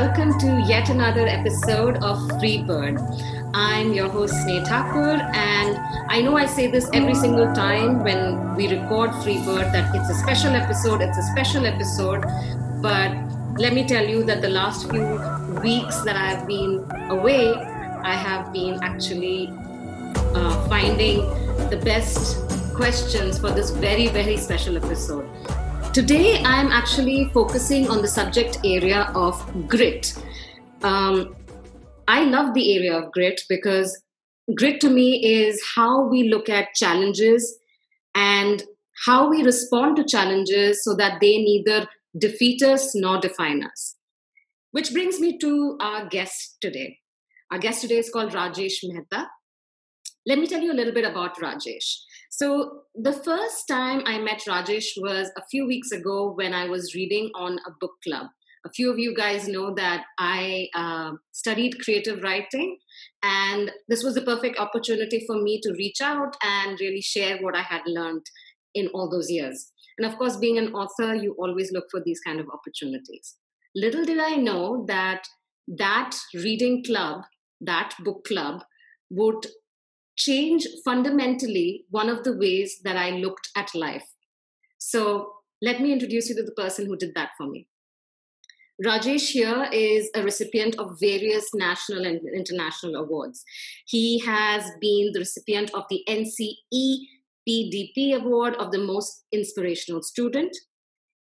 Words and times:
welcome 0.00 0.38
to 0.38 0.64
yet 0.66 0.88
another 0.88 1.26
episode 1.26 1.94
of 2.02 2.16
Free 2.40 2.62
Bird. 2.62 2.98
I'm 3.52 3.92
your 3.92 4.08
host, 4.08 4.32
Sneh 4.32 4.66
Thakur, 4.66 5.20
and 5.34 5.76
I 6.08 6.22
know 6.22 6.38
I 6.38 6.46
say 6.46 6.68
this 6.68 6.88
every 6.94 7.14
single 7.14 7.52
time 7.54 8.02
when 8.02 8.56
we 8.56 8.66
record 8.68 9.14
Free 9.16 9.44
Bird 9.44 9.66
that 9.74 9.94
it's 9.94 10.08
a 10.08 10.14
special 10.14 10.52
episode, 10.54 11.02
it's 11.02 11.18
a 11.18 11.22
special 11.34 11.66
episode, 11.66 12.24
but 12.80 13.12
let 13.58 13.74
me 13.74 13.86
tell 13.86 14.08
you 14.08 14.24
that 14.24 14.40
the 14.40 14.48
last 14.48 14.88
few 14.88 15.04
weeks 15.62 16.00
that 16.08 16.16
I've 16.16 16.46
been 16.46 16.82
away, 17.10 17.52
I 17.52 18.14
have 18.14 18.54
been 18.54 18.82
actually 18.82 19.52
uh, 20.34 20.66
finding 20.66 21.28
the 21.68 21.78
best 21.84 22.38
questions 22.74 23.38
for 23.38 23.50
this 23.50 23.68
very, 23.68 24.08
very 24.08 24.38
special 24.38 24.78
episode. 24.78 25.28
Today, 25.92 26.40
I'm 26.44 26.70
actually 26.70 27.30
focusing 27.34 27.88
on 27.90 28.00
the 28.00 28.06
subject 28.06 28.58
area 28.64 29.10
of 29.16 29.34
grit. 29.66 30.14
Um, 30.82 31.34
I 32.06 32.22
love 32.22 32.54
the 32.54 32.76
area 32.76 32.96
of 32.96 33.10
grit 33.10 33.40
because 33.48 34.00
grit 34.54 34.80
to 34.82 34.88
me 34.88 35.20
is 35.24 35.60
how 35.74 36.06
we 36.06 36.28
look 36.28 36.48
at 36.48 36.74
challenges 36.76 37.58
and 38.14 38.62
how 39.04 39.28
we 39.28 39.42
respond 39.42 39.96
to 39.96 40.04
challenges 40.04 40.84
so 40.84 40.94
that 40.94 41.20
they 41.20 41.38
neither 41.38 41.88
defeat 42.16 42.62
us 42.62 42.94
nor 42.94 43.18
define 43.18 43.64
us. 43.64 43.96
Which 44.70 44.92
brings 44.92 45.18
me 45.18 45.38
to 45.38 45.76
our 45.80 46.06
guest 46.06 46.58
today. 46.60 46.98
Our 47.50 47.58
guest 47.58 47.80
today 47.80 47.98
is 47.98 48.10
called 48.10 48.30
Rajesh 48.30 48.78
Mehta. 48.84 49.26
Let 50.24 50.38
me 50.38 50.46
tell 50.46 50.60
you 50.60 50.70
a 50.70 50.78
little 50.80 50.94
bit 50.94 51.04
about 51.04 51.36
Rajesh. 51.38 51.96
So, 52.42 52.84
the 52.94 53.12
first 53.12 53.68
time 53.68 54.00
I 54.06 54.18
met 54.18 54.44
Rajesh 54.48 54.92
was 54.96 55.30
a 55.36 55.42
few 55.50 55.66
weeks 55.66 55.92
ago 55.92 56.32
when 56.32 56.54
I 56.54 56.68
was 56.68 56.94
reading 56.94 57.30
on 57.34 57.58
a 57.66 57.70
book 57.78 57.92
club. 58.02 58.28
A 58.64 58.70
few 58.70 58.90
of 58.90 58.98
you 58.98 59.14
guys 59.14 59.46
know 59.46 59.74
that 59.74 60.04
I 60.18 60.68
uh, 60.74 61.12
studied 61.32 61.84
creative 61.84 62.22
writing, 62.22 62.78
and 63.22 63.70
this 63.88 64.02
was 64.02 64.14
the 64.14 64.22
perfect 64.22 64.58
opportunity 64.58 65.22
for 65.26 65.36
me 65.42 65.60
to 65.62 65.74
reach 65.74 66.00
out 66.00 66.34
and 66.42 66.80
really 66.80 67.02
share 67.02 67.36
what 67.42 67.54
I 67.54 67.60
had 67.60 67.82
learned 67.84 68.24
in 68.74 68.88
all 68.94 69.10
those 69.10 69.30
years. 69.30 69.70
And 69.98 70.10
of 70.10 70.16
course, 70.16 70.38
being 70.38 70.56
an 70.56 70.72
author, 70.72 71.14
you 71.14 71.36
always 71.38 71.72
look 71.72 71.88
for 71.90 72.00
these 72.02 72.20
kind 72.20 72.40
of 72.40 72.46
opportunities. 72.48 73.36
Little 73.76 74.06
did 74.06 74.18
I 74.18 74.36
know 74.36 74.86
that 74.88 75.24
that 75.68 76.16
reading 76.32 76.84
club, 76.84 77.20
that 77.60 77.92
book 78.02 78.24
club, 78.24 78.62
would 79.10 79.44
change 80.20 80.66
fundamentally 80.84 81.84
one 81.90 82.10
of 82.10 82.24
the 82.24 82.36
ways 82.36 82.80
that 82.84 82.96
I 82.96 83.10
looked 83.10 83.48
at 83.56 83.74
life. 83.74 84.06
So 84.78 85.32
let 85.62 85.80
me 85.80 85.92
introduce 85.92 86.28
you 86.28 86.34
to 86.36 86.42
the 86.42 86.52
person 86.52 86.86
who 86.86 86.96
did 86.96 87.14
that 87.14 87.30
for 87.38 87.46
me. 87.46 87.66
Rajesh 88.84 89.30
here 89.32 89.68
is 89.72 90.10
a 90.14 90.22
recipient 90.22 90.78
of 90.78 90.98
various 90.98 91.50
national 91.54 92.06
and 92.06 92.20
international 92.34 92.96
awards. 92.96 93.44
He 93.86 94.20
has 94.20 94.70
been 94.80 95.10
the 95.12 95.20
recipient 95.20 95.70
of 95.74 95.84
the 95.90 96.02
NCE 96.08 96.96
PDP 97.46 98.14
Award 98.14 98.54
of 98.54 98.70
the 98.72 98.78
Most 98.78 99.24
Inspirational 99.32 100.02
Student. 100.02 100.56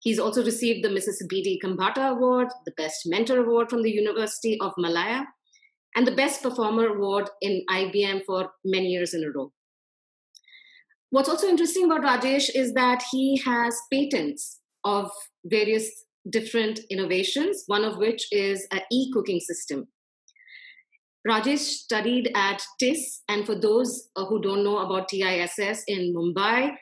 He's 0.00 0.18
also 0.18 0.44
received 0.44 0.84
the 0.84 0.90
Mrs. 0.90 1.26
B.D. 1.28 1.60
Kambata 1.64 2.10
Award, 2.10 2.48
the 2.66 2.72
Best 2.76 3.06
Mentor 3.06 3.40
Award 3.40 3.70
from 3.70 3.82
the 3.82 3.90
University 3.90 4.58
of 4.60 4.72
Malaya, 4.76 5.24
and 5.96 6.06
the 6.06 6.14
Best 6.14 6.42
Performer 6.42 6.86
Award 6.88 7.30
in 7.40 7.64
IBM 7.70 8.24
for 8.26 8.50
many 8.64 8.88
years 8.88 9.14
in 9.14 9.24
a 9.24 9.30
row. 9.30 9.50
What's 11.10 11.28
also 11.28 11.48
interesting 11.48 11.86
about 11.86 12.02
Rajesh 12.02 12.50
is 12.54 12.74
that 12.74 13.02
he 13.10 13.40
has 13.44 13.74
patents 13.90 14.60
of 14.84 15.10
various 15.44 15.90
different 16.28 16.80
innovations, 16.90 17.64
one 17.66 17.84
of 17.84 17.96
which 17.96 18.26
is 18.30 18.66
an 18.70 18.80
e 18.92 19.10
cooking 19.12 19.40
system. 19.40 19.88
Rajesh 21.26 21.58
studied 21.58 22.30
at 22.34 22.62
TISS, 22.78 23.22
and 23.28 23.46
for 23.46 23.58
those 23.58 24.10
uh, 24.14 24.26
who 24.26 24.40
don't 24.40 24.62
know 24.62 24.78
about 24.78 25.08
TISS 25.08 25.82
in 25.88 26.14
Mumbai, 26.14 26.72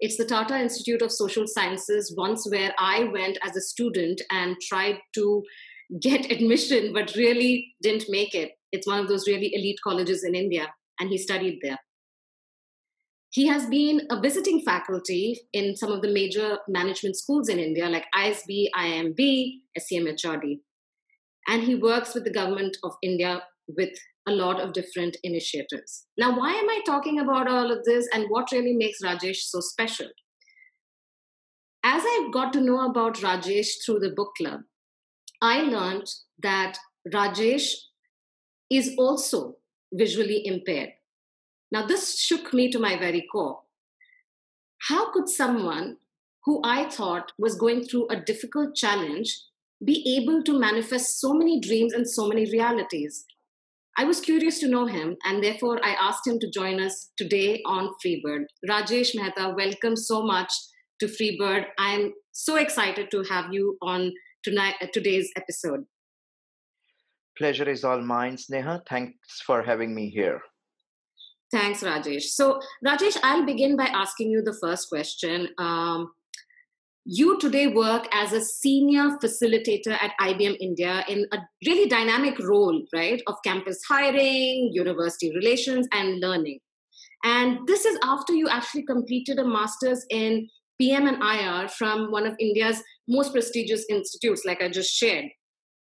it's 0.00 0.16
the 0.16 0.24
Tata 0.24 0.58
Institute 0.58 1.00
of 1.00 1.12
Social 1.12 1.44
Sciences, 1.46 2.12
once 2.16 2.46
where 2.50 2.74
I 2.78 3.04
went 3.04 3.38
as 3.46 3.56
a 3.56 3.60
student 3.60 4.20
and 4.30 4.56
tried 4.68 4.98
to 5.14 5.42
get 6.00 6.30
admission, 6.32 6.92
but 6.92 7.14
really 7.14 7.74
didn't 7.82 8.06
make 8.08 8.34
it. 8.34 8.52
It's 8.74 8.88
one 8.88 8.98
of 8.98 9.06
those 9.06 9.28
really 9.28 9.54
elite 9.54 9.78
colleges 9.84 10.24
in 10.24 10.34
India, 10.34 10.66
and 10.98 11.08
he 11.08 11.16
studied 11.16 11.60
there. 11.62 11.78
He 13.30 13.46
has 13.46 13.66
been 13.66 14.00
a 14.10 14.20
visiting 14.20 14.62
faculty 14.62 15.38
in 15.52 15.76
some 15.76 15.92
of 15.92 16.02
the 16.02 16.12
major 16.12 16.58
management 16.68 17.16
schools 17.16 17.48
in 17.48 17.60
India, 17.60 17.88
like 17.88 18.04
ISB, 18.16 18.66
IMB, 18.76 19.60
SCMHRD. 19.78 20.58
And 21.46 21.62
he 21.62 21.76
works 21.76 22.14
with 22.14 22.24
the 22.24 22.32
government 22.32 22.76
of 22.82 22.94
India 23.00 23.42
with 23.68 23.90
a 24.26 24.32
lot 24.32 24.60
of 24.60 24.72
different 24.72 25.16
initiatives. 25.22 26.06
Now, 26.18 26.36
why 26.36 26.52
am 26.52 26.68
I 26.68 26.80
talking 26.84 27.20
about 27.20 27.48
all 27.48 27.70
of 27.70 27.84
this 27.84 28.08
and 28.12 28.26
what 28.28 28.50
really 28.50 28.74
makes 28.74 28.98
Rajesh 29.04 29.42
so 29.52 29.60
special? 29.60 30.08
As 31.84 32.02
I 32.04 32.28
got 32.32 32.52
to 32.54 32.60
know 32.60 32.88
about 32.90 33.18
Rajesh 33.18 33.68
through 33.84 34.00
the 34.00 34.14
book 34.16 34.32
club, 34.36 34.60
I 35.40 35.62
learned 35.62 36.08
that 36.42 36.78
Rajesh 37.12 37.68
is 38.70 38.94
also 38.98 39.56
visually 39.92 40.46
impaired. 40.46 40.90
Now, 41.70 41.86
this 41.86 42.20
shook 42.20 42.52
me 42.52 42.70
to 42.70 42.78
my 42.78 42.98
very 42.98 43.26
core. 43.30 43.60
How 44.88 45.12
could 45.12 45.28
someone 45.28 45.96
who 46.44 46.60
I 46.64 46.88
thought 46.88 47.32
was 47.38 47.56
going 47.56 47.84
through 47.84 48.08
a 48.08 48.20
difficult 48.20 48.74
challenge 48.74 49.36
be 49.84 50.16
able 50.18 50.42
to 50.44 50.58
manifest 50.58 51.20
so 51.20 51.32
many 51.32 51.58
dreams 51.60 51.92
and 51.92 52.08
so 52.08 52.28
many 52.28 52.50
realities? 52.50 53.24
I 53.96 54.04
was 54.04 54.20
curious 54.20 54.58
to 54.58 54.68
know 54.68 54.86
him, 54.86 55.16
and 55.24 55.42
therefore 55.42 55.78
I 55.84 55.96
asked 56.00 56.26
him 56.26 56.38
to 56.40 56.50
join 56.50 56.80
us 56.80 57.10
today 57.16 57.62
on 57.64 57.90
Freebird. 58.04 58.46
Rajesh 58.68 59.14
Mehta, 59.14 59.54
welcome 59.56 59.96
so 59.96 60.22
much 60.22 60.52
to 61.00 61.06
Freebird. 61.06 61.66
I'm 61.78 62.12
so 62.32 62.56
excited 62.56 63.10
to 63.12 63.22
have 63.30 63.52
you 63.52 63.78
on 63.82 64.12
tonight, 64.42 64.74
today's 64.92 65.30
episode. 65.36 65.84
Pleasure 67.36 67.68
is 67.68 67.84
all 67.84 68.00
mine, 68.00 68.36
Sneha. 68.36 68.82
Thanks 68.88 69.40
for 69.46 69.62
having 69.62 69.94
me 69.94 70.08
here. 70.08 70.40
Thanks, 71.50 71.82
Rajesh. 71.82 72.22
So, 72.22 72.60
Rajesh, 72.84 73.16
I'll 73.22 73.46
begin 73.46 73.76
by 73.76 73.84
asking 73.86 74.30
you 74.30 74.42
the 74.42 74.56
first 74.60 74.88
question. 74.88 75.48
Um, 75.58 76.12
you 77.04 77.38
today 77.38 77.66
work 77.66 78.08
as 78.12 78.32
a 78.32 78.40
senior 78.40 79.18
facilitator 79.22 79.92
at 79.92 80.12
IBM 80.20 80.56
India 80.60 81.04
in 81.06 81.26
a 81.32 81.38
really 81.66 81.88
dynamic 81.88 82.38
role, 82.38 82.82
right, 82.94 83.22
of 83.26 83.36
campus 83.44 83.80
hiring, 83.86 84.70
university 84.72 85.34
relations, 85.34 85.86
and 85.92 86.20
learning. 86.20 86.60
And 87.22 87.66
this 87.66 87.84
is 87.84 87.98
after 88.02 88.32
you 88.32 88.48
actually 88.48 88.84
completed 88.84 89.38
a 89.38 89.44
master's 89.44 90.04
in 90.10 90.48
PM 90.80 91.06
and 91.06 91.22
IR 91.22 91.68
from 91.68 92.10
one 92.10 92.26
of 92.26 92.34
India's 92.40 92.82
most 93.06 93.32
prestigious 93.32 93.84
institutes, 93.88 94.44
like 94.44 94.62
I 94.62 94.68
just 94.68 94.92
shared. 94.92 95.26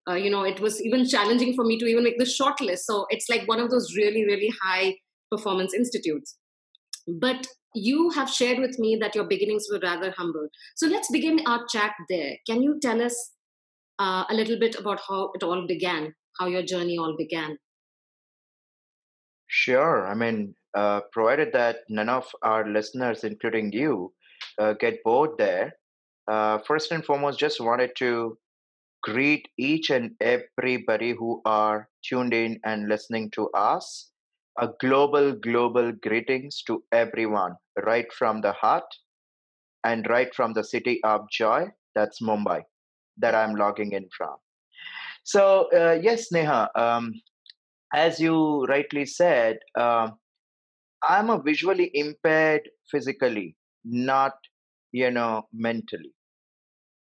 Uh, 0.09 0.15
you 0.15 0.29
know, 0.29 0.43
it 0.43 0.59
was 0.59 0.81
even 0.83 1.07
challenging 1.07 1.53
for 1.53 1.63
me 1.63 1.77
to 1.77 1.85
even 1.85 2.03
make 2.03 2.17
the 2.17 2.25
short 2.25 2.59
list 2.61 2.85
So 2.85 3.05
it's 3.09 3.29
like 3.29 3.47
one 3.47 3.59
of 3.59 3.69
those 3.69 3.95
really, 3.95 4.25
really 4.25 4.51
high 4.61 4.95
performance 5.31 5.73
institutes. 5.73 6.37
But 7.07 7.45
you 7.75 8.09
have 8.11 8.29
shared 8.29 8.59
with 8.59 8.79
me 8.79 8.97
that 8.99 9.13
your 9.13 9.25
beginnings 9.25 9.67
were 9.71 9.79
rather 9.79 10.11
humble. 10.17 10.47
So 10.75 10.87
let's 10.87 11.11
begin 11.11 11.41
our 11.45 11.65
chat 11.67 11.91
there. 12.09 12.37
Can 12.47 12.63
you 12.63 12.79
tell 12.81 13.01
us 13.01 13.31
uh, 13.99 14.23
a 14.29 14.33
little 14.33 14.59
bit 14.59 14.75
about 14.79 14.99
how 15.07 15.31
it 15.35 15.43
all 15.43 15.67
began, 15.67 16.13
how 16.39 16.47
your 16.47 16.63
journey 16.63 16.97
all 16.97 17.15
began? 17.15 17.57
Sure. 19.47 20.07
I 20.07 20.15
mean, 20.15 20.55
uh, 20.75 21.01
provided 21.11 21.53
that 21.53 21.77
none 21.89 22.09
of 22.09 22.27
our 22.41 22.67
listeners, 22.67 23.23
including 23.23 23.71
you, 23.71 24.13
uh, 24.57 24.73
get 24.73 25.03
bored 25.03 25.31
there, 25.37 25.73
uh, 26.31 26.59
first 26.59 26.91
and 26.91 27.05
foremost, 27.05 27.39
just 27.39 27.59
wanted 27.59 27.91
to 27.97 28.37
greet 29.03 29.47
each 29.57 29.89
and 29.89 30.11
everybody 30.21 31.11
who 31.11 31.41
are 31.45 31.89
tuned 32.03 32.33
in 32.33 32.59
and 32.65 32.89
listening 32.89 33.31
to 33.31 33.49
us 33.51 34.11
a 34.59 34.69
global, 34.81 35.33
global 35.33 35.91
greetings 35.93 36.63
to 36.67 36.83
everyone, 36.91 37.55
right 37.85 38.11
from 38.13 38.41
the 38.41 38.51
heart 38.53 38.85
and 39.83 40.07
right 40.09 40.33
from 40.35 40.53
the 40.53 40.63
city 40.63 40.99
of 41.03 41.21
joy, 41.31 41.67
that's 41.95 42.21
Mumbai, 42.21 42.61
that 43.17 43.35
I'm 43.35 43.55
logging 43.55 43.93
in 43.93 44.07
from. 44.17 44.35
So, 45.23 45.69
uh, 45.75 45.99
yes, 46.01 46.31
Neha, 46.31 46.69
um, 46.75 47.13
as 47.93 48.19
you 48.19 48.65
rightly 48.65 49.05
said, 49.05 49.59
uh, 49.77 50.09
I'm 51.07 51.29
a 51.29 51.41
visually 51.41 51.91
impaired 51.93 52.69
physically, 52.91 53.55
not, 53.83 54.33
you 54.91 55.11
know, 55.11 55.47
mentally. 55.53 56.13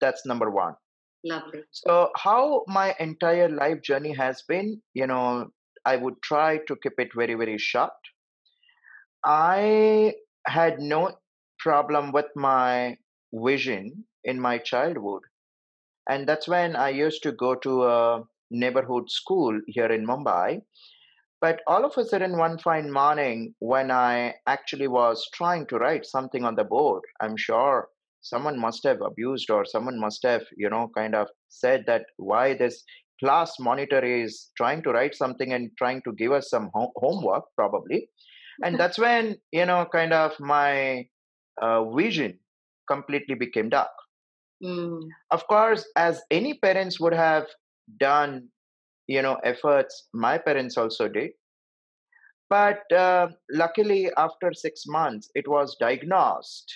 That's 0.01 0.27
number 0.27 0.51
one. 0.51 0.75
Lovely. 1.25 1.65
So, 1.71 2.13
how 2.17 2.63
my 2.67 2.95
entire 3.01 3.49
life 3.49 3.81
journey 3.81 4.13
has 4.15 4.43
been, 4.43 4.83
you 4.93 5.07
know, 5.07 5.51
I 5.85 5.97
would 5.97 6.21
try 6.23 6.59
to 6.59 6.77
keep 6.77 6.99
it 6.99 7.15
very, 7.15 7.35
very 7.35 7.57
short. 7.57 7.93
I 9.25 10.15
had 10.47 10.79
no 10.81 11.19
problem 11.59 12.13
with 12.13 12.27
my 12.37 12.99
vision 13.33 14.05
in 14.25 14.41
my 14.41 14.59
childhood. 14.59 15.23
And 16.09 16.29
that's 16.29 16.49
when 16.49 16.77
I 16.77 16.91
used 16.91 17.23
to 17.25 17.33
go 17.33 17.55
to 17.57 17.85
a 17.87 18.25
neighborhood 18.51 19.11
school 19.11 19.61
here 19.67 19.87
in 19.93 20.07
Mumbai. 20.07 20.63
But 21.41 21.63
all 21.67 21.85
of 21.85 21.97
a 21.99 22.05
sudden, 22.05 22.39
one 22.39 22.59
fine 22.59 22.91
morning, 22.93 23.55
when 23.61 23.91
I 23.91 24.37
actually 24.47 24.89
was 24.89 25.29
trying 25.35 25.67
to 25.69 25.79
write 25.79 26.07
something 26.07 26.45
on 26.45 26.57
the 26.57 26.65
board, 26.65 27.03
I'm 27.21 27.37
sure 27.37 27.89
someone 28.21 28.59
must 28.59 28.85
have 28.85 29.01
abused 29.01 29.51
or 29.51 29.65
someone 29.65 29.99
must 29.99 30.23
have, 30.25 30.43
you 30.57 30.69
know, 30.69 30.91
kind 30.97 31.15
of 31.15 31.29
said 31.49 31.85
that 31.87 32.05
why 32.17 32.55
this 32.55 32.85
class 33.19 33.55
monitor 33.59 34.05
is 34.05 34.51
trying 34.57 34.83
to 34.83 34.91
write 34.91 35.15
something 35.15 35.53
and 35.53 35.71
trying 35.79 36.03
to 36.03 36.13
give 36.13 36.33
us 36.33 36.49
some 36.51 36.71
ho- 36.75 36.93
homework, 36.97 37.45
probably. 37.57 38.09
And 38.63 38.79
that's 38.79 38.99
when, 38.99 39.37
you 39.53 39.67
know, 39.67 39.87
kind 39.93 40.13
of 40.13 40.33
my 40.39 41.07
uh, 41.61 41.85
vision 41.93 42.39
completely 42.89 43.35
became 43.35 43.69
dark. 43.69 43.91
Mm. 44.63 45.01
Of 45.31 45.47
course, 45.47 45.87
as 45.97 46.23
any 46.31 46.55
parents 46.55 47.01
would 47.01 47.15
have 47.15 47.47
done 47.99 48.49
you 49.11 49.23
know 49.23 49.37
efforts 49.53 50.09
my 50.13 50.39
parents 50.39 50.77
also 50.77 51.09
did 51.09 51.31
but 52.49 52.93
uh, 52.93 53.27
luckily 53.63 54.11
after 54.17 54.53
six 54.53 54.85
months 54.87 55.31
it 55.35 55.49
was 55.49 55.77
diagnosed 55.81 56.73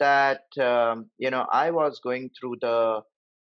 that 0.00 0.42
um, 0.60 1.06
you 1.18 1.30
know 1.30 1.46
i 1.52 1.70
was 1.70 2.00
going 2.02 2.30
through 2.38 2.56
the 2.60 3.00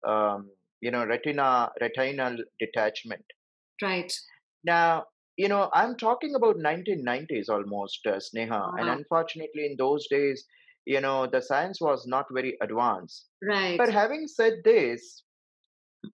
um, 0.06 0.48
you 0.80 0.90
know 0.90 1.04
retina 1.06 1.70
retinal 1.80 2.36
detachment 2.58 3.24
right 3.82 4.12
now 4.64 5.04
you 5.36 5.48
know 5.48 5.68
i'm 5.72 5.96
talking 5.96 6.34
about 6.34 6.56
1990s 6.56 7.48
almost 7.48 8.06
uh, 8.06 8.20
sneha 8.26 8.62
and 8.78 8.88
unfortunately 8.88 9.66
in 9.66 9.76
those 9.78 10.06
days 10.08 10.44
you 10.84 11.00
know 11.00 11.26
the 11.26 11.40
science 11.40 11.80
was 11.80 12.06
not 12.06 12.26
very 12.32 12.56
advanced 12.62 13.28
right 13.42 13.78
but 13.78 13.90
having 13.90 14.26
said 14.26 14.54
this 14.64 15.22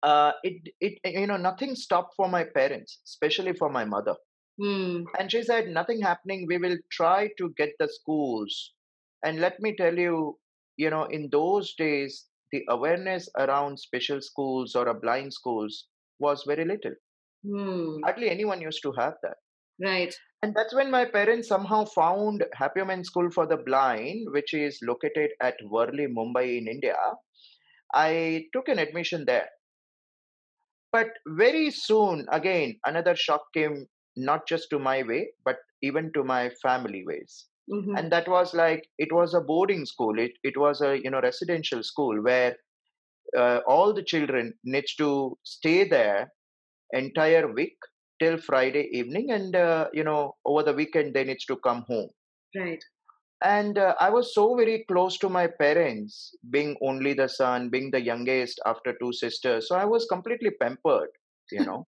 uh, 0.02 0.32
it 0.43 0.69
it 0.81 0.99
you 1.05 1.26
know 1.26 1.37
nothing 1.37 1.75
stopped 1.75 2.14
for 2.17 2.29
my 2.29 2.44
parents, 2.44 3.00
especially 3.06 3.52
for 3.52 3.69
my 3.69 3.84
mother. 3.84 4.14
Mm. 4.61 5.05
And 5.19 5.31
she 5.31 5.43
said, 5.43 5.69
nothing 5.69 6.00
happening. 6.00 6.46
We 6.46 6.58
will 6.58 6.76
try 6.90 7.31
to 7.38 7.55
get 7.56 7.70
the 7.79 7.88
schools. 7.88 8.75
And 9.25 9.41
let 9.41 9.61
me 9.61 9.75
tell 9.77 9.97
you, 9.97 10.39
you 10.77 10.91
know, 10.91 11.05
in 11.05 11.29
those 11.31 11.75
days, 11.75 12.27
the 12.51 12.63
awareness 12.69 13.29
around 13.39 13.79
special 13.79 14.21
schools 14.21 14.75
or 14.75 14.89
a 14.89 14.95
blind 14.95 15.33
schools 15.33 15.87
was 16.19 16.45
very 16.47 16.65
little. 16.65 16.95
Mm. 17.47 18.01
Hardly 18.05 18.31
anyone 18.31 18.61
used 18.61 18.83
to 18.83 18.93
have 18.93 19.15
that. 19.23 19.37
Right. 19.83 20.15
And 20.43 20.55
that's 20.55 20.75
when 20.75 20.91
my 20.91 21.05
parents 21.05 21.49
somehow 21.49 21.85
found 21.85 22.45
Happy 22.55 22.81
Home 22.81 23.05
School 23.05 23.31
for 23.31 23.47
the 23.47 23.57
Blind, 23.57 24.27
which 24.33 24.55
is 24.55 24.79
located 24.83 25.31
at 25.41 25.55
Worli, 25.65 26.07
Mumbai, 26.09 26.59
in 26.59 26.69
India. 26.69 26.97
I 27.95 28.45
took 28.53 28.69
an 28.69 28.79
admission 28.79 29.25
there. 29.27 29.49
But 30.91 31.09
very 31.27 31.71
soon, 31.71 32.27
again, 32.31 32.79
another 32.85 33.17
shock 33.17 33.43
came 33.55 33.87
not 34.17 34.47
just 34.47 34.69
to 34.71 34.79
my 34.79 35.03
way, 35.03 35.31
but 35.45 35.57
even 35.83 36.13
to 36.15 36.23
my 36.23 36.51
family 36.63 37.03
ways. 37.07 37.47
Mm-hmm. 37.73 37.97
And 37.97 38.13
that 38.13 38.29
was 38.29 38.55
like 38.55 38.87
it 38.99 39.13
was 39.13 39.35
a 39.35 39.41
boarding 39.41 39.87
school. 39.87 40.19
It 40.19 40.33
it 40.43 40.57
was 40.57 40.81
a 40.83 41.03
you 41.03 41.11
know 41.11 41.21
residential 41.21 41.83
school 41.83 42.23
where 42.23 42.57
uh, 43.37 43.61
all 43.67 43.95
the 43.95 44.03
children 44.03 44.55
needs 44.65 44.95
to 44.97 45.39
stay 45.43 45.89
there 45.89 46.33
entire 46.93 47.51
week 47.51 47.77
till 48.21 48.37
Friday 48.37 48.89
evening, 48.93 49.31
and 49.31 49.57
uh, 49.57 49.89
you 49.93 50.05
know 50.05 50.37
over 50.45 50.63
the 50.63 50.75
weekend 50.75 51.15
they 51.15 51.25
needs 51.25 51.47
to 51.47 51.57
come 51.57 51.85
home. 51.89 52.11
Right 52.55 52.83
and 53.45 53.79
uh, 53.79 53.95
i 54.01 54.09
was 54.09 54.35
so 54.35 54.55
very 54.55 54.85
close 54.89 55.19
to 55.19 55.29
my 55.29 55.47
parents 55.47 56.35
being 56.51 56.77
only 56.83 57.13
the 57.13 57.29
son 57.29 57.69
being 57.69 57.91
the 57.91 58.01
youngest 58.01 58.61
after 58.67 58.95
two 59.01 59.13
sisters 59.13 59.69
so 59.69 59.77
i 59.77 59.85
was 59.85 60.07
completely 60.07 60.51
pampered 60.61 61.11
you 61.51 61.65
know 61.65 61.87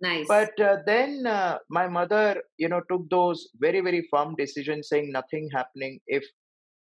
nice 0.00 0.26
but 0.28 0.58
uh, 0.60 0.76
then 0.86 1.26
uh, 1.26 1.58
my 1.70 1.86
mother 1.88 2.42
you 2.58 2.68
know 2.68 2.80
took 2.90 3.08
those 3.10 3.48
very 3.58 3.80
very 3.80 4.06
firm 4.10 4.34
decisions 4.36 4.88
saying 4.88 5.10
nothing 5.10 5.48
happening 5.54 5.98
if 6.06 6.24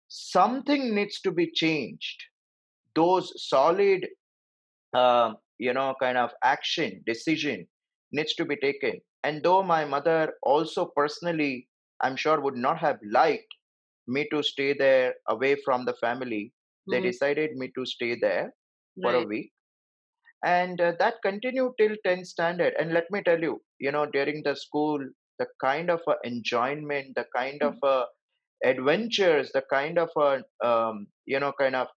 something 0.08 0.94
needs 0.94 1.20
to 1.20 1.30
be 1.30 1.50
changed 1.50 2.22
those 2.94 3.32
solid 3.48 4.06
uh, 4.94 5.32
you 5.58 5.72
know 5.72 5.94
kind 6.00 6.18
of 6.18 6.30
action 6.44 7.02
decision 7.06 7.66
needs 8.12 8.34
to 8.34 8.44
be 8.44 8.56
taken 8.56 9.00
and 9.24 9.42
though 9.42 9.62
my 9.62 9.84
mother 9.84 10.32
also 10.42 10.90
personally 10.96 11.68
i'm 12.02 12.16
sure 12.16 12.40
would 12.40 12.56
not 12.56 12.78
have 12.78 12.98
liked 13.10 13.54
me 14.10 14.26
to 14.32 14.42
stay 14.42 14.72
there 14.74 15.14
away 15.28 15.56
from 15.64 15.84
the 15.84 15.94
family. 15.94 16.52
Mm-hmm. 16.52 16.92
They 16.92 17.00
decided 17.10 17.56
me 17.56 17.70
to 17.76 17.86
stay 17.86 18.18
there 18.20 18.52
for 19.00 19.14
a 19.14 19.24
week. 19.24 19.52
And 20.44 20.81
uh, 20.81 20.92
that 20.98 21.16
continued 21.22 21.72
till 21.78 21.96
10th 22.06 22.26
standard. 22.26 22.75
And 22.78 22.92
let 22.92 23.10
me 23.10 23.22
tell 23.22 23.40
you, 23.40 23.60
you 23.78 23.92
know, 23.92 24.06
during 24.06 24.42
the 24.42 24.56
school, 24.56 24.98
the 25.38 25.46
kind 25.60 25.90
of 25.90 26.00
uh, 26.06 26.14
enjoyment, 26.25 27.14
the 27.14 27.26
kind 27.34 27.60
mm-hmm. 27.60 27.76
of 27.84 27.90
uh, 28.02 28.04
adventures, 28.64 29.50
the 29.52 29.62
kind 29.70 29.98
of, 29.98 30.08
uh, 30.16 30.38
um, 30.64 31.06
you 31.26 31.40
know, 31.40 31.52
kind 31.58 31.76
of 31.76 31.88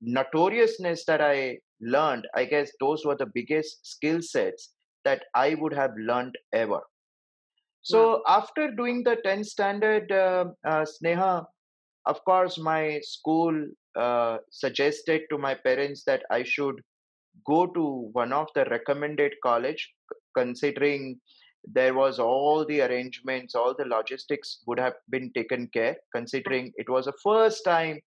notoriousness 0.00 1.04
that 1.06 1.20
I 1.20 1.58
learned, 1.80 2.26
I 2.34 2.44
guess 2.44 2.70
those 2.80 3.04
were 3.04 3.16
the 3.16 3.30
biggest 3.32 3.86
skill 3.86 4.20
sets 4.20 4.70
that 5.04 5.24
I 5.34 5.54
would 5.54 5.72
have 5.72 5.92
learned 5.98 6.36
ever. 6.52 6.80
So 7.82 8.22
yeah. 8.26 8.36
after 8.36 8.70
doing 8.70 9.02
the 9.02 9.16
10th 9.26 9.46
standard, 9.46 10.10
uh, 10.12 10.46
uh, 10.64 10.84
Sneha, 10.84 11.44
of 12.06 12.24
course, 12.24 12.58
my 12.58 13.00
school 13.02 13.66
uh, 13.96 14.38
suggested 14.50 15.22
to 15.30 15.38
my 15.38 15.54
parents 15.54 16.04
that 16.06 16.22
I 16.30 16.44
should 16.44 16.80
go 17.46 17.66
to 17.66 18.10
one 18.12 18.32
of 18.32 18.48
the 18.54 18.64
recommended 18.66 19.34
college, 19.42 19.92
considering 20.36 21.20
there 21.64 21.94
was 21.94 22.18
all 22.18 22.64
the 22.66 22.80
arrangements, 22.80 23.54
all 23.54 23.74
the 23.76 23.84
logistics 23.84 24.60
would 24.66 24.78
have 24.78 24.94
been 25.10 25.32
taken 25.32 25.68
care. 25.72 25.96
Considering 26.14 26.72
it 26.76 26.88
was 26.88 27.04
the 27.04 27.12
first 27.22 27.64
time 27.64 28.00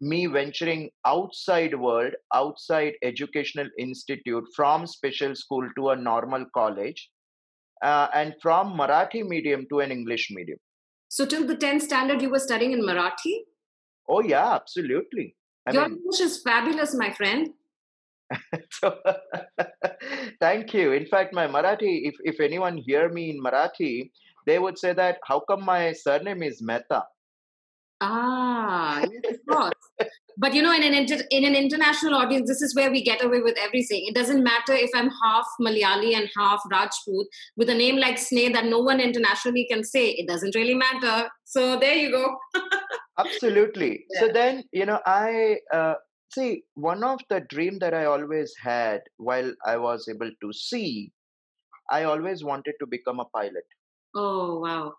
me 0.00 0.26
venturing 0.26 0.90
outside 1.06 1.74
world, 1.74 2.12
outside 2.34 2.92
educational 3.02 3.68
institute 3.78 4.44
from 4.54 4.86
special 4.86 5.34
school 5.34 5.66
to 5.76 5.90
a 5.90 5.96
normal 5.96 6.44
college, 6.54 7.10
uh, 7.82 8.08
and 8.14 8.34
from 8.42 8.76
Marathi 8.76 9.26
medium 9.26 9.66
to 9.70 9.80
an 9.80 9.90
English 9.90 10.30
medium. 10.30 10.58
So 11.08 11.24
till 11.24 11.46
the 11.46 11.56
10th 11.56 11.82
standard, 11.82 12.20
you 12.20 12.30
were 12.30 12.38
studying 12.38 12.72
in 12.72 12.82
Marathi? 12.82 13.40
Oh, 14.08 14.20
yeah, 14.20 14.54
absolutely. 14.54 15.34
I 15.66 15.72
Your 15.72 15.88
mean, 15.88 15.98
English 15.98 16.20
is 16.20 16.42
fabulous, 16.42 16.94
my 16.94 17.10
friend. 17.10 17.50
so, 18.70 18.96
thank 20.40 20.74
you. 20.74 20.92
In 20.92 21.06
fact, 21.06 21.34
my 21.34 21.46
Marathi, 21.46 22.00
if, 22.08 22.14
if 22.20 22.40
anyone 22.40 22.76
hear 22.76 23.08
me 23.08 23.30
in 23.30 23.42
Marathi, 23.42 24.10
they 24.46 24.58
would 24.58 24.78
say 24.78 24.92
that, 24.92 25.18
how 25.24 25.40
come 25.40 25.64
my 25.64 25.92
surname 25.92 26.42
is 26.42 26.62
Mehta? 26.62 27.04
Ah, 28.00 29.00
yes, 29.00 29.34
of 29.34 29.54
course. 29.56 30.08
but 30.36 30.52
you 30.52 30.62
know, 30.62 30.72
in 30.72 30.82
an 30.82 30.92
inter- 30.92 31.24
in 31.30 31.44
an 31.44 31.54
international 31.54 32.14
audience, 32.14 32.46
this 32.46 32.60
is 32.60 32.74
where 32.74 32.90
we 32.90 33.02
get 33.02 33.24
away 33.24 33.40
with 33.40 33.56
everything. 33.58 34.04
It 34.06 34.14
doesn't 34.14 34.42
matter 34.44 34.74
if 34.74 34.90
I'm 34.94 35.10
half 35.22 35.46
Malayali 35.60 36.14
and 36.14 36.28
half 36.36 36.60
Rajput 36.70 37.26
with 37.56 37.70
a 37.70 37.74
name 37.74 37.96
like 37.96 38.16
Sneh 38.16 38.52
that 38.52 38.66
no 38.66 38.80
one 38.80 39.00
internationally 39.00 39.66
can 39.70 39.82
say. 39.82 40.10
It 40.10 40.28
doesn't 40.28 40.54
really 40.54 40.74
matter. 40.74 41.30
So 41.44 41.78
there 41.78 41.94
you 41.94 42.10
go. 42.10 42.36
Absolutely. 43.18 44.04
Yeah. 44.10 44.20
So 44.20 44.28
then, 44.32 44.64
you 44.72 44.84
know, 44.84 45.00
I 45.06 45.56
uh, 45.72 45.94
see 46.36 46.62
one 46.74 47.02
of 47.04 47.20
the 47.30 47.40
dream 47.54 47.78
that 47.80 47.94
I 47.94 48.04
always 48.04 48.54
had 48.62 49.00
while 49.16 49.52
I 49.64 49.76
was 49.76 50.08
able 50.08 50.30
to 50.42 50.52
see. 50.52 51.12
I 51.90 52.04
always 52.04 52.42
wanted 52.42 52.74
to 52.80 52.86
become 52.86 53.20
a 53.20 53.30
pilot. 53.36 53.66
Oh 54.14 54.60
wow! 54.60 54.94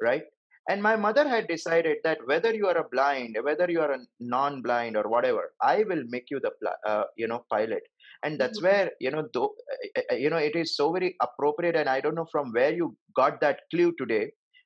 Right 0.00 0.22
and 0.70 0.82
my 0.82 0.94
mother 1.04 1.26
had 1.28 1.48
decided 1.48 1.96
that 2.04 2.18
whether 2.30 2.52
you 2.54 2.66
are 2.72 2.78
a 2.78 2.88
blind 2.92 3.36
whether 3.48 3.68
you 3.74 3.80
are 3.84 3.92
a 3.92 4.00
non-blind 4.34 4.96
or 5.00 5.06
whatever 5.14 5.44
i 5.62 5.76
will 5.90 6.04
make 6.14 6.26
you 6.32 6.40
the 6.46 6.52
uh, 6.90 7.04
you 7.16 7.28
know 7.30 7.40
pilot 7.54 7.82
and 8.24 8.38
that's 8.40 8.58
mm-hmm. 8.58 8.68
where 8.68 8.90
you 9.00 9.10
know 9.14 9.24
though, 9.34 9.52
uh, 9.98 10.14
you 10.24 10.30
know 10.32 10.42
it 10.50 10.56
is 10.62 10.76
so 10.76 10.92
very 10.96 11.10
appropriate 11.26 11.76
and 11.80 11.88
i 11.88 12.00
don't 12.00 12.18
know 12.20 12.30
from 12.34 12.52
where 12.52 12.74
you 12.80 12.96
got 13.20 13.40
that 13.40 13.60
clue 13.72 13.92
today 14.00 14.24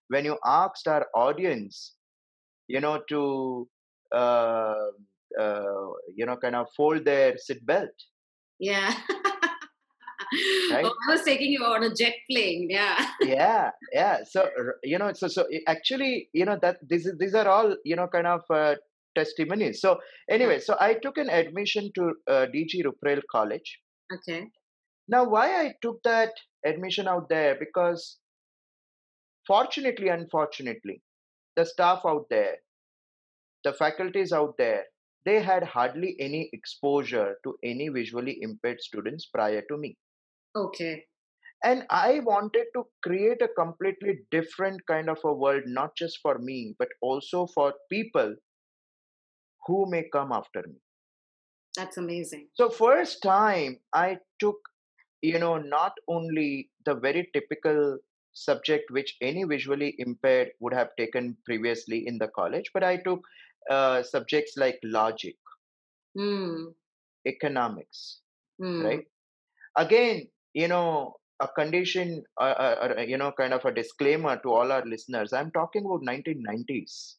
when 0.08 0.24
you 0.30 0.36
asked 0.44 0.88
our 0.94 1.06
audience 1.14 1.94
you 2.68 2.80
know 2.80 2.96
to 3.08 3.22
uh, 4.12 4.86
uh, 5.40 5.86
you 6.14 6.26
know 6.26 6.36
kind 6.36 6.56
of 6.56 6.66
fold 6.76 7.04
their 7.04 7.36
seat 7.38 7.64
belt 7.66 8.06
yeah 8.58 8.94
right? 10.70 10.84
Oh, 10.84 10.94
I 11.08 11.12
was 11.12 11.22
taking 11.22 11.50
you 11.52 11.64
on 11.64 11.82
a 11.82 11.94
jet 11.94 12.14
plane. 12.30 12.68
Yeah. 12.70 13.06
yeah, 13.20 13.70
yeah. 13.92 14.18
So 14.28 14.48
you 14.82 14.98
know, 14.98 15.12
so 15.12 15.28
so 15.28 15.46
actually, 15.66 16.28
you 16.32 16.44
know 16.44 16.58
that 16.62 16.76
these 16.88 17.10
these 17.18 17.34
are 17.34 17.48
all 17.48 17.76
you 17.84 17.96
know 17.96 18.08
kind 18.08 18.26
of 18.26 18.42
uh, 18.52 18.74
testimonies. 19.14 19.80
So 19.80 19.98
anyway, 20.30 20.60
so 20.60 20.76
I 20.80 20.94
took 20.94 21.18
an 21.18 21.30
admission 21.30 21.90
to 21.94 22.12
uh, 22.28 22.46
DG 22.54 22.82
Ruparel 22.84 23.22
College. 23.30 23.80
Okay. 24.12 24.46
Now, 25.08 25.28
why 25.28 25.60
I 25.60 25.74
took 25.82 26.02
that 26.04 26.32
admission 26.64 27.06
out 27.08 27.28
there 27.28 27.56
because, 27.58 28.18
fortunately, 29.46 30.08
unfortunately, 30.08 31.02
the 31.56 31.66
staff 31.66 32.02
out 32.06 32.24
there, 32.30 32.56
the 33.64 33.74
faculties 33.74 34.32
out 34.32 34.54
there, 34.56 34.84
they 35.24 35.42
had 35.42 35.62
hardly 35.62 36.16
any 36.18 36.50
exposure 36.52 37.36
to 37.44 37.56
any 37.62 37.88
visually 37.88 38.38
impaired 38.40 38.80
students 38.80 39.26
prior 39.26 39.62
to 39.70 39.76
me. 39.76 39.96
Okay. 40.56 41.04
And 41.64 41.84
I 41.88 42.20
wanted 42.20 42.66
to 42.74 42.84
create 43.02 43.40
a 43.40 43.48
completely 43.48 44.18
different 44.30 44.80
kind 44.86 45.08
of 45.08 45.18
a 45.24 45.32
world, 45.32 45.62
not 45.66 45.96
just 45.96 46.18
for 46.20 46.38
me, 46.38 46.74
but 46.78 46.88
also 47.00 47.46
for 47.54 47.72
people 47.90 48.34
who 49.66 49.90
may 49.90 50.04
come 50.12 50.30
after 50.30 50.62
me. 50.66 50.74
That's 51.76 51.96
amazing. 51.96 52.48
So, 52.54 52.68
first 52.68 53.22
time 53.22 53.78
I 53.94 54.18
took, 54.38 54.56
you 55.22 55.38
know, 55.38 55.56
not 55.56 55.92
only 56.06 56.70
the 56.84 56.94
very 56.94 57.30
typical 57.32 57.98
subject 58.34 58.90
which 58.90 59.16
any 59.20 59.44
visually 59.44 59.94
impaired 59.98 60.50
would 60.60 60.74
have 60.74 60.90
taken 60.98 61.36
previously 61.46 62.06
in 62.06 62.18
the 62.18 62.28
college, 62.28 62.70
but 62.74 62.84
I 62.84 62.98
took 62.98 63.20
uh, 63.70 64.02
subjects 64.02 64.56
like 64.56 64.78
logic, 64.84 65.36
Hmm. 66.16 66.72
economics, 67.26 68.20
Hmm. 68.58 68.82
right? 68.82 69.06
Again, 69.76 70.28
you 70.54 70.68
know, 70.68 71.16
a 71.40 71.48
condition, 71.48 72.24
uh, 72.40 72.54
uh, 72.66 72.94
uh, 72.98 73.02
you 73.02 73.18
know, 73.18 73.32
kind 73.32 73.52
of 73.54 73.64
a 73.64 73.72
disclaimer 73.74 74.38
to 74.42 74.52
all 74.52 74.72
our 74.72 74.84
listeners. 74.84 75.32
I'm 75.32 75.50
talking 75.52 75.84
about 75.84 76.02
1990s, 76.02 77.18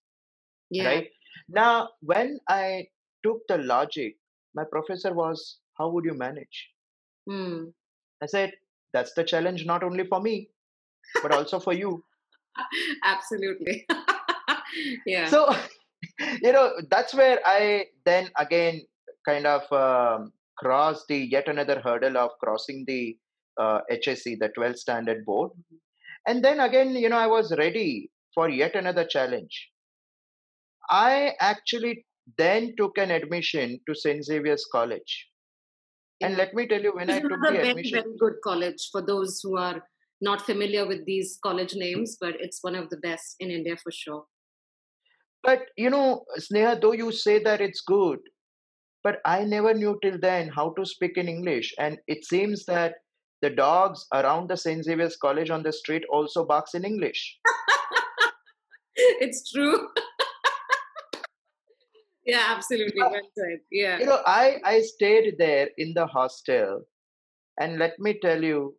Yeah. 0.69 0.85
right? 0.85 1.11
Now, 1.49 1.89
when 2.01 2.39
I 2.49 2.87
took 3.23 3.41
the 3.47 3.57
logic, 3.59 4.17
my 4.55 4.63
professor 4.65 5.13
was, 5.13 5.59
"How 5.77 5.89
would 5.89 6.05
you 6.05 6.13
manage?" 6.13 6.71
Hmm. 7.27 7.69
I 8.21 8.27
said, 8.27 8.53
"That's 8.93 9.13
the 9.13 9.23
challenge 9.23 9.65
not 9.65 9.83
only 9.83 10.05
for 10.07 10.21
me, 10.21 10.49
but 11.23 11.31
also 11.31 11.59
for 11.59 11.73
you." 11.73 12.03
Absolutely. 13.03 13.85
yeah. 15.05 15.27
So, 15.29 15.53
you 16.41 16.51
know, 16.51 16.71
that's 16.89 17.13
where 17.13 17.39
I 17.45 17.85
then 18.05 18.29
again 18.37 18.81
kind 19.27 19.45
of 19.45 19.71
um, 19.71 20.31
crossed 20.57 21.07
the 21.07 21.17
yet 21.17 21.47
another 21.47 21.81
hurdle 21.83 22.17
of 22.17 22.31
crossing 22.41 22.85
the 22.87 23.17
uh, 23.59 23.79
HSC, 23.91 24.37
the 24.39 24.51
12th 24.57 24.77
standard 24.77 25.25
board. 25.25 25.51
And 26.27 26.43
then 26.43 26.59
again, 26.59 26.95
you 26.95 27.09
know, 27.09 27.17
I 27.17 27.27
was 27.27 27.53
ready 27.57 28.09
for 28.33 28.49
yet 28.49 28.75
another 28.75 29.05
challenge. 29.05 29.69
I 30.89 31.33
actually 31.39 32.05
then 32.37 32.73
took 32.77 32.97
an 32.97 33.11
admission 33.11 33.79
to 33.87 33.95
St. 33.95 34.23
Xavier's 34.23 34.65
College. 34.71 35.27
And 36.21 36.37
let 36.37 36.53
me 36.53 36.67
tell 36.67 36.81
you, 36.81 36.93
when 36.95 37.09
I 37.09 37.17
It's 37.17 37.21
took 37.21 37.31
the 37.31 37.51
very, 37.51 37.69
admission, 37.69 38.03
very 38.03 38.17
good 38.19 38.33
college 38.43 38.89
for 38.91 39.01
those 39.01 39.39
who 39.43 39.57
are 39.57 39.83
not 40.21 40.41
familiar 40.41 40.87
with 40.87 41.05
these 41.05 41.37
college 41.43 41.75
names, 41.75 42.17
but 42.19 42.35
it's 42.39 42.59
one 42.61 42.75
of 42.75 42.89
the 42.89 42.97
best 42.97 43.35
in 43.39 43.51
India 43.51 43.75
for 43.75 43.91
sure. 43.91 44.25
But 45.45 45.61
you 45.77 45.89
know, 45.89 46.25
Sneha, 46.39 46.81
though 46.81 46.93
you 46.93 47.11
say 47.11 47.41
that 47.43 47.61
it's 47.61 47.81
good, 47.81 48.19
but 49.03 49.19
I 49.23 49.43
never 49.43 49.73
knew 49.73 49.99
till 50.01 50.17
then 50.19 50.49
how 50.49 50.73
to 50.77 50.85
speak 50.85 51.15
in 51.15 51.29
English. 51.29 51.73
And 51.77 51.99
it 52.07 52.25
seems 52.25 52.65
that 52.65 52.95
the 53.43 53.51
dogs 53.51 54.07
around 54.11 54.49
the 54.49 54.57
St. 54.57 54.83
Xavier's 54.83 55.15
College 55.15 55.51
on 55.51 55.61
the 55.61 55.71
street 55.71 56.03
also 56.11 56.43
barks 56.43 56.73
in 56.73 56.83
English. 56.83 57.37
it's 58.97 59.51
true. 59.51 59.89
yeah, 62.25 62.45
absolutely. 62.47 62.99
Uh, 62.99 63.09
Well. 63.11 63.57
Yeah. 63.69 63.99
You 63.99 64.07
know, 64.07 64.21
I, 64.25 64.57
I 64.65 64.81
stayed 64.81 65.35
there 65.37 65.69
in 65.77 65.93
the 65.93 66.07
hostel. 66.07 66.81
And 67.59 67.77
let 67.77 67.99
me 67.99 68.17
tell 68.19 68.43
you, 68.43 68.75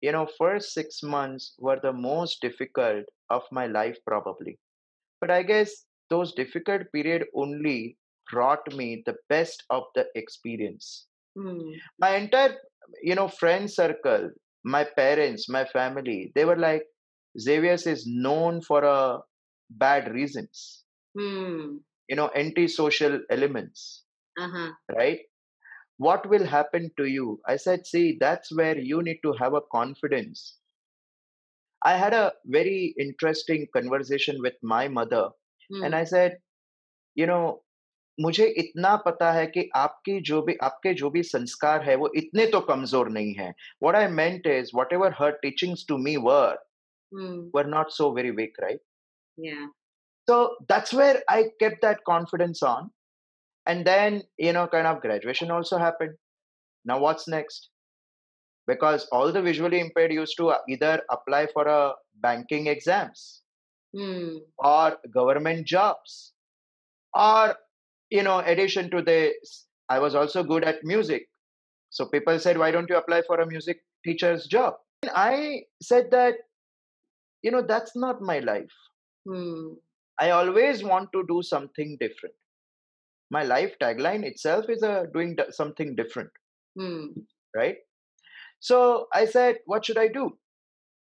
you 0.00 0.12
know, 0.12 0.28
first 0.38 0.72
six 0.72 1.02
months 1.02 1.54
were 1.58 1.80
the 1.82 1.92
most 1.92 2.40
difficult 2.40 3.04
of 3.30 3.42
my 3.50 3.66
life 3.66 3.98
probably. 4.06 4.60
But 5.20 5.32
I 5.32 5.42
guess 5.42 5.86
those 6.10 6.32
difficult 6.34 6.82
period 6.92 7.26
only 7.34 7.98
brought 8.30 8.72
me 8.74 9.02
the 9.06 9.16
best 9.28 9.64
of 9.70 9.84
the 9.94 10.06
experience. 10.14 11.08
Hmm. 11.36 11.72
my 11.98 12.10
entire 12.16 12.56
you 13.02 13.14
know 13.18 13.28
friend 13.28 13.70
circle 13.70 14.30
my 14.74 14.84
parents 14.98 15.48
my 15.48 15.64
family 15.64 16.32
they 16.36 16.44
were 16.50 16.56
like 16.64 16.84
xavier's 17.46 17.86
is 17.94 18.06
known 18.26 18.60
for 18.68 18.80
a 18.84 19.20
bad 19.84 20.12
reasons 20.18 20.84
Hmm. 21.16 21.78
you 22.08 22.16
know 22.16 22.30
antisocial 22.34 23.20
elements 23.30 24.04
Uh-huh. 24.38 24.74
right 24.96 25.20
what 25.98 26.28
will 26.28 26.46
happen 26.46 26.90
to 26.98 27.06
you 27.06 27.40
i 27.48 27.56
said 27.56 27.86
see 27.86 28.18
that's 28.20 28.54
where 28.56 28.78
you 28.78 29.02
need 29.02 29.20
to 29.24 29.32
have 29.34 29.54
a 29.54 29.62
confidence 29.78 30.58
i 31.88 31.96
had 31.96 32.12
a 32.12 32.32
very 32.46 32.94
interesting 32.98 33.66
conversation 33.76 34.40
with 34.42 34.54
my 34.62 34.88
mother 34.88 35.30
and 35.83 35.93
Hmm. 35.93 35.99
i 36.01 36.03
said 36.03 36.37
you 37.15 37.27
know 37.27 37.63
मुझे 38.21 38.45
इतना 38.61 38.95
पता 39.05 39.31
है 39.31 39.45
कि 39.47 39.69
आपकी 39.75 40.19
जो 40.29 40.41
भी 40.41 40.55
आपके 40.63 40.93
जो 41.01 41.09
भी 41.09 41.23
संस्कार 41.23 41.83
है 41.83 41.95
वो 41.95 42.09
इतने 42.17 42.45
तो 42.51 42.59
कमजोर 42.69 43.09
नहीं 43.17 43.33
है 43.33 43.53
what 43.85 43.95
i 43.95 44.07
meant 44.19 44.49
is 44.53 44.73
whatever 44.79 45.11
her 45.21 45.31
teachings 45.45 45.85
to 45.91 45.97
me 46.07 46.17
were 46.29 46.57
Hmm. 47.11 47.37
were 47.57 47.67
not 47.75 47.91
so 47.99 48.11
very 48.19 48.31
weak 48.39 48.57
right 48.63 48.81
Yeah. 49.37 49.67
so 50.27 50.35
that's 50.69 50.93
where 50.93 51.23
i 51.29 51.43
kept 51.61 51.81
that 51.81 52.03
confidence 52.09 52.61
on 52.71 52.89
and 53.65 53.85
then 53.85 54.21
you 54.37 54.53
know 54.53 54.67
kind 54.67 54.87
of 54.87 55.01
graduation 55.01 55.51
also 55.51 55.77
happened 55.77 56.15
now 56.85 56.99
what's 56.99 57.27
next 57.27 57.69
because 58.67 59.07
all 59.11 59.31
the 59.31 59.41
visually 59.41 59.79
impaired 59.79 60.13
used 60.13 60.37
to 60.37 60.53
either 60.69 61.01
apply 61.09 61.47
for 61.53 61.65
a 61.67 61.93
banking 62.27 62.67
exams 62.67 63.42
Hmm. 63.94 64.38
or 64.58 64.98
government 65.12 65.66
jobs 65.66 66.32
or 67.14 67.56
you 68.10 68.22
know 68.22 68.38
addition 68.40 68.90
to 68.90 69.02
this 69.02 69.66
i 69.88 69.98
was 69.98 70.14
also 70.14 70.42
good 70.42 70.64
at 70.64 70.84
music. 70.84 71.28
So 71.90 72.06
people 72.06 72.38
said 72.40 72.58
why 72.58 72.70
don't 72.72 72.90
you 72.90 72.96
apply 72.96 73.22
for 73.26 73.40
a 73.40 73.46
music 73.46 73.82
teacher's 74.04 74.46
job? 74.46 74.74
And 75.02 75.12
i 75.14 75.62
said 75.82 76.10
that 76.12 76.34
you 77.42 77.50
know 77.50 77.62
that's 77.62 77.94
not 77.96 78.20
my 78.22 78.38
life. 78.40 78.76
Hmm. 79.28 79.74
i 80.20 80.30
always 80.30 80.82
want 80.84 81.10
to 81.12 81.24
do 81.28 81.42
something 81.42 81.96
different. 82.00 82.34
My 83.30 83.42
life 83.44 83.76
tagline 83.80 84.24
itself 84.24 84.66
is 84.68 84.82
a 84.82 85.06
doing 85.14 85.36
d- 85.36 85.50
something 85.50 85.94
different. 85.96 86.30
Hmm. 86.78 87.06
right? 87.56 87.76
So 88.60 89.08
i 89.12 89.24
said 89.26 89.58
what 89.66 89.84
should 89.84 89.98
i 89.98 90.08
do? 90.08 90.30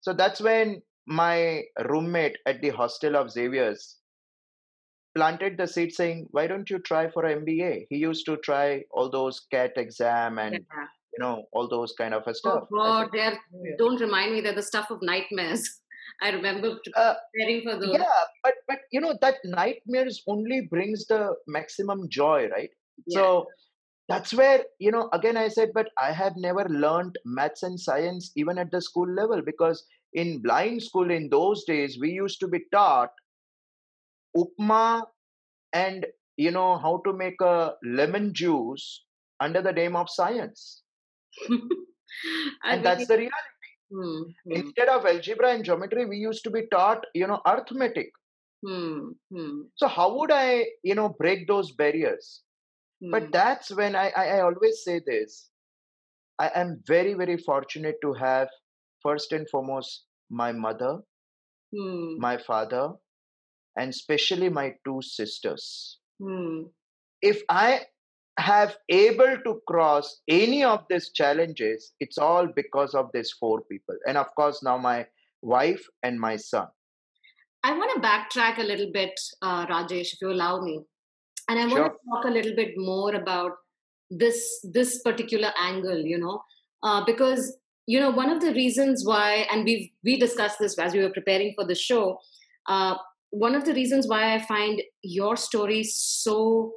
So 0.02 0.12
that's 0.12 0.40
when 0.40 0.82
my 1.06 1.62
roommate 1.88 2.36
at 2.46 2.60
the 2.62 2.70
hostel 2.70 3.16
of 3.16 3.30
xavier's 3.30 3.98
planted 5.14 5.58
the 5.58 5.66
seed 5.66 5.92
saying 5.92 6.26
why 6.30 6.46
don't 6.46 6.70
you 6.70 6.78
try 6.78 7.08
for 7.10 7.24
an 7.26 7.44
mba 7.44 7.86
he 7.90 7.96
used 7.96 8.24
to 8.26 8.36
try 8.38 8.82
all 8.90 9.10
those 9.10 9.40
cat 9.50 9.72
exam 9.76 10.38
and 10.38 10.54
Yeah. 10.54 10.86
you 11.14 11.20
know 11.22 11.44
all 11.52 11.68
those 11.68 11.92
kind 11.98 12.14
of 12.14 12.22
a 12.26 12.30
Oh 12.30 12.32
stuff 12.34 12.62
I 12.72 12.76
God, 12.76 13.10
said, 13.14 13.34
"Oh, 13.54 13.64
yeah." 13.64 13.74
don't 13.78 14.00
remind 14.00 14.32
me. 14.34 14.40
They're 14.40 14.54
the 14.60 14.62
stuff 14.62 14.90
of 14.90 15.02
nightmares. 15.02 15.64
I 16.22 16.30
remember 16.30 16.68
Uh, 17.02 17.14
preparing 17.34 17.62
for 17.66 17.74
those. 17.80 17.94
yeah 17.98 18.22
but 18.44 18.54
but 18.70 18.78
you 18.90 19.00
know 19.04 19.12
that 19.20 19.36
nightmares 19.44 20.22
only 20.34 20.60
brings 20.74 21.06
the 21.12 21.20
maximum 21.58 22.08
joy 22.08 22.48
right 22.54 22.70
Yeah. 23.06 23.18
so 23.18 23.46
that's 24.08 24.32
where 24.40 24.64
you 24.86 24.90
know 24.96 25.02
again 25.18 25.36
i 25.42 25.48
said 25.56 25.70
but 25.78 25.88
i 26.06 26.10
have 26.20 26.36
never 26.46 26.64
learned 26.84 27.18
maths 27.24 27.62
and 27.68 27.80
science 27.86 28.30
even 28.44 28.58
at 28.64 28.70
the 28.76 28.80
school 28.88 29.10
level 29.20 29.42
because 29.50 29.84
in 30.14 30.40
blind 30.42 30.82
school 30.82 31.10
in 31.10 31.28
those 31.28 31.64
days 31.64 31.98
we 32.00 32.10
used 32.10 32.40
to 32.40 32.48
be 32.48 32.60
taught 32.72 33.10
upma 34.36 35.04
and 35.72 36.06
you 36.36 36.50
know 36.50 36.78
how 36.78 37.00
to 37.04 37.12
make 37.12 37.40
a 37.40 37.74
lemon 37.84 38.32
juice 38.32 39.04
under 39.40 39.60
the 39.62 39.72
name 39.72 39.96
of 39.96 40.08
science. 40.08 40.82
And 42.64 42.84
that's 42.84 43.06
the 43.06 43.16
reality. 43.16 43.70
Hmm, 43.90 44.22
hmm, 44.44 44.52
instead 44.52 44.88
of 44.88 45.04
algebra 45.06 45.52
and 45.54 45.64
geometry 45.64 46.06
we 46.06 46.16
used 46.16 46.44
to 46.44 46.50
be 46.50 46.62
taught 46.70 47.04
you 47.14 47.26
know 47.26 47.40
arithmetic. 47.46 48.10
Hmm, 48.66 49.10
hmm, 49.30 49.62
so 49.76 49.88
how 49.88 50.16
would 50.18 50.30
i 50.30 50.66
you 50.82 50.94
know 50.94 51.08
break 51.18 51.46
those 51.46 51.72
barriers? 51.72 52.42
Hmm. 53.02 53.10
but 53.10 53.32
that's 53.32 53.70
when 53.74 53.96
I, 53.96 54.12
I 54.16 54.24
i 54.36 54.40
always 54.40 54.84
say 54.84 55.00
this. 55.06 55.50
I 56.38 56.50
am 56.54 56.82
very 56.86 57.14
very 57.14 57.36
fortunate 57.36 57.96
to 58.02 58.12
have 58.14 58.48
first 59.02 59.32
and 59.32 59.48
foremost 59.50 60.04
my 60.30 60.52
mother 60.52 61.00
Hmm, 61.74 62.18
my 62.18 62.36
father 62.36 62.90
and 63.78 63.88
especially 63.88 64.50
my 64.50 64.74
two 64.84 65.00
sisters 65.00 65.98
hmm. 66.20 66.64
if 67.22 67.42
i 67.48 67.80
have 68.38 68.76
able 68.90 69.38
to 69.44 69.60
cross 69.66 70.20
any 70.28 70.62
of 70.64 70.84
these 70.90 71.10
challenges 71.12 71.94
it's 71.98 72.18
all 72.18 72.46
because 72.46 72.94
of 72.94 73.08
these 73.14 73.32
four 73.40 73.62
people 73.62 73.96
and 74.06 74.18
of 74.18 74.34
course 74.34 74.62
now 74.62 74.76
my 74.76 75.06
wife 75.40 75.86
and 76.02 76.20
my 76.20 76.36
son 76.36 76.68
I 77.64 77.72
want 77.78 77.92
to 77.94 78.00
backtrack 78.00 78.58
a 78.58 78.64
little 78.64 78.90
bit, 78.92 79.18
uh, 79.40 79.66
Rajesh, 79.66 80.14
if 80.14 80.20
you 80.20 80.30
allow 80.32 80.60
me, 80.60 80.80
and 81.48 81.58
I 81.58 81.66
want 81.66 81.76
Sure. 81.76 81.90
to 81.90 81.96
talk 82.10 82.24
a 82.24 82.30
little 82.30 82.56
bit 82.56 82.76
more 82.76 83.14
about 83.14 83.52
this 84.10 84.40
this 84.64 85.00
particular 85.02 85.52
angle. 85.56 86.00
You 86.12 86.18
know, 86.18 86.42
uh, 86.82 87.04
because 87.04 87.56
you 87.86 87.98
know 88.00 88.10
one 88.10 88.30
of 88.30 88.40
the 88.40 88.52
reasons 88.52 89.04
why, 89.04 89.46
and 89.50 89.64
we 89.64 89.92
we 90.04 90.18
discussed 90.18 90.58
this 90.58 90.78
as 90.78 90.92
we 90.92 91.02
were 91.02 91.12
preparing 91.12 91.52
for 91.54 91.66
the 91.66 91.74
show. 91.74 92.18
Uh, 92.68 92.94
one 93.30 93.54
of 93.54 93.64
the 93.64 93.74
reasons 93.74 94.06
why 94.06 94.34
I 94.34 94.40
find 94.40 94.82
your 95.02 95.36
story 95.36 95.82
so 95.84 96.72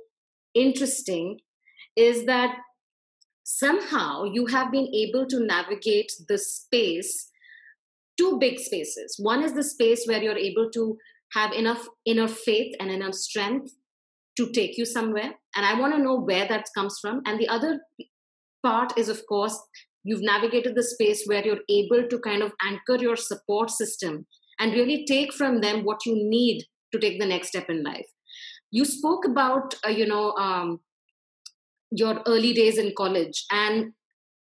interesting 0.54 1.40
is 1.96 2.26
that 2.26 2.56
somehow 3.44 4.24
you 4.24 4.48
have 4.48 4.72
been 4.72 4.88
able 4.94 5.26
to 5.28 5.40
navigate 5.46 6.12
the 6.28 6.38
space 6.38 7.30
two 8.18 8.40
big 8.40 8.58
spaces 8.58 9.18
one 9.20 9.44
is 9.44 9.54
the 9.54 9.64
space 9.64 10.06
where 10.08 10.22
you're 10.22 10.38
able 10.38 10.70
to 10.72 10.98
have 11.34 11.52
enough 11.54 11.88
inner 12.06 12.28
faith 12.28 12.76
and 12.80 12.90
enough 12.90 13.14
strength 13.14 13.72
to 14.36 14.52
take 14.52 14.78
you 14.80 14.86
somewhere 14.86 15.32
and 15.56 15.66
i 15.66 15.80
want 15.80 15.94
to 15.94 16.02
know 16.02 16.20
where 16.20 16.48
that 16.48 16.66
comes 16.76 16.98
from 17.00 17.22
and 17.26 17.40
the 17.40 17.48
other 17.48 17.80
part 18.64 18.98
is 18.98 19.10
of 19.10 19.22
course 19.28 19.60
you've 20.06 20.22
navigated 20.22 20.76
the 20.76 20.84
space 20.84 21.24
where 21.26 21.46
you're 21.46 21.66
able 21.70 22.08
to 22.08 22.20
kind 22.20 22.42
of 22.42 22.54
anchor 22.66 22.96
your 22.96 23.18
support 23.18 23.70
system 23.70 24.26
and 24.60 24.72
really 24.72 25.04
take 25.06 25.34
from 25.34 25.60
them 25.60 25.84
what 25.84 26.06
you 26.06 26.16
need 26.16 26.64
to 26.94 27.00
take 27.00 27.20
the 27.20 27.26
next 27.26 27.50
step 27.50 27.70
in 27.70 27.84
life. 27.84 28.08
You 28.72 28.86
spoke 28.86 29.26
about 29.26 29.76
uh, 29.86 29.90
you 29.90 30.06
know 30.06 30.32
um, 30.34 30.80
your 31.92 32.22
early 32.26 32.54
days 32.54 32.78
in 32.78 32.94
college 32.98 33.46
and 33.52 33.94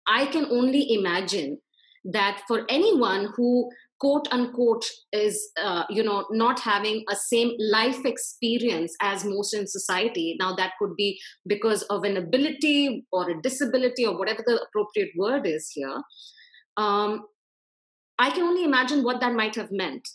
i 0.06 0.26
can 0.26 0.46
only 0.46 0.92
imagine 0.92 1.58
that 2.04 2.42
for 2.48 2.64
anyone 2.68 3.28
who 3.36 3.70
quote 4.00 4.28
unquote 4.30 4.84
is 5.12 5.50
uh, 5.60 5.84
you 5.90 6.02
know 6.02 6.26
not 6.30 6.60
having 6.60 7.04
a 7.10 7.16
same 7.16 7.52
life 7.58 8.04
experience 8.04 8.94
as 9.00 9.24
most 9.24 9.54
in 9.54 9.66
society. 9.66 10.36
Now 10.38 10.54
that 10.56 10.72
could 10.78 10.94
be 10.96 11.20
because 11.46 11.82
of 11.84 12.04
an 12.04 12.16
ability 12.16 13.06
or 13.12 13.30
a 13.30 13.42
disability 13.42 14.06
or 14.06 14.16
whatever 14.18 14.42
the 14.46 14.62
appropriate 14.62 15.10
word 15.16 15.46
is 15.46 15.70
here. 15.74 16.02
Um, 16.76 17.26
i 18.20 18.30
can 18.30 18.42
only 18.42 18.64
imagine 18.64 19.04
what 19.04 19.20
that 19.20 19.34
might 19.34 19.54
have 19.56 19.70
meant. 19.72 20.08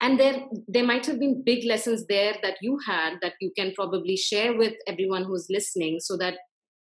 And 0.00 0.18
there 0.18 0.44
there 0.68 0.84
might 0.84 1.06
have 1.06 1.18
been 1.18 1.42
big 1.44 1.64
lessons 1.64 2.06
there 2.06 2.34
that 2.42 2.56
you 2.60 2.78
had 2.86 3.18
that 3.22 3.34
you 3.40 3.52
can 3.56 3.72
probably 3.74 4.16
share 4.16 4.56
with 4.56 4.74
everyone 4.86 5.24
who's 5.24 5.46
listening 5.48 6.00
so 6.00 6.16
that 6.18 6.34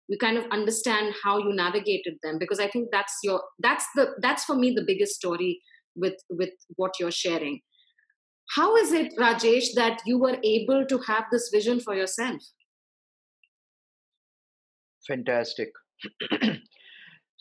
you 0.09 0.19
kind 0.19 0.37
of 0.37 0.45
understand 0.51 1.15
how 1.23 1.39
you 1.39 1.53
navigated 1.53 2.15
them. 2.23 2.39
Because 2.39 2.61
i 2.61 2.69
think 2.69 2.89
that's 2.93 3.19
your 3.23 3.43
that's 3.59 3.85
the 3.95 4.07
that's 4.23 4.45
for 4.45 4.55
me 4.55 4.71
the 4.71 4.85
biggest 4.87 5.15
story 5.15 5.61
with 5.97 6.15
with 6.29 6.51
what 6.77 6.93
you're 7.01 7.11
sharing. 7.11 7.61
How 8.57 8.77
is 8.77 8.93
it 8.93 9.13
rajesh 9.19 9.75
that 9.75 10.01
you 10.07 10.19
were 10.19 10.39
able 10.43 10.85
to 10.87 10.99
have 11.07 11.25
this 11.31 11.51
vision 11.53 11.81
for 11.81 11.95
yourself? 11.95 12.43
Fantastic. 15.07 15.71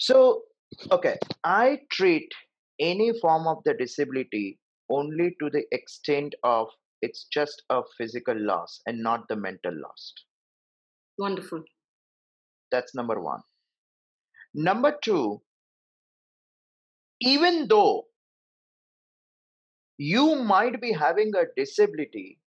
So 0.01 0.43
okay 0.91 1.17
i 1.43 1.79
treat 1.91 2.31
any 2.79 3.11
form 3.19 3.47
of 3.47 3.57
the 3.65 3.73
disability 3.73 4.59
only 4.89 5.35
to 5.39 5.49
the 5.49 5.63
extent 5.71 6.35
of 6.43 6.67
it's 7.01 7.27
just 7.31 7.63
a 7.69 7.81
physical 7.97 8.35
loss 8.37 8.81
and 8.85 9.01
not 9.01 9.27
the 9.29 9.35
mental 9.35 9.73
loss. 9.73 10.13
Wonderful. 11.17 11.63
That's 12.71 12.93
number 12.95 13.21
one. 13.21 13.41
Number 14.53 14.97
two, 15.01 15.41
even 17.21 17.67
though 17.67 18.05
you 19.99 20.35
might 20.35 20.79
be 20.79 20.93
having 20.93 21.33
a 21.35 21.43
disability, 21.57 22.39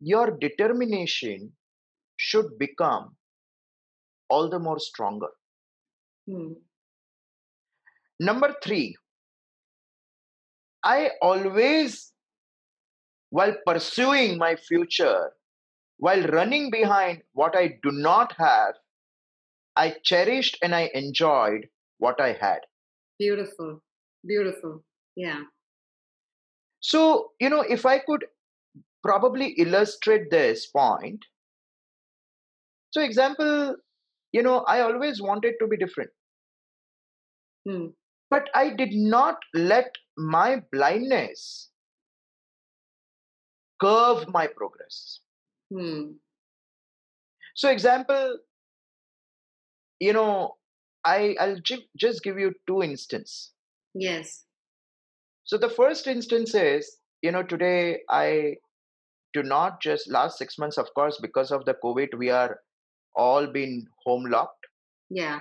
your 0.00 0.32
determination 0.32 1.52
should 2.16 2.58
become 2.58 3.14
all 4.28 4.50
the 4.50 4.58
more 4.58 4.80
stronger. 4.80 5.28
Hmm. 6.28 6.54
Number 8.18 8.56
three, 8.64 8.96
I 10.82 11.10
always, 11.22 12.12
while 13.30 13.54
pursuing 13.64 14.36
my 14.36 14.56
future, 14.56 15.30
while 15.98 16.22
running 16.22 16.70
behind 16.72 17.22
what 17.34 17.56
I 17.56 17.78
do 17.84 17.92
not 17.92 18.34
have, 18.36 18.74
I 19.76 19.94
cherished 20.02 20.58
and 20.60 20.74
I 20.74 20.90
enjoyed 20.92 21.68
what 21.98 22.20
I 22.20 22.32
had. 22.32 22.60
Beautiful. 23.20 23.80
Beautiful. 24.26 24.82
Yeah. 25.16 25.42
So, 26.80 27.30
you 27.40 27.48
know, 27.48 27.62
if 27.62 27.86
I 27.86 27.98
could 27.98 28.24
probably 29.04 29.48
illustrate 29.58 30.30
this 30.30 30.66
point. 30.66 31.20
So, 32.90 33.02
example, 33.02 33.76
you 34.32 34.42
know, 34.42 34.60
I 34.60 34.80
always 34.80 35.20
wanted 35.20 35.54
to 35.60 35.66
be 35.66 35.76
different. 35.76 36.10
Hmm. 37.68 37.86
But 38.30 38.48
I 38.54 38.70
did 38.70 38.92
not 38.92 39.36
let 39.52 39.94
my 40.16 40.62
blindness 40.72 41.70
curve 43.80 44.26
my 44.28 44.46
progress. 44.46 45.20
Hmm. 45.72 46.12
So, 47.54 47.68
example, 47.68 48.38
you 50.00 50.12
know, 50.12 50.56
I 51.04 51.36
I'll 51.38 51.60
just 51.96 52.22
give 52.22 52.38
you 52.38 52.54
two 52.66 52.82
instances. 52.82 53.52
Yes. 53.94 54.44
So 55.44 55.58
the 55.58 55.68
first 55.68 56.06
instance 56.06 56.54
is, 56.54 56.96
you 57.22 57.32
know, 57.32 57.42
today 57.42 58.00
I 58.10 58.56
do 59.32 59.42
not 59.42 59.80
just 59.80 60.10
last 60.10 60.38
six 60.38 60.58
months, 60.58 60.78
of 60.78 60.86
course, 60.94 61.18
because 61.20 61.50
of 61.50 61.64
the 61.64 61.74
COVID, 61.82 62.16
we 62.16 62.30
are 62.30 62.58
all 63.16 63.46
been 63.46 63.86
home 64.04 64.24
locked. 64.26 64.66
Yeah. 65.10 65.40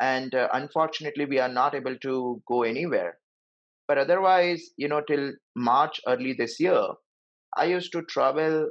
And 0.00 0.34
uh, 0.34 0.48
unfortunately, 0.52 1.24
we 1.24 1.38
are 1.38 1.48
not 1.48 1.74
able 1.74 1.96
to 1.96 2.42
go 2.46 2.62
anywhere. 2.62 3.18
But 3.88 3.98
otherwise, 3.98 4.70
you 4.76 4.88
know, 4.88 5.00
till 5.00 5.32
March 5.54 6.00
early 6.06 6.32
this 6.32 6.58
year, 6.58 6.86
I 7.56 7.64
used 7.64 7.92
to 7.92 8.02
travel 8.02 8.68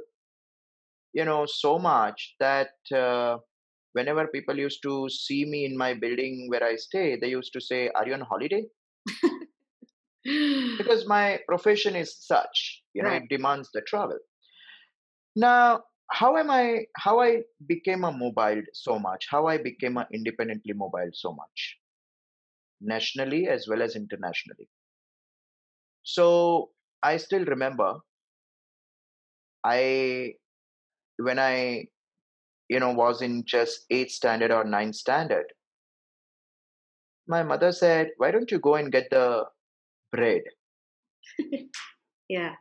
you 1.16 1.24
know 1.24 1.46
so 1.46 1.78
much 1.78 2.34
that 2.40 2.72
uh, 2.94 3.36
whenever 3.94 4.26
people 4.28 4.58
used 4.58 4.82
to 4.82 5.08
see 5.08 5.44
me 5.52 5.64
in 5.68 5.76
my 5.82 5.92
building 6.02 6.46
where 6.50 6.64
i 6.70 6.74
stay 6.86 7.06
they 7.20 7.30
used 7.34 7.52
to 7.54 7.62
say 7.68 7.80
are 7.98 8.06
you 8.08 8.16
on 8.18 8.26
holiday 8.32 8.62
because 10.86 11.06
my 11.06 11.38
profession 11.48 11.96
is 11.96 12.16
such 12.20 12.82
you 12.94 13.02
know 13.02 13.08
right. 13.08 13.22
it 13.22 13.28
demands 13.28 13.70
the 13.74 13.80
travel 13.82 14.18
now 15.34 15.80
how 16.10 16.36
am 16.36 16.50
i 16.50 16.84
how 16.96 17.18
i 17.20 17.42
became 17.66 18.04
a 18.04 18.12
mobile 18.12 18.62
so 18.72 18.98
much 18.98 19.26
how 19.30 19.46
i 19.46 19.56
became 19.58 19.96
a 19.96 20.06
independently 20.12 20.72
mobile 20.72 21.10
so 21.12 21.32
much 21.32 21.76
nationally 22.80 23.48
as 23.48 23.66
well 23.68 23.82
as 23.82 23.96
internationally 23.96 24.68
so 26.02 26.70
i 27.02 27.16
still 27.16 27.44
remember 27.44 27.92
i 29.64 30.34
when 31.18 31.38
I, 31.38 31.88
you 32.68 32.80
know, 32.80 32.92
was 32.92 33.22
in 33.22 33.44
just 33.44 33.86
eighth 33.90 34.12
standard 34.12 34.50
or 34.50 34.64
ninth 34.64 34.96
standard, 34.96 35.46
my 37.26 37.42
mother 37.42 37.72
said, 37.72 38.10
Why 38.18 38.30
don't 38.30 38.50
you 38.50 38.58
go 38.58 38.74
and 38.76 38.92
get 38.92 39.10
the 39.10 39.46
bread? 40.12 40.42
yeah. 42.28 42.54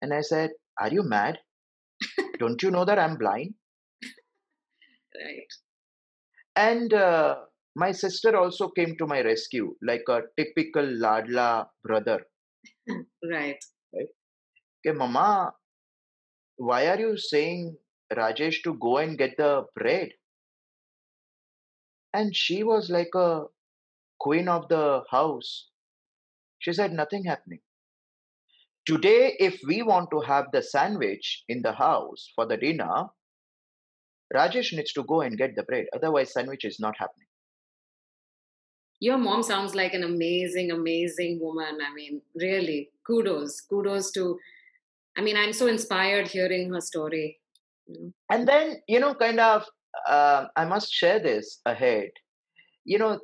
And 0.00 0.12
I 0.12 0.20
said, 0.20 0.50
Are 0.80 0.90
you 0.90 1.02
mad? 1.02 1.38
don't 2.38 2.62
you 2.62 2.70
know 2.70 2.84
that 2.84 2.98
I'm 2.98 3.16
blind? 3.16 3.54
Right. 5.14 5.52
And 6.56 6.92
uh, 6.94 7.36
my 7.76 7.92
sister 7.92 8.34
also 8.36 8.68
came 8.68 8.96
to 8.98 9.06
my 9.06 9.20
rescue, 9.20 9.74
like 9.82 10.04
a 10.08 10.22
typical 10.38 10.82
Ladla 10.82 11.66
brother. 11.84 12.20
right. 12.88 13.62
Right. 13.94 14.08
Okay, 14.80 14.96
Mama, 14.96 15.52
why 16.56 16.86
are 16.86 16.98
you 16.98 17.16
saying 17.18 17.76
Rajesh 18.14 18.62
to 18.64 18.74
go 18.74 18.98
and 18.98 19.16
get 19.18 19.36
the 19.36 19.66
bread. 19.74 20.10
And 22.14 22.36
she 22.36 22.62
was 22.62 22.90
like 22.90 23.14
a 23.14 23.44
queen 24.20 24.48
of 24.48 24.68
the 24.68 25.02
house. 25.10 25.68
She 26.58 26.72
said, 26.72 26.92
Nothing 26.92 27.24
happening. 27.24 27.60
Today, 28.84 29.36
if 29.38 29.60
we 29.66 29.82
want 29.82 30.10
to 30.10 30.20
have 30.20 30.46
the 30.52 30.62
sandwich 30.62 31.44
in 31.48 31.62
the 31.62 31.72
house 31.72 32.30
for 32.34 32.46
the 32.46 32.56
dinner, 32.56 33.06
Rajesh 34.34 34.72
needs 34.72 34.92
to 34.94 35.04
go 35.04 35.20
and 35.20 35.38
get 35.38 35.54
the 35.54 35.62
bread. 35.62 35.86
Otherwise, 35.94 36.32
sandwich 36.32 36.64
is 36.64 36.80
not 36.80 36.94
happening. 36.98 37.26
Your 38.98 39.18
mom 39.18 39.42
sounds 39.42 39.74
like 39.74 39.94
an 39.94 40.04
amazing, 40.04 40.70
amazing 40.70 41.38
woman. 41.40 41.78
I 41.84 41.94
mean, 41.94 42.22
really, 42.34 42.90
kudos. 43.06 43.60
Kudos 43.60 44.10
to, 44.12 44.38
I 45.16 45.20
mean, 45.20 45.36
I'm 45.36 45.52
so 45.52 45.66
inspired 45.66 46.28
hearing 46.28 46.72
her 46.72 46.80
story. 46.80 47.40
And 48.30 48.48
then, 48.48 48.76
you 48.88 49.00
know, 49.00 49.14
kind 49.14 49.40
of, 49.40 49.64
uh, 50.08 50.46
I 50.56 50.64
must 50.64 50.92
share 50.92 51.18
this 51.18 51.60
ahead. 51.66 52.10
You 52.84 52.98
know, 52.98 53.20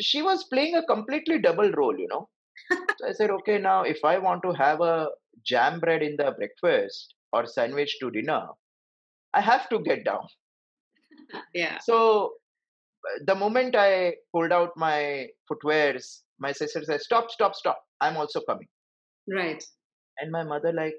she 0.00 0.22
was 0.22 0.44
playing 0.44 0.76
a 0.76 0.84
completely 0.84 1.38
double 1.40 1.70
role, 1.72 1.98
you 1.98 2.08
know. 2.08 2.28
So 2.70 3.08
I 3.08 3.12
said, 3.12 3.30
okay, 3.30 3.58
now 3.58 3.82
if 3.82 4.04
I 4.04 4.18
want 4.18 4.42
to 4.44 4.52
have 4.52 4.80
a 4.80 5.08
jam 5.44 5.80
bread 5.80 6.02
in 6.02 6.16
the 6.16 6.32
breakfast 6.32 7.14
or 7.32 7.46
sandwich 7.46 7.96
to 8.00 8.10
dinner, 8.10 8.46
I 9.34 9.40
have 9.40 9.68
to 9.70 9.80
get 9.80 10.04
down. 10.04 10.26
yeah. 11.54 11.78
So 11.82 12.32
the 13.26 13.34
moment 13.34 13.74
I 13.76 14.14
pulled 14.32 14.52
out 14.52 14.70
my 14.76 15.28
footwears, 15.50 16.20
my 16.38 16.52
sister 16.52 16.82
said, 16.84 17.00
stop, 17.00 17.30
stop, 17.30 17.54
stop. 17.54 17.82
I'm 18.00 18.16
also 18.16 18.40
coming. 18.48 18.68
Right. 19.28 19.62
And 20.18 20.30
my 20.30 20.44
mother, 20.44 20.72
like, 20.72 20.94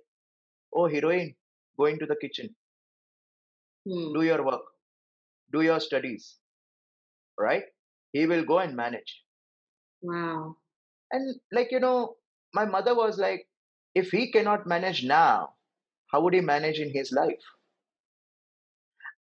oh, 0.74 0.88
heroine, 0.88 1.36
go 1.78 1.86
into 1.86 2.06
the 2.06 2.16
kitchen 2.16 2.56
hmm. 3.86 4.14
do 4.14 4.22
your 4.24 4.44
work 4.46 4.64
do 5.54 5.62
your 5.62 5.80
studies, 5.80 6.38
right? 7.40 7.64
He 8.12 8.26
will 8.26 8.44
go 8.44 8.58
and 8.58 8.76
manage. 8.76 9.22
Wow. 10.02 10.56
And 11.14 11.40
like, 11.52 11.72
you 11.72 11.80
know, 11.80 12.16
my 12.54 12.66
mother 12.66 12.96
was 12.96 13.18
like, 13.18 13.48
if 13.96 14.10
he 14.10 14.32
cannot 14.32 14.68
manage 14.68 15.06
now, 15.06 15.54
how 16.12 16.22
would 16.22 16.34
he 16.34 16.42
manage 16.42 16.80
in 16.80 16.92
his 16.92 17.12
life? 17.12 17.44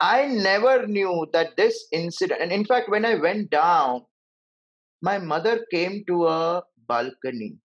I 0.00 0.26
never 0.26 0.86
knew 0.86 1.26
that 1.32 1.56
this 1.56 1.86
incident, 1.92 2.40
and 2.40 2.52
in 2.52 2.64
fact, 2.64 2.88
when 2.88 3.04
I 3.04 3.16
went 3.16 3.50
down, 3.50 4.06
my 5.02 5.18
mother 5.18 5.66
came 5.70 6.04
to 6.06 6.26
a 6.28 6.62
balcony 6.88 7.58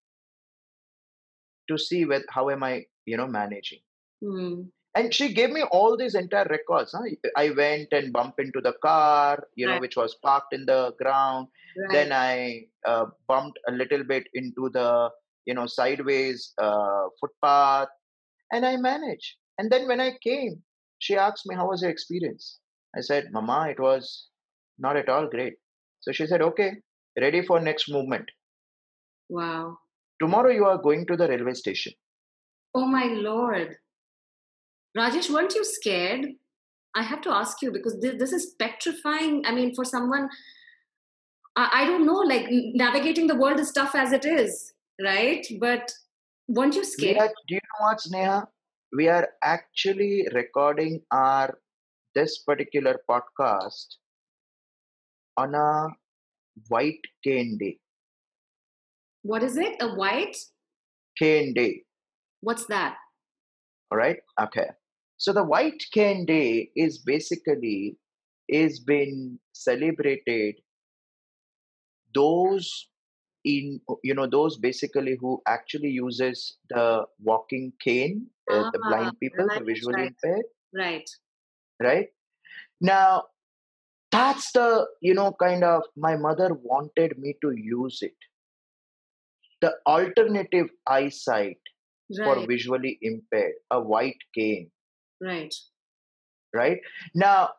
to 1.68 1.78
see 1.78 2.04
with 2.04 2.24
how 2.28 2.50
am 2.50 2.62
I, 2.62 2.84
you 3.06 3.16
know, 3.16 3.26
managing. 3.26 3.80
Hmm. 4.22 4.62
And 4.96 5.12
she 5.14 5.34
gave 5.34 5.50
me 5.50 5.62
all 5.62 5.96
these 5.96 6.14
entire 6.14 6.46
records. 6.50 6.92
Huh? 6.92 7.02
I 7.36 7.50
went 7.50 7.88
and 7.92 8.12
bumped 8.12 8.40
into 8.40 8.60
the 8.62 8.72
car, 8.82 9.46
you 9.54 9.66
know, 9.66 9.72
Right. 9.72 9.80
which 9.82 9.96
was 9.96 10.14
parked 10.22 10.54
in 10.54 10.64
the 10.64 10.94
ground. 11.00 11.48
Right. 11.78 11.92
Then 11.92 12.12
I 12.12 12.66
uh, 12.86 13.06
bumped 13.28 13.58
a 13.68 13.72
little 13.72 14.04
bit 14.04 14.26
into 14.32 14.70
the, 14.70 15.10
you 15.44 15.52
know, 15.54 15.66
sideways 15.66 16.54
uh, 16.58 17.04
footpath, 17.20 17.88
and 18.52 18.64
I 18.64 18.76
managed. 18.78 19.36
And 19.58 19.70
then 19.70 19.86
when 19.86 20.00
I 20.00 20.16
came, 20.24 20.62
she 20.98 21.16
asked 21.26 21.44
me, 21.46 21.54
"How 21.54 21.68
was 21.68 21.82
your 21.82 21.90
experience?" 21.90 22.58
I 22.96 23.02
said, 23.02 23.30
"Mama, 23.32 23.68
it 23.70 23.78
was 23.78 24.28
not 24.78 24.96
at 24.96 25.10
all 25.10 25.28
great." 25.28 25.54
So 26.00 26.12
she 26.12 26.26
said, 26.26 26.40
"Okay, 26.50 26.70
ready 27.20 27.42
for 27.42 27.60
next 27.60 27.90
movement. 27.90 28.30
Wow. 29.28 29.78
Tomorrow 30.20 30.52
you 30.52 30.64
are 30.64 30.78
going 30.78 31.06
to 31.08 31.16
the 31.16 31.28
railway 31.28 31.52
station." 31.54 31.92
Oh 32.74 32.86
my 32.86 33.04
lord. 33.28 33.76
Rajesh, 34.96 35.30
weren't 35.30 35.54
you 35.54 35.64
scared? 35.64 36.26
I 36.94 37.02
have 37.02 37.20
to 37.22 37.30
ask 37.30 37.60
you 37.60 37.70
because 37.70 38.00
this, 38.00 38.14
this 38.18 38.32
is 38.32 38.54
petrifying. 38.58 39.44
I 39.44 39.52
mean, 39.52 39.74
for 39.74 39.84
someone, 39.84 40.28
I, 41.54 41.82
I 41.82 41.84
don't 41.84 42.06
know, 42.06 42.20
like 42.20 42.46
navigating 42.50 43.26
the 43.26 43.34
world 43.34 43.60
is 43.60 43.72
tough 43.72 43.94
as 43.94 44.12
it 44.12 44.24
is, 44.24 44.72
right? 45.02 45.46
But 45.60 45.92
weren't 46.48 46.74
you 46.74 46.84
scared? 46.84 47.18
are, 47.18 47.28
do 47.46 47.54
you 47.54 47.60
know 47.60 47.86
what, 47.86 47.98
Sneha? 47.98 48.46
We 48.96 49.08
are 49.08 49.28
actually 49.42 50.26
recording 50.32 51.02
our 51.10 51.58
this 52.14 52.38
particular 52.38 52.98
podcast 53.10 53.96
on 55.36 55.54
a 55.54 55.88
white 56.68 57.00
cane 57.22 57.58
day. 57.60 57.78
What 59.22 59.42
is 59.42 59.58
it? 59.58 59.76
A 59.80 59.88
white? 59.88 60.36
Cane 61.18 61.52
day. 61.52 61.82
What's 62.40 62.64
that? 62.66 62.96
All 63.90 63.98
right. 63.98 64.16
Okay. 64.40 64.68
So 65.18 65.32
the 65.32 65.44
white 65.44 65.82
cane 65.92 66.26
day 66.26 66.70
is 66.76 66.98
basically 66.98 67.96
is 68.48 68.80
been 68.80 69.38
celebrated 69.52 70.56
those 72.14 72.88
in 73.44 73.80
you 74.02 74.14
know 74.14 74.26
those 74.26 74.56
basically 74.58 75.16
who 75.20 75.40
actually 75.46 75.90
uses 75.90 76.56
the 76.70 77.04
walking 77.20 77.72
cane 77.80 78.26
uh, 78.52 78.64
the 78.72 78.80
Ah, 78.84 78.88
blind 78.88 79.18
people 79.20 79.48
the 79.54 79.62
visually 79.64 79.94
right. 79.94 80.12
impaired 80.12 80.46
Right. 80.74 81.08
right 81.82 82.08
now 82.80 83.24
that's 84.12 84.52
the 84.52 84.86
you 85.00 85.14
know 85.14 85.32
kind 85.42 85.64
of 85.64 85.82
my 85.96 86.16
mother 86.16 86.50
wanted 86.62 87.18
me 87.18 87.34
to 87.42 87.52
use 87.56 87.98
it 88.02 88.16
the 89.60 89.74
alternative 89.86 90.68
eyesight 90.86 91.58
for 92.22 92.46
visually 92.46 92.98
impaired 93.02 93.54
a 93.70 93.80
white 93.80 94.22
cane 94.34 94.70
Right. 95.20 95.54
right? 96.54 96.80
Now 97.14 97.50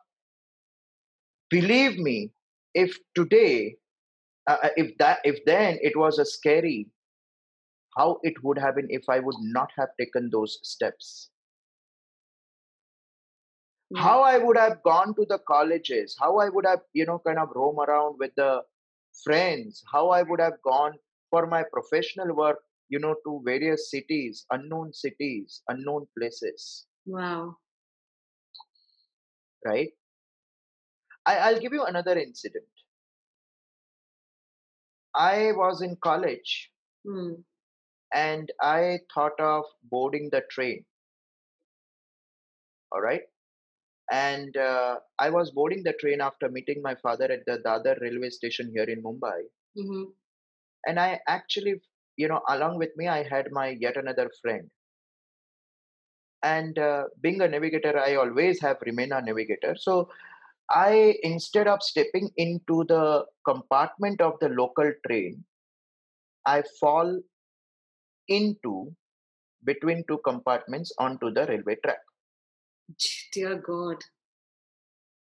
believe 1.50 1.98
me 1.98 2.32
if 2.74 2.96
today 3.14 3.76
uh, 4.46 4.56
uh, 4.62 4.68
if 4.76 4.96
that 4.98 5.18
if 5.24 5.44
then 5.46 5.78
it 5.82 5.96
was 5.96 6.18
a 6.18 6.24
scary 6.24 6.88
how 7.96 8.18
it 8.22 8.34
would 8.44 8.58
have 8.58 8.76
been 8.76 8.86
if 8.90 9.08
i 9.08 9.18
would 9.18 9.40
not 9.40 9.70
have 9.76 9.88
taken 9.98 10.30
those 10.30 10.58
steps? 10.62 11.30
How 13.96 14.22
i 14.22 14.36
would 14.38 14.56
have 14.58 14.82
gone 14.82 15.14
to 15.16 15.24
the 15.28 15.38
colleges 15.48 16.16
how 16.20 16.38
i 16.38 16.48
would 16.48 16.66
have 16.66 16.80
you 16.92 17.06
know 17.06 17.18
kind 17.26 17.38
of 17.38 17.48
roam 17.54 17.80
around 17.80 18.16
with 18.18 18.32
the 18.36 18.62
friends 19.24 19.82
how 19.92 20.10
i 20.10 20.22
would 20.22 20.40
have 20.40 20.60
gone 20.62 20.92
for 21.30 21.46
my 21.46 21.62
professional 21.72 22.34
work 22.34 22.58
you 22.90 22.98
know 22.98 23.14
to 23.24 23.40
various 23.44 23.90
cities 23.90 24.44
unknown 24.50 24.92
cities 24.92 25.62
unknown 25.68 26.06
places 26.18 26.86
Wow. 27.08 27.58
right? 29.64 29.92
I, 31.26 31.38
i'll 31.38 31.60
give 31.60 31.72
you 31.72 31.84
another 31.84 32.18
incident. 32.18 32.66
I 35.14 35.52
was 35.52 35.82
in 35.82 35.96
college 35.96 36.72
Hmm. 37.04 37.42
and 38.14 38.52
i 38.60 39.00
thought 39.14 39.40
of 39.40 39.64
boarding 39.84 40.28
the 40.30 40.42
train. 40.50 40.84
All 42.92 43.00
right? 43.00 43.22
And 44.12 44.56
uh, 44.56 45.00
i 45.18 45.30
was 45.30 45.50
boarding 45.52 45.82
the 45.84 45.94
train 45.94 46.20
after 46.20 46.48
meeting 46.50 46.82
my 46.82 46.94
father 46.96 47.26
at 47.32 47.44
the 47.46 47.58
dadar 47.66 48.00
railway 48.00 48.30
station 48.30 48.70
here 48.74 48.84
in 48.96 49.02
mumbai. 49.02 49.40
Hmm 49.76 50.04
and 50.86 50.98
i 51.00 51.20
actually 51.28 51.74
you 52.16 52.28
know 52.28 52.40
along 52.48 52.78
with 52.78 52.96
me 52.96 53.08
i 53.08 53.22
had 53.22 53.50
my 53.52 53.68
yet 53.84 53.96
another 53.96 54.30
friend 54.42 54.70
and 56.42 56.78
uh, 56.78 57.04
being 57.20 57.40
a 57.40 57.48
navigator 57.48 57.98
i 57.98 58.14
always 58.14 58.60
have 58.60 58.76
remained 58.86 59.12
a 59.12 59.20
navigator 59.22 59.74
so 59.76 60.08
i 60.70 61.14
instead 61.22 61.66
of 61.66 61.82
stepping 61.82 62.30
into 62.36 62.84
the 62.88 63.24
compartment 63.44 64.20
of 64.20 64.34
the 64.40 64.48
local 64.48 64.92
train 65.06 65.42
i 66.46 66.62
fall 66.80 67.18
into 68.28 68.92
between 69.64 70.04
two 70.08 70.18
compartments 70.24 70.92
onto 70.98 71.32
the 71.32 71.46
railway 71.46 71.76
track 71.84 71.98
Dear 73.32 73.56
God. 73.56 73.96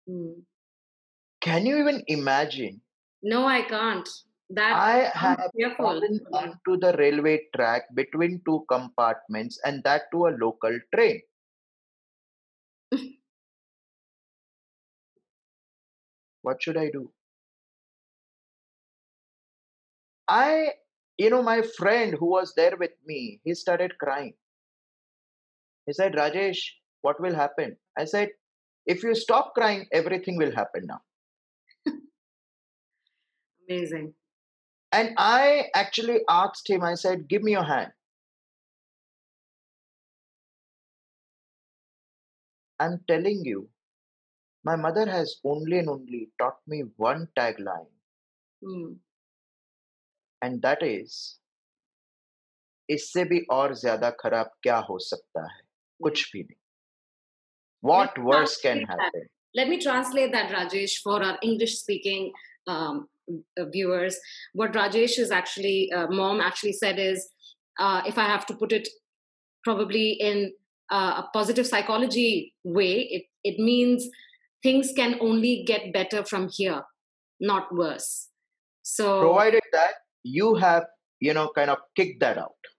Hmm. 0.07 0.41
can 1.41 1.67
you 1.67 1.79
even 1.79 2.03
imagine 2.09 2.81
No, 3.23 3.47
I 3.47 3.63
can't. 3.63 4.09
That 4.55 4.75
i 4.77 5.11
have 5.15 5.51
fallen 5.79 6.21
onto 6.33 6.77
the 6.79 6.93
railway 6.99 7.49
track 7.57 7.85
between 7.95 8.41
two 8.45 8.65
compartments 8.69 9.59
and 9.65 9.83
that 9.85 10.03
to 10.13 10.27
a 10.27 10.37
local 10.39 10.79
train. 10.95 11.23
What 16.43 16.63
should 16.63 16.77
i 16.77 16.91
do? 16.91 17.13
I 20.29 20.75
you 21.19 21.31
know 21.31 21.43
my 21.43 21.63
friend 21.63 22.15
who 22.19 22.27
was 22.27 22.55
there 22.55 22.77
with 22.77 22.93
me 23.07 23.41
he 23.45 23.55
started 23.55 23.99
crying. 23.99 24.35
He 25.87 25.93
said 25.93 26.15
rajesh 26.15 26.59
what 27.03 27.21
will 27.21 27.35
happen? 27.35 27.77
I 27.97 28.05
said 28.07 28.31
if 28.87 29.03
you 29.05 29.15
stop 29.15 29.55
crying 29.55 29.87
everything 29.93 30.37
will 30.37 30.53
happen 30.53 30.87
now. 30.87 31.01
Amazing. 33.69 34.15
and 34.92 35.14
i 35.18 35.66
actually 35.76 36.20
asked 36.30 36.70
him 36.70 36.84
i 36.84 36.94
said 36.96 37.28
give 37.28 37.44
me 37.44 37.52
your 37.52 37.64
hand 37.64 37.92
i'm 42.80 43.00
telling 43.08 43.44
you 43.46 43.68
my 44.64 44.76
mother 44.76 45.06
has 45.10 45.36
only 45.44 45.80
and 45.80 45.90
only 45.90 46.30
taught 46.40 46.60
me 46.68 46.84
one 46.98 47.28
tagline 47.40 47.92
Hmm. 48.62 48.94
and 50.42 50.62
that 50.62 50.82
is 50.84 51.16
इससे 52.90 53.24
भी 53.32 53.40
और 53.52 53.74
ज्यादा 53.80 54.10
खराब 54.22 54.52
क्या 54.64 54.78
हो 54.90 54.98
सकता 55.08 55.42
है 55.54 55.60
कुछ 56.04 56.32
भी 56.34 56.42
नहीं 56.44 56.56
what 57.90 58.10
Let 58.10 58.18
me 58.18 58.24
worse 58.30 58.56
can 58.62 58.80
translate 58.80 58.88
that. 58.88 59.04
happen 59.04 59.28
Let 59.58 59.70
me 59.70 59.78
translate 59.84 60.32
that, 60.34 60.52
Rajesh, 60.56 60.96
for 61.04 61.14
our 61.28 61.38
English 61.42 61.76
speaking 61.80 62.26
um, 62.68 62.98
uh, 62.98 62.98
viewers. 63.73 64.19
What 64.53 64.73
Rajesh 64.73 65.19
is 65.19 65.31
actually, 65.31 65.91
uh, 65.93 66.07
mom 66.09 66.41
actually 66.41 66.73
said 66.73 66.99
is, 66.99 67.29
uh, 67.79 68.03
if 68.07 68.19
I 68.19 68.25
have 68.25 68.47
to 68.47 68.55
put 68.55 68.73
it 68.73 68.89
probably 69.65 70.13
in 70.13 70.53
uh, 70.91 71.23
a 71.25 71.29
positive 71.33 71.67
psychology 71.67 72.55
way, 72.65 73.09
it, 73.11 73.25
it 73.45 73.59
means 73.59 74.09
things 74.63 74.93
can 74.95 75.17
only 75.21 75.65
get 75.67 75.93
better 75.93 76.25
from 76.25 76.49
here, 76.53 76.83
not 77.41 77.75
worse. 77.75 78.29
So, 78.83 79.21
provided 79.21 79.63
that 79.73 79.93
you 80.23 80.55
have 80.57 80.85
you 81.21 81.33
know 81.33 81.51
kind 81.55 81.71
of 81.71 81.79
kicked 81.97 82.21
that 82.21 82.39
out 82.39 82.71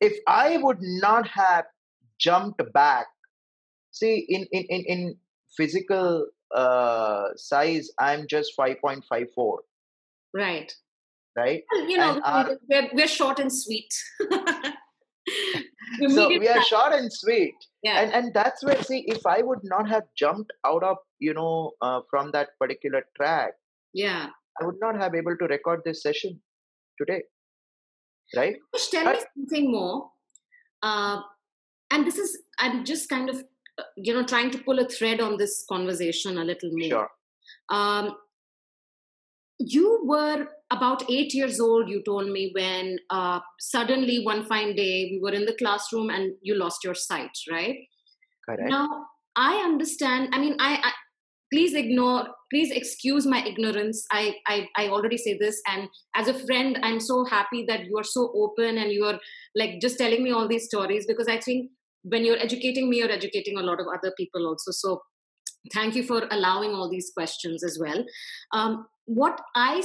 if 0.00 0.14
i 0.26 0.56
would 0.56 0.78
not 0.80 1.26
have 1.28 1.64
jumped 2.18 2.62
back 2.72 3.06
see 3.92 4.26
in 4.28 4.46
in 4.52 4.64
in, 4.76 4.84
in 4.94 5.16
physical 5.56 6.26
uh 6.54 7.28
size 7.36 7.90
i'm 7.98 8.26
just 8.26 8.52
5.54 8.58 9.58
right. 10.34 10.72
right? 11.36 11.62
Well, 11.72 11.88
You 11.90 11.98
know, 11.98 12.20
our- 12.24 12.58
we're, 12.68 12.88
we're 12.92 13.06
short 13.08 13.38
and 13.38 13.52
sweet. 13.52 13.92
so 16.08 16.28
we 16.28 16.48
are 16.48 16.62
short 16.62 16.92
and 16.92 17.12
sweet. 17.12 17.54
Yeah. 17.82 18.00
and 18.00 18.12
and 18.12 18.34
that's 18.34 18.64
where 18.64 18.82
see 18.82 19.04
if 19.06 19.26
i 19.26 19.40
would 19.42 19.60
not 19.62 19.88
have 19.88 20.04
jumped 20.16 20.52
out 20.66 20.82
of 20.82 20.96
you 21.18 21.34
know 21.34 21.72
uh, 21.82 22.00
from 22.10 22.30
that 22.32 22.48
particular 22.60 23.02
track 23.16 23.52
yeah. 23.94 24.28
I 24.60 24.66
would 24.66 24.80
not 24.80 24.96
have 24.96 25.14
able 25.14 25.36
to 25.36 25.46
record 25.46 25.82
this 25.84 26.02
session 26.02 26.40
today. 27.00 27.22
Right? 28.36 28.56
Tell 28.90 29.04
me 29.12 29.20
something 29.36 29.70
more. 29.70 30.10
Uh, 30.82 31.20
and 31.90 32.06
this 32.06 32.18
is 32.18 32.38
i'm 32.58 32.84
just 32.84 33.08
kind 33.08 33.30
of 33.30 33.42
you 33.96 34.14
know 34.14 34.24
trying 34.24 34.50
to 34.50 34.58
pull 34.58 34.78
a 34.78 34.88
thread 34.88 35.20
on 35.20 35.36
this 35.36 35.64
conversation 35.68 36.38
a 36.38 36.44
little 36.44 36.70
more. 36.72 36.88
Sure. 36.88 37.08
Um, 37.70 38.16
you 39.58 40.00
were 40.04 40.46
about 40.70 41.10
eight 41.10 41.34
years 41.34 41.58
old 41.58 41.88
you 41.88 42.02
told 42.04 42.30
me 42.30 42.52
when 42.54 42.98
uh, 43.10 43.40
suddenly 43.58 44.24
one 44.24 44.44
fine 44.44 44.76
day 44.76 45.08
we 45.10 45.20
were 45.20 45.32
in 45.32 45.46
the 45.46 45.54
classroom 45.54 46.10
and 46.10 46.32
you 46.42 46.54
lost 46.54 46.84
your 46.84 46.94
sight 46.94 47.30
right? 47.50 47.76
Correct. 48.48 48.70
Now 48.70 48.88
i 49.38 49.56
understand 49.64 50.28
i 50.32 50.38
mean 50.38 50.56
I, 50.58 50.80
I 50.82 50.92
please 51.52 51.74
ignore 51.74 52.26
please 52.50 52.70
excuse 52.70 53.26
my 53.26 53.44
ignorance. 53.44 54.04
I, 54.10 54.34
I 54.46 54.66
i 54.76 54.88
already 54.88 55.16
say 55.16 55.38
this 55.38 55.60
and 55.66 55.88
as 56.14 56.28
a 56.28 56.34
friend 56.46 56.78
i'm 56.82 57.00
so 57.00 57.24
happy 57.24 57.64
that 57.68 57.86
you 57.86 57.96
are 57.98 58.04
so 58.04 58.32
open 58.34 58.78
and 58.78 58.92
you 58.92 59.04
are 59.04 59.18
like 59.54 59.80
just 59.80 59.98
telling 59.98 60.22
me 60.22 60.32
all 60.32 60.48
these 60.48 60.66
stories 60.66 61.06
because 61.06 61.28
i 61.28 61.38
think 61.38 61.70
when 62.08 62.24
you're 62.24 62.38
educating 62.38 62.88
me 62.88 62.98
you're 62.98 63.10
educating 63.10 63.58
a 63.58 63.62
lot 63.62 63.80
of 63.80 63.86
other 63.86 64.12
people 64.16 64.46
also. 64.46 64.70
So 64.70 65.02
thank 65.72 65.94
you 65.94 66.02
for 66.02 66.26
allowing 66.30 66.70
all 66.70 66.90
these 66.90 67.10
questions 67.14 67.64
as 67.64 67.78
well. 67.80 68.04
Um, 68.52 68.86
what 69.06 69.40
i 69.54 69.82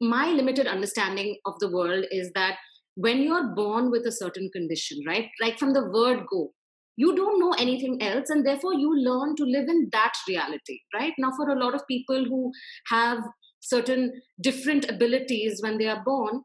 my 0.00 0.28
limited 0.32 0.66
understanding 0.66 1.36
of 1.46 1.54
the 1.60 1.70
world 1.70 2.04
is 2.10 2.32
that 2.34 2.56
when 2.96 3.22
you're 3.22 3.54
born 3.54 3.92
with 3.92 4.06
a 4.06 4.12
certain 4.12 4.50
condition 4.52 4.98
right? 5.06 5.28
Like 5.40 5.58
from 5.58 5.72
the 5.72 5.88
word 5.88 6.24
go 6.30 6.52
you 6.96 7.14
don't 7.14 7.38
know 7.38 7.52
anything 7.52 8.02
else 8.02 8.28
and 8.28 8.44
therefore 8.44 8.74
you 8.74 8.92
learn 8.98 9.36
to 9.36 9.44
live 9.44 9.68
in 9.68 9.88
that 9.92 10.14
reality 10.28 10.80
right? 10.94 11.12
Now 11.18 11.30
for 11.36 11.48
a 11.48 11.58
lot 11.58 11.74
of 11.74 11.86
people 11.86 12.24
who 12.24 12.50
have 12.88 13.18
certain 13.60 14.20
different 14.40 14.90
abilities 14.90 15.60
when 15.62 15.78
they 15.78 15.88
are 15.88 16.02
born 16.04 16.42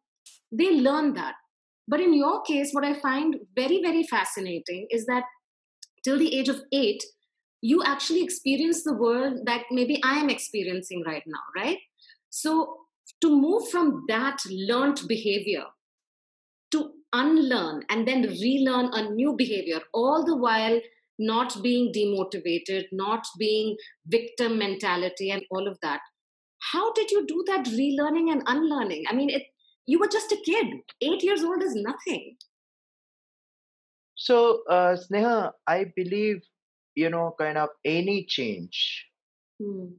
they 0.52 0.72
learn 0.72 1.14
that 1.14 1.36
but 1.88 2.00
in 2.00 2.14
your 2.14 2.42
case 2.44 2.72
what 2.72 2.86
i 2.86 2.94
find 2.94 3.36
very 3.56 3.82
very 3.82 4.04
fascinating 4.04 4.88
is 4.90 5.06
that 5.06 5.24
till 6.04 6.18
the 6.18 6.36
age 6.38 6.50
of 6.50 6.62
8 6.72 7.04
you 7.62 7.84
actually 7.86 8.24
experience 8.24 8.84
the 8.84 8.94
world 8.94 9.46
that 9.46 9.64
maybe 9.72 10.02
i 10.04 10.16
am 10.20 10.30
experiencing 10.30 11.04
right 11.06 11.24
now 11.26 11.46
right 11.56 11.78
so 12.30 12.78
to 13.22 13.30
move 13.30 13.70
from 13.70 14.04
that 14.08 14.38
learned 14.50 15.02
behavior 15.08 15.66
to 16.72 16.92
unlearn 17.14 17.84
and 17.90 18.08
then 18.08 18.24
relearn 18.24 18.90
a 18.94 19.10
new 19.12 19.34
behavior, 19.38 19.80
all 19.94 20.26
the 20.26 20.36
while 20.36 20.80
not 21.20 21.62
being 21.62 21.94
demotivated, 21.94 22.86
not 22.92 23.26
being 23.38 23.78
victim 24.08 24.58
mentality, 24.58 25.30
and 25.30 25.44
all 25.52 25.68
of 25.68 25.78
that. 25.82 26.02
How 26.72 26.92
did 26.94 27.12
you 27.12 27.26
do 27.28 27.44
that 27.48 27.66
relearning 27.66 28.32
and 28.32 28.42
unlearning? 28.48 29.04
I 29.08 29.14
mean, 29.14 29.30
it, 29.30 29.44
you 29.86 30.00
were 30.00 30.08
just 30.08 30.32
a 30.32 30.38
kid. 30.38 30.68
Eight 31.02 31.24
years 31.24 31.44
old 31.44 31.62
is 31.64 31.76
nothing. 31.76 32.38
So, 34.16 34.64
uh, 34.70 34.96
Sneha, 34.96 35.52
I 35.68 35.86
believe, 35.96 36.42
you 36.96 37.10
know, 37.10 37.36
kind 37.40 37.58
of 37.58 37.70
any 37.86 38.26
change 38.26 39.08
Hmm. 39.62 39.96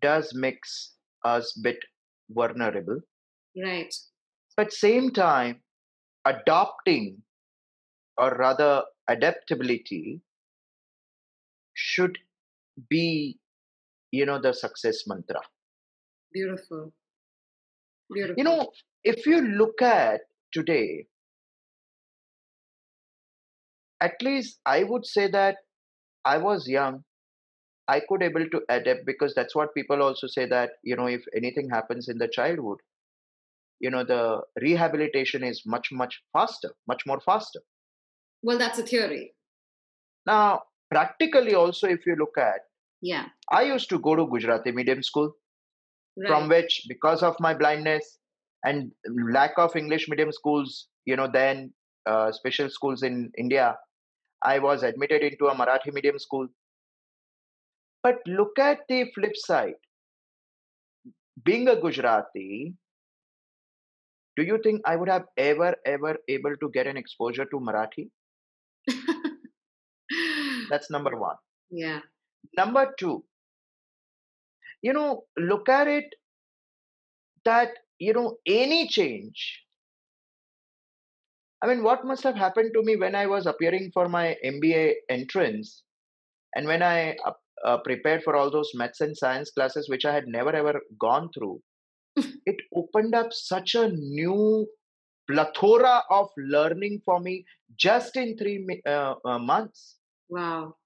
does 0.00 0.32
mix 0.34 0.94
us 1.24 1.52
bit 1.62 1.78
vulnerable 2.30 3.00
Right. 3.56 3.94
but 4.56 4.72
same 4.72 5.10
time 5.12 5.62
adopting 6.24 7.22
or 8.18 8.36
rather 8.36 8.84
adaptability 9.08 10.20
should 11.74 12.18
be 12.90 13.38
you 14.12 14.26
know 14.26 14.40
the 14.40 14.52
success 14.52 15.06
mantra 15.06 15.40
Beautiful. 16.32 16.92
Beautiful. 18.12 18.34
you 18.38 18.44
know 18.44 18.70
if 19.04 19.26
you 19.26 19.40
look 19.42 19.82
at 19.82 20.20
today 20.52 21.06
at 24.00 24.14
least 24.22 24.58
i 24.66 24.82
would 24.82 25.04
say 25.06 25.26
that 25.28 25.56
i 26.24 26.36
was 26.38 26.66
young 26.68 27.02
i 27.88 28.00
could 28.08 28.22
able 28.22 28.46
to 28.54 28.60
adapt 28.68 29.04
because 29.06 29.34
that's 29.34 29.54
what 29.54 29.74
people 29.74 30.02
also 30.02 30.26
say 30.26 30.46
that 30.46 30.70
you 30.82 30.96
know 30.96 31.06
if 31.06 31.22
anything 31.36 31.68
happens 31.70 32.08
in 32.08 32.18
the 32.18 32.28
childhood 32.28 32.78
you 33.80 33.90
know 33.90 34.04
the 34.04 34.40
rehabilitation 34.60 35.44
is 35.44 35.62
much 35.66 35.88
much 35.92 36.20
faster 36.32 36.70
much 36.86 37.02
more 37.06 37.20
faster 37.20 37.60
well, 38.40 38.56
that's 38.56 38.78
a 38.78 38.84
theory. 38.84 39.34
now 40.26 40.62
practically 40.90 41.54
also 41.54 41.88
if 41.88 42.06
you 42.06 42.14
look 42.16 42.38
at 42.38 42.60
Yeah. 43.02 43.26
i 43.52 43.62
used 43.62 43.88
to 43.90 43.98
go 43.98 44.16
to 44.16 44.26
gujarati 44.32 44.72
medium 44.72 45.02
school 45.02 45.32
Right. 46.18 46.28
from 46.28 46.48
which 46.48 46.82
because 46.88 47.22
of 47.22 47.36
my 47.38 47.54
blindness 47.54 48.18
and 48.64 48.90
lack 49.30 49.52
of 49.56 49.76
english 49.76 50.08
medium 50.08 50.32
schools 50.32 50.88
you 51.06 51.16
know 51.16 51.28
then 51.32 51.72
uh, 52.06 52.32
special 52.32 52.68
schools 52.68 53.04
in 53.08 53.30
india 53.38 53.76
i 54.42 54.58
was 54.58 54.82
admitted 54.82 55.22
into 55.22 55.46
a 55.46 55.54
marathi 55.60 55.92
medium 55.98 56.18
school 56.18 56.48
but 58.02 58.16
look 58.26 58.58
at 58.58 58.80
the 58.88 59.00
flip 59.14 59.36
side 59.36 59.78
being 61.44 61.68
a 61.68 61.76
gujarati 61.86 62.74
do 64.36 64.42
you 64.50 64.58
think 64.66 64.92
i 64.92 64.96
would 64.96 65.14
have 65.16 65.26
ever 65.36 65.72
ever 65.94 66.16
able 66.36 66.56
to 66.64 66.70
get 66.78 66.92
an 66.92 66.96
exposure 67.04 67.48
to 67.54 67.64
marathi 67.70 68.08
that's 70.70 70.90
number 70.90 71.16
1 71.16 71.36
yeah. 71.70 72.00
number 72.62 72.86
2 72.98 73.22
you 74.82 74.92
know 74.92 75.24
look 75.38 75.68
at 75.68 75.86
it 75.88 76.04
that 77.44 77.70
you 77.98 78.12
know 78.12 78.38
any 78.46 78.86
change 78.86 79.64
i 81.62 81.66
mean 81.68 81.82
what 81.82 82.04
must 82.10 82.22
have 82.28 82.36
happened 82.42 82.70
to 82.74 82.82
me 82.88 82.96
when 83.02 83.14
i 83.14 83.26
was 83.26 83.46
appearing 83.46 83.90
for 83.94 84.08
my 84.08 84.36
mba 84.52 84.94
entrance 85.08 85.84
and 86.56 86.66
when 86.66 86.82
i 86.82 87.16
uh, 87.28 87.32
uh, 87.64 87.78
prepared 87.78 88.22
for 88.22 88.36
all 88.36 88.50
those 88.50 88.70
maths 88.74 89.00
and 89.00 89.16
science 89.16 89.50
classes 89.50 89.88
which 89.88 90.04
i 90.04 90.14
had 90.14 90.28
never 90.28 90.54
ever 90.62 90.80
gone 91.06 91.28
through 91.34 91.60
it 92.52 92.56
opened 92.74 93.14
up 93.14 93.32
such 93.32 93.74
a 93.74 93.88
new 93.90 94.66
plethora 95.30 96.02
of 96.10 96.28
learning 96.38 97.00
for 97.04 97.20
me 97.20 97.44
just 97.76 98.16
in 98.16 98.36
3 98.36 98.82
uh, 98.86 99.14
uh, 99.24 99.38
months 99.38 99.96
Wow. 100.28 100.76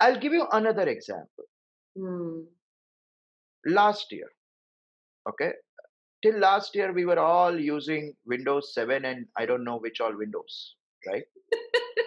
i'll 0.00 0.18
give 0.18 0.32
you 0.32 0.46
another 0.52 0.86
example 0.88 1.44
Hmm. 1.96 2.40
Last 3.66 4.06
year 4.10 4.28
okay 5.28 5.52
till 6.22 6.38
last 6.38 6.74
year 6.74 6.92
we 6.92 7.04
were 7.04 7.18
all 7.18 7.58
using 7.58 8.14
windows 8.26 8.72
7 8.74 9.04
and 9.04 9.26
i 9.38 9.46
don't 9.46 9.64
know 9.64 9.78
which 9.78 10.00
all 10.00 10.16
windows 10.16 10.76
right 11.06 11.24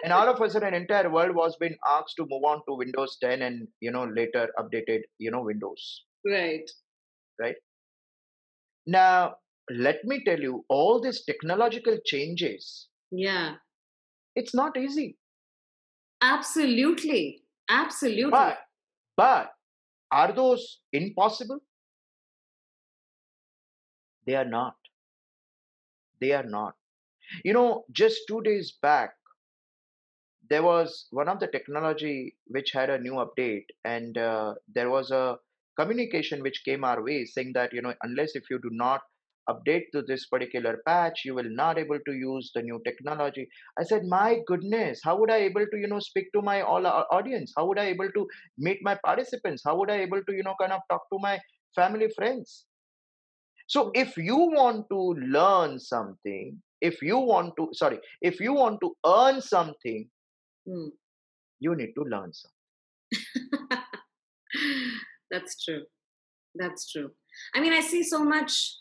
and 0.04 0.13
all 0.13 0.28
of 0.28 0.41
a 0.41 0.50
sudden 0.50 0.70
an 0.70 0.82
entire 0.82 1.10
world 1.10 1.36
was 1.36 1.56
being 1.60 1.76
asked 1.88 2.15
to 2.17 2.26
move 2.30 2.43
on 2.43 2.62
to 2.67 2.76
windows 2.76 3.17
10 3.22 3.41
and 3.41 3.67
you 3.80 3.91
know 3.91 4.06
later 4.06 4.48
updated 4.60 5.02
you 5.20 5.32
know 5.32 5.41
windows 5.41 6.04
Right. 6.26 6.70
Right. 7.39 7.56
now 8.86 9.36
let 9.70 10.04
me 10.06 10.24
tell 10.26 10.39
you 10.39 10.65
all 10.70 11.02
these 11.02 11.24
technological 11.26 11.98
changes 12.06 12.88
Yeah. 13.12 13.56
it's 14.36 14.54
not 14.56 14.78
easy 14.78 15.17
Absolutely. 16.22 17.43
Absolutely. 17.70 18.32
but 18.32 18.58
but 19.15 19.52
are 20.12 20.32
those 20.32 20.80
impossible? 20.93 21.60
They 24.28 24.36
are 24.36 24.46
not. 24.46 24.78
They 26.20 26.32
are 26.34 26.43
not. 26.43 26.76
You 27.43 27.54
know 27.54 27.86
just 27.91 28.28
2 28.28 28.41
days 28.41 28.72
back 28.74 29.15
there 30.50 30.63
was 30.63 31.08
one 31.12 31.28
of 31.30 31.39
the 31.39 31.48
technology 31.48 32.36
which 32.48 32.72
had 32.72 32.89
a 32.89 32.98
new 33.00 33.13
update 33.13 33.65
and 33.86 34.17
uh, 34.17 34.56
there 34.74 34.89
was 34.89 35.12
a 35.12 35.38
communication 35.80 36.41
which 36.41 36.63
came 36.65 36.84
our 36.84 37.04
way 37.04 37.26
saying 37.26 37.54
that 37.54 37.72
you 37.74 37.82
know 37.82 37.93
unless 38.02 38.36
if 38.36 38.50
you 38.50 38.60
do 38.60 38.70
not 38.72 39.02
update 39.52 39.86
to 39.94 40.02
this 40.08 40.26
particular 40.28 40.74
patch 40.88 41.22
you 41.26 41.34
will 41.36 41.50
not 41.62 41.78
able 41.78 42.00
to 42.08 42.14
use 42.14 42.52
the 42.56 42.62
new 42.62 42.80
technology 42.88 43.48
i 43.80 43.84
said 43.84 44.04
my 44.06 44.40
goodness 44.48 45.00
how 45.04 45.18
would 45.20 45.32
i 45.32 45.38
able 45.50 45.66
to 45.74 45.78
you 45.84 45.88
know 45.88 46.00
speak 46.00 46.28
to 46.34 46.42
my 46.42 46.62
all 46.62 46.86
audience 47.20 47.54
how 47.58 47.66
would 47.68 47.80
i 47.80 47.86
able 47.96 48.12
to 48.18 48.28
meet 48.58 48.80
my 48.84 48.98
participants 49.06 49.64
how 49.66 49.78
would 49.78 49.92
i 49.92 50.00
able 50.08 50.24
to 50.30 50.34
you 50.34 50.44
know 50.44 50.56
kind 50.62 50.74
of 50.74 50.82
talk 50.92 51.04
to 51.14 51.20
my 51.30 51.38
family 51.76 52.10
friends 52.16 52.66
so 53.68 53.92
if 53.94 54.18
you 54.18 54.38
want 54.38 54.86
to 54.90 55.00
learn 55.36 55.80
something 55.80 56.62
if 56.82 57.02
you 57.02 57.18
want 57.18 57.54
to 57.58 57.68
sorry 57.74 58.00
if 58.22 58.40
you 58.40 58.54
want 58.54 58.80
to 58.82 58.94
earn 59.06 59.42
something 59.42 60.10
Hmm. 60.68 60.90
you 61.60 61.76
need 61.76 61.94
to 61.96 62.04
learn 62.04 62.34
something 62.34 62.56
That's 65.32 65.64
true. 65.64 65.84
That's 66.56 66.92
true. 66.92 67.12
I 67.56 67.62
mean, 67.62 67.74
I 67.74 67.82
see 67.82 68.04
so 68.04 68.24
much 68.24 68.76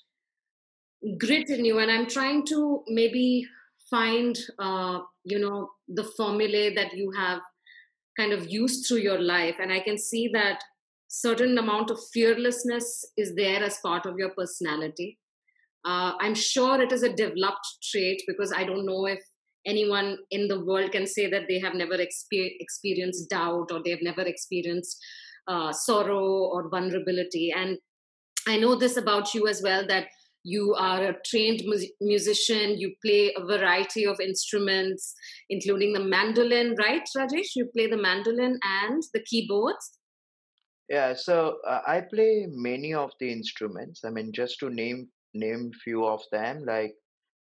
grit 1.19 1.49
in 1.51 1.65
you, 1.65 1.79
and 1.79 1.91
I'm 1.91 2.07
trying 2.07 2.47
to 2.47 2.83
maybe 2.89 3.47
find, 3.91 4.37
uh, 4.59 5.01
you 5.25 5.39
know, 5.39 5.71
the 5.89 6.05
formulae 6.17 6.75
that 6.75 6.95
you 6.95 7.13
have 7.17 7.41
kind 8.17 8.33
of 8.33 8.49
used 8.49 8.87
through 8.87 8.99
your 8.99 9.21
life, 9.21 9.57
and 9.61 9.73
I 9.73 9.81
can 9.81 9.99
see 9.99 10.29
that 10.33 10.63
certain 11.09 11.57
amount 11.59 11.91
of 11.91 12.01
fearlessness 12.13 13.05
is 13.17 13.35
there 13.37 13.63
as 13.63 13.79
part 13.79 14.07
of 14.07 14.19
your 14.19 14.31
personality. 14.31 15.19
Uh, 15.85 16.15
I'm 16.21 16.35
sure 16.35 16.83
it 16.83 16.91
is 16.91 17.05
a 17.05 17.13
developed 17.13 17.67
trait 17.91 18.21
because 18.27 18.53
I 18.53 18.65
don't 18.65 18.87
know 18.87 19.07
if 19.07 19.21
anyone 19.65 20.19
in 20.31 20.49
the 20.49 20.65
world 20.65 20.93
can 20.93 21.07
say 21.07 21.31
that 21.31 21.45
they 21.49 21.61
have 21.61 21.75
never 21.75 21.97
exper- 21.97 22.57
experienced 22.59 23.31
doubt 23.31 23.71
or 23.71 23.81
they've 23.85 24.03
never 24.03 24.23
experienced 24.23 24.99
uh, 25.47 25.73
sorrow 25.73 26.25
or 26.25 26.69
vulnerability. 26.69 27.53
And 27.57 27.79
I 28.49 28.59
know 28.59 28.75
this 28.75 28.97
about 28.97 29.33
you 29.35 29.47
as 29.47 29.63
well 29.63 29.87
that 29.87 30.07
you 30.47 30.75
are 30.75 31.03
a 31.03 31.17
trained 31.25 31.63
mu- 31.67 31.93
musician, 32.01 32.79
you 32.79 32.95
play 33.05 33.35
a 33.37 33.45
variety 33.45 34.07
of 34.07 34.21
instruments, 34.21 35.13
including 35.51 35.93
the 35.93 36.05
mandolin, 36.05 36.77
right, 36.79 37.03
Rajesh? 37.17 37.57
You 37.57 37.67
play 37.77 37.89
the 37.89 37.97
mandolin 37.97 38.57
and 38.63 39.03
the 39.13 39.25
keyboards. 39.25 39.99
Yeah, 40.89 41.15
so 41.15 41.57
uh, 41.67 41.81
I 41.85 42.01
play 42.01 42.47
many 42.49 42.95
of 42.95 43.11
the 43.19 43.33
instruments. 43.33 44.05
I 44.05 44.11
mean, 44.11 44.31
just 44.33 44.61
to 44.61 44.71
name 44.71 45.09
name 45.35 45.73
few 45.83 46.07
of 46.07 46.23
them, 46.31 46.65
like 46.65 46.95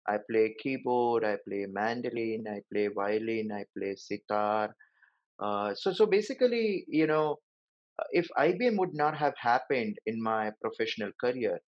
I 0.08 0.18
play 0.30 0.54
keyboard, 0.62 1.24
I 1.24 1.38
play 1.48 1.66
mandolin, 1.66 2.46
I 2.48 2.60
play 2.72 2.86
violin, 2.86 3.50
I 3.50 3.64
play 3.76 3.96
sitar. 3.96 4.76
Uh, 5.40 5.74
so 5.74 5.92
so 5.92 6.06
basically, 6.06 6.84
you 6.86 7.08
know, 7.08 7.38
if 8.12 8.28
IBM 8.38 8.78
would 8.78 8.94
not 8.94 9.16
have 9.16 9.34
happened 9.36 9.98
in 10.06 10.22
my 10.22 10.52
professional 10.62 11.10
career, 11.20 11.58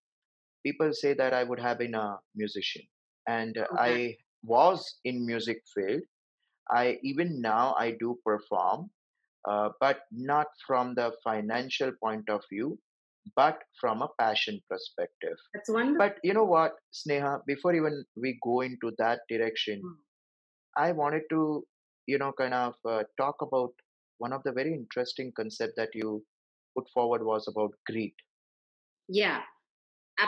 people 0.65 0.93
say 0.93 1.15
that 1.15 1.35
I 1.35 1.45
would 1.45 1.61
have 1.61 1.79
been 1.79 1.95
a 1.95 2.19
musician, 2.35 2.83
and 3.29 3.57
Okay. 3.59 3.77
I 3.79 4.17
was 4.45 4.99
in 5.05 5.25
music 5.27 5.63
field. 5.75 6.03
I 6.71 6.99
even 7.03 7.41
now 7.41 7.75
I 7.79 7.93
do 7.93 8.19
perform, 8.25 8.91
uh, 9.49 9.71
but 9.81 10.01
not 10.13 10.47
from 10.67 10.95
the 10.95 11.13
financial 11.25 11.93
point 12.03 12.29
of 12.31 12.43
view, 12.53 12.79
but 13.37 13.59
from 13.81 14.03
a 14.03 14.09
passion 14.19 14.61
perspective. 14.71 15.37
That's 15.55 15.71
wonderful. 15.71 15.99
But 15.99 16.19
you 16.23 16.35
know 16.35 16.45
what, 16.45 16.75
Sneha, 16.93 17.41
before 17.47 17.75
even 17.75 18.05
we 18.17 18.39
go 18.43 18.61
into 18.63 18.93
that 18.99 19.21
direction, 19.29 19.83
Mm. 19.83 19.97
I 20.77 20.93
wanted 20.93 21.23
to, 21.31 21.67
you 22.07 22.19
know, 22.19 22.33
kind 22.33 22.55
of 22.55 22.75
uh, 22.85 23.05
talk 23.19 23.43
about 23.43 23.73
one 24.19 24.33
of 24.33 24.43
the 24.45 24.53
very 24.53 24.73
interesting 24.75 25.33
concept 25.37 25.75
that 25.77 25.91
you 25.95 26.25
put 26.77 26.89
forward 26.95 27.25
was 27.25 27.47
about 27.49 27.73
greed, 27.87 28.15
Yeah, 29.09 29.43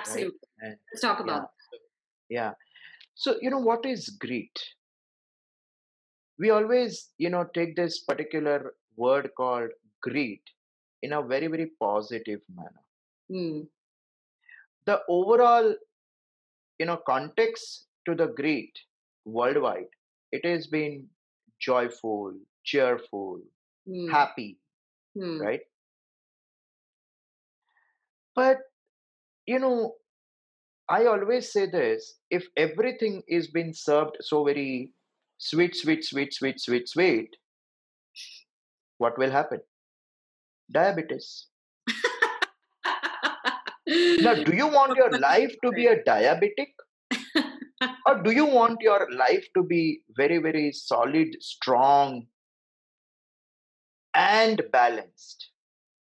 right? 0.07 0.31
absolutely. 0.31 0.39
And 0.61 0.77
Let's 0.93 1.01
talk 1.03 1.21
yeah, 1.23 1.41
about 1.41 1.51
so, 1.71 1.79
yeah. 2.29 2.53
So, 3.15 3.39
you 3.41 3.51
know, 3.51 3.59
what 3.61 3.87
is 3.87 4.11
greed? 4.11 4.51
We 6.39 6.49
always, 6.49 7.13
you 7.19 7.29
know, 7.29 7.45
take 7.45 7.77
this 7.77 8.03
particular 8.03 8.75
word 8.97 9.33
called 9.37 9.73
greed 10.03 10.41
in 11.03 11.13
a 11.13 11.23
very, 11.23 11.47
very 11.49 11.73
positive 11.79 12.41
manner. 12.49 12.85
Hmm. 13.29 13.67
The 14.87 15.05
overall, 15.09 15.77
you 16.79 16.87
know, 16.87 16.97
context 17.07 17.89
to 18.07 18.15
the 18.15 18.27
greed 18.29 18.73
worldwide, 19.25 19.89
it 20.33 20.45
has 20.45 20.67
been 20.67 21.09
joyful, 21.61 22.35
cheerful, 22.65 23.43
Hmm. 23.87 24.09
happy, 24.11 24.59
Hmm. 25.15 25.41
right? 25.41 25.63
But, 28.37 28.59
you 29.47 29.59
know, 29.59 29.95
I 30.89 31.07
always 31.07 31.53
say 31.53 31.67
this 31.67 32.19
if 32.31 32.47
everything 32.57 33.23
is 33.29 33.49
being 33.49 33.73
served 33.73 34.17
so 34.21 34.45
very 34.45 34.93
sweet, 35.39 35.75
sweet, 35.77 36.05
sweet, 36.05 36.33
sweet, 36.33 36.61
sweet, 36.61 36.89
sweet, 36.89 37.37
what 38.99 39.19
will 39.19 39.31
happen? 39.31 39.61
Diabetes. 40.71 41.47
Now, 43.89 44.35
do 44.35 44.55
you 44.55 44.67
want 44.67 44.97
your 44.97 45.17
life 45.19 45.55
to 45.65 45.71
be 45.71 45.87
a 45.87 46.03
diabetic? 46.03 46.73
Or 48.07 48.23
do 48.23 48.33
you 48.33 48.47
want 48.47 48.79
your 48.81 49.09
life 49.13 49.47
to 49.55 49.63
be 49.63 50.01
very, 50.17 50.39
very 50.39 50.73
solid, 50.73 51.37
strong, 51.41 52.27
and 54.15 54.63
balanced? 54.73 55.51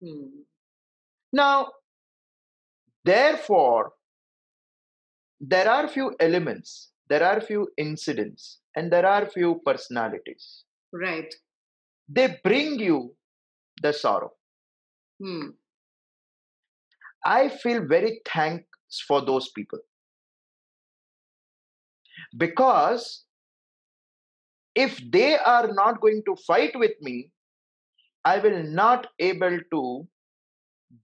Hmm. 0.03 0.43
Now, 1.33 1.73
therefore, 3.05 3.93
there 5.41 5.69
are 5.69 5.89
few 5.89 6.15
elements, 6.21 6.93
there 7.09 7.23
are 7.23 7.41
few 7.41 7.69
incidents, 7.77 8.61
and 8.77 8.93
there 8.93 9.07
are 9.07 9.27
few 9.27 9.61
personalities. 9.67 10.65
Right. 10.93 11.33
They 12.09 12.39
bring 12.43 12.79
you 12.79 13.15
the 13.83 13.93
sorrow. 13.93 14.33
Hmm. 15.23 15.51
I 17.25 17.49
feel 17.49 17.87
very 17.87 18.21
thanks 18.27 18.67
for 19.09 19.25
those 19.25 19.51
people 19.51 19.79
because 22.37 23.25
if 24.75 25.01
they 25.11 25.39
are 25.39 25.69
not 25.73 26.01
going 26.01 26.23
to 26.27 26.37
fight 26.47 26.73
with 26.75 26.93
me, 27.01 27.31
I 28.25 28.39
will 28.39 28.63
not 28.65 29.07
able 29.19 29.59
to 29.71 30.09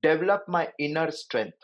develop 0.03 0.43
my 0.49 0.69
inner 0.79 1.11
strength. 1.11 1.59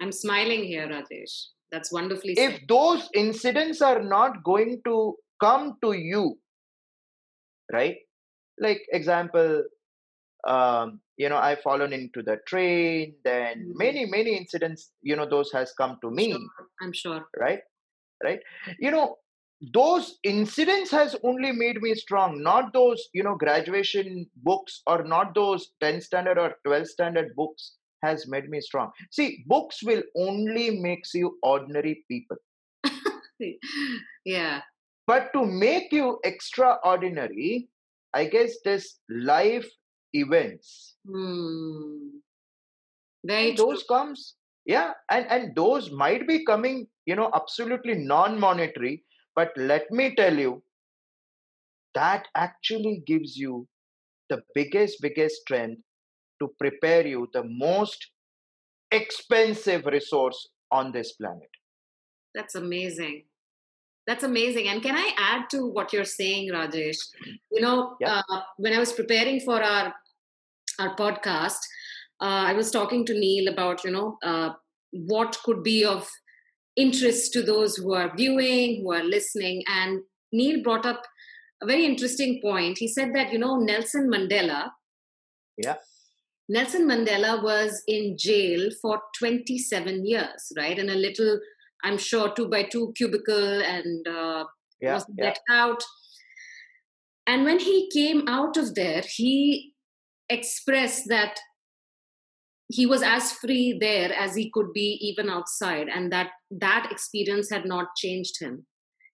I'm 0.00 0.12
smiling 0.12 0.64
here, 0.64 0.86
Rajesh. 0.88 1.46
That's 1.70 1.92
wonderfully 1.92 2.34
said. 2.34 2.52
If 2.54 2.66
those 2.68 3.08
incidents 3.14 3.82
are 3.82 4.02
not 4.02 4.42
going 4.44 4.80
to 4.84 5.16
come 5.40 5.76
to 5.82 5.92
you, 5.92 6.38
right? 7.72 7.96
Like 8.58 8.82
example, 8.92 9.64
um, 10.46 11.00
you 11.16 11.28
know, 11.28 11.36
I've 11.36 11.60
fallen 11.60 11.92
into 11.92 12.22
the 12.22 12.38
train, 12.46 13.14
then 13.24 13.70
Hmm. 13.72 13.76
many, 13.76 14.06
many 14.06 14.36
incidents, 14.36 14.92
you 15.02 15.16
know, 15.16 15.26
those 15.28 15.52
has 15.52 15.72
come 15.72 15.98
to 16.02 16.10
me, 16.10 16.32
sure. 16.32 16.40
I'm 16.80 16.92
sure. 16.92 17.28
right? 17.38 17.60
Right? 18.22 18.40
You 18.78 18.90
know, 18.90 19.18
those 19.74 20.18
incidents 20.22 20.90
has 20.92 21.16
only 21.24 21.50
made 21.52 21.82
me 21.82 21.94
strong, 21.94 22.42
not 22.42 22.72
those, 22.72 23.08
you 23.12 23.22
know, 23.24 23.34
graduation 23.34 24.28
books 24.36 24.82
or 24.86 25.02
not 25.04 25.34
those 25.34 25.72
10 25.80 26.00
standard 26.00 26.38
or 26.38 26.54
12 26.64 26.86
standard 26.88 27.34
books 27.34 27.77
has 28.02 28.26
made 28.28 28.48
me 28.48 28.60
strong. 28.60 28.90
See, 29.10 29.44
books 29.46 29.82
will 29.82 30.02
only 30.16 30.78
makes 30.80 31.14
you 31.14 31.38
ordinary 31.42 32.04
people. 32.08 32.36
yeah. 34.24 34.60
But 35.06 35.32
to 35.32 35.44
make 35.46 35.92
you 35.92 36.18
extraordinary, 36.24 37.68
I 38.14 38.26
guess 38.26 38.56
this 38.64 38.98
life 39.08 39.68
events 40.14 40.96
Hmm. 41.06 42.18
Very 43.24 43.54
true. 43.54 43.66
those 43.66 43.82
comes 43.84 44.36
yeah 44.64 44.92
and 45.10 45.26
and 45.30 45.54
those 45.54 45.90
might 45.90 46.26
be 46.26 46.44
coming 46.44 46.86
you 47.06 47.14
know 47.16 47.30
absolutely 47.34 47.94
non-monetary 47.94 49.04
but 49.34 49.50
let 49.56 49.90
me 49.90 50.14
tell 50.14 50.36
you 50.38 50.62
that 51.94 52.28
actually 52.34 53.02
gives 53.06 53.36
you 53.36 53.66
the 54.30 54.42
biggest 54.54 55.00
biggest 55.02 55.36
strength 55.42 55.82
to 56.40 56.48
prepare 56.58 57.06
you 57.06 57.28
the 57.32 57.44
most 57.44 58.06
expensive 58.90 59.86
resource 59.86 60.48
on 60.70 60.92
this 60.92 61.12
planet 61.12 61.50
That's 62.34 62.54
amazing. 62.54 63.24
That's 64.06 64.24
amazing. 64.26 64.68
And 64.68 64.82
can 64.82 64.96
I 64.96 65.06
add 65.18 65.50
to 65.50 65.58
what 65.76 65.92
you're 65.92 66.10
saying, 66.10 66.50
Rajesh? 66.56 67.00
You 67.54 67.60
know, 67.64 67.96
Yeah. 68.00 68.22
uh, 68.34 68.40
when 68.56 68.72
I 68.72 68.78
was 68.78 68.92
preparing 68.98 69.40
for 69.46 69.56
our 69.70 69.86
our 70.82 70.92
podcast, 71.00 71.66
uh, 72.26 72.42
I 72.50 72.54
was 72.60 72.70
talking 72.76 73.04
to 73.10 73.14
Neil 73.22 73.48
about 73.52 73.84
you 73.84 73.90
know 73.96 74.06
uh, 74.30 74.50
what 75.14 75.38
could 75.44 75.62
be 75.68 75.76
of 75.94 76.08
interest 76.84 77.32
to 77.34 77.42
those 77.50 77.76
who 77.76 77.92
are 78.00 78.08
viewing, 78.22 78.80
who 78.82 78.92
are 78.98 79.04
listening, 79.16 79.62
and 79.80 80.00
Neil 80.32 80.62
brought 80.68 80.86
up 80.92 81.02
a 81.62 81.66
very 81.72 81.84
interesting 81.92 82.40
point. 82.46 82.78
He 82.84 82.88
said 82.96 83.14
that 83.18 83.32
you 83.36 83.38
know 83.44 83.54
Nelson 83.72 84.08
Mandela. 84.16 84.60
Yeah. 85.68 85.76
Nelson 86.48 86.88
Mandela 86.88 87.42
was 87.42 87.82
in 87.86 88.16
jail 88.16 88.70
for 88.80 89.00
27 89.18 90.06
years, 90.06 90.52
right? 90.56 90.78
In 90.78 90.88
a 90.88 90.94
little, 90.94 91.38
I'm 91.84 91.98
sure, 91.98 92.32
two 92.34 92.48
by 92.48 92.62
two 92.64 92.92
cubicle 92.96 93.62
and 93.62 94.06
uh, 94.08 94.44
yeah 94.80 94.94
wasn't 94.94 95.18
yeah 95.18 95.24
let 95.26 95.40
out. 95.50 95.82
And 97.26 97.44
when 97.44 97.58
he 97.58 97.90
came 97.92 98.26
out 98.26 98.56
of 98.56 98.74
there, 98.74 99.02
he 99.06 99.74
expressed 100.30 101.08
that 101.08 101.38
he 102.70 102.86
was 102.86 103.02
as 103.02 103.32
free 103.32 103.76
there 103.78 104.12
as 104.12 104.34
he 104.34 104.50
could 104.50 104.72
be 104.72 104.98
even 105.00 105.28
outside, 105.30 105.88
and 105.88 106.10
that 106.12 106.30
that 106.50 106.88
experience 106.90 107.50
had 107.50 107.66
not 107.66 107.88
changed 107.96 108.40
him. 108.40 108.66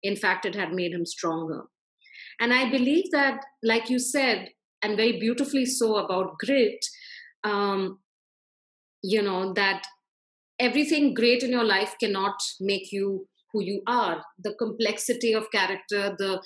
In 0.03 0.15
fact, 0.15 0.45
it 0.45 0.55
had 0.55 0.73
made 0.73 0.93
him 0.93 1.05
stronger. 1.05 1.63
And 2.39 2.53
I 2.53 2.69
believe 2.69 3.11
that, 3.11 3.45
like 3.61 3.89
you 3.89 3.99
said, 3.99 4.49
and 4.81 4.97
very 4.97 5.19
beautifully 5.19 5.65
so 5.65 5.97
about 5.97 6.37
grit, 6.39 6.83
um, 7.43 7.99
you 9.03 9.21
know, 9.21 9.53
that 9.53 9.83
everything 10.59 11.13
great 11.13 11.43
in 11.43 11.51
your 11.51 11.63
life 11.63 11.95
cannot 11.99 12.35
make 12.59 12.91
you 12.91 13.27
who 13.51 13.63
you 13.63 13.81
are. 13.87 14.23
The 14.39 14.53
complexity 14.53 15.33
of 15.33 15.51
character 15.51 16.15
the 16.17 16.41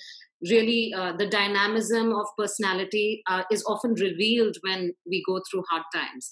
really 0.49 0.93
uh, 0.95 1.13
the 1.17 1.27
dynamism 1.27 2.13
of 2.13 2.25
personality 2.37 3.21
uh, 3.29 3.43
is 3.51 3.63
often 3.65 3.93
revealed 3.93 4.57
when 4.61 4.93
we 5.07 5.23
go 5.27 5.41
through 5.49 5.63
hard 5.69 5.83
times. 5.93 6.31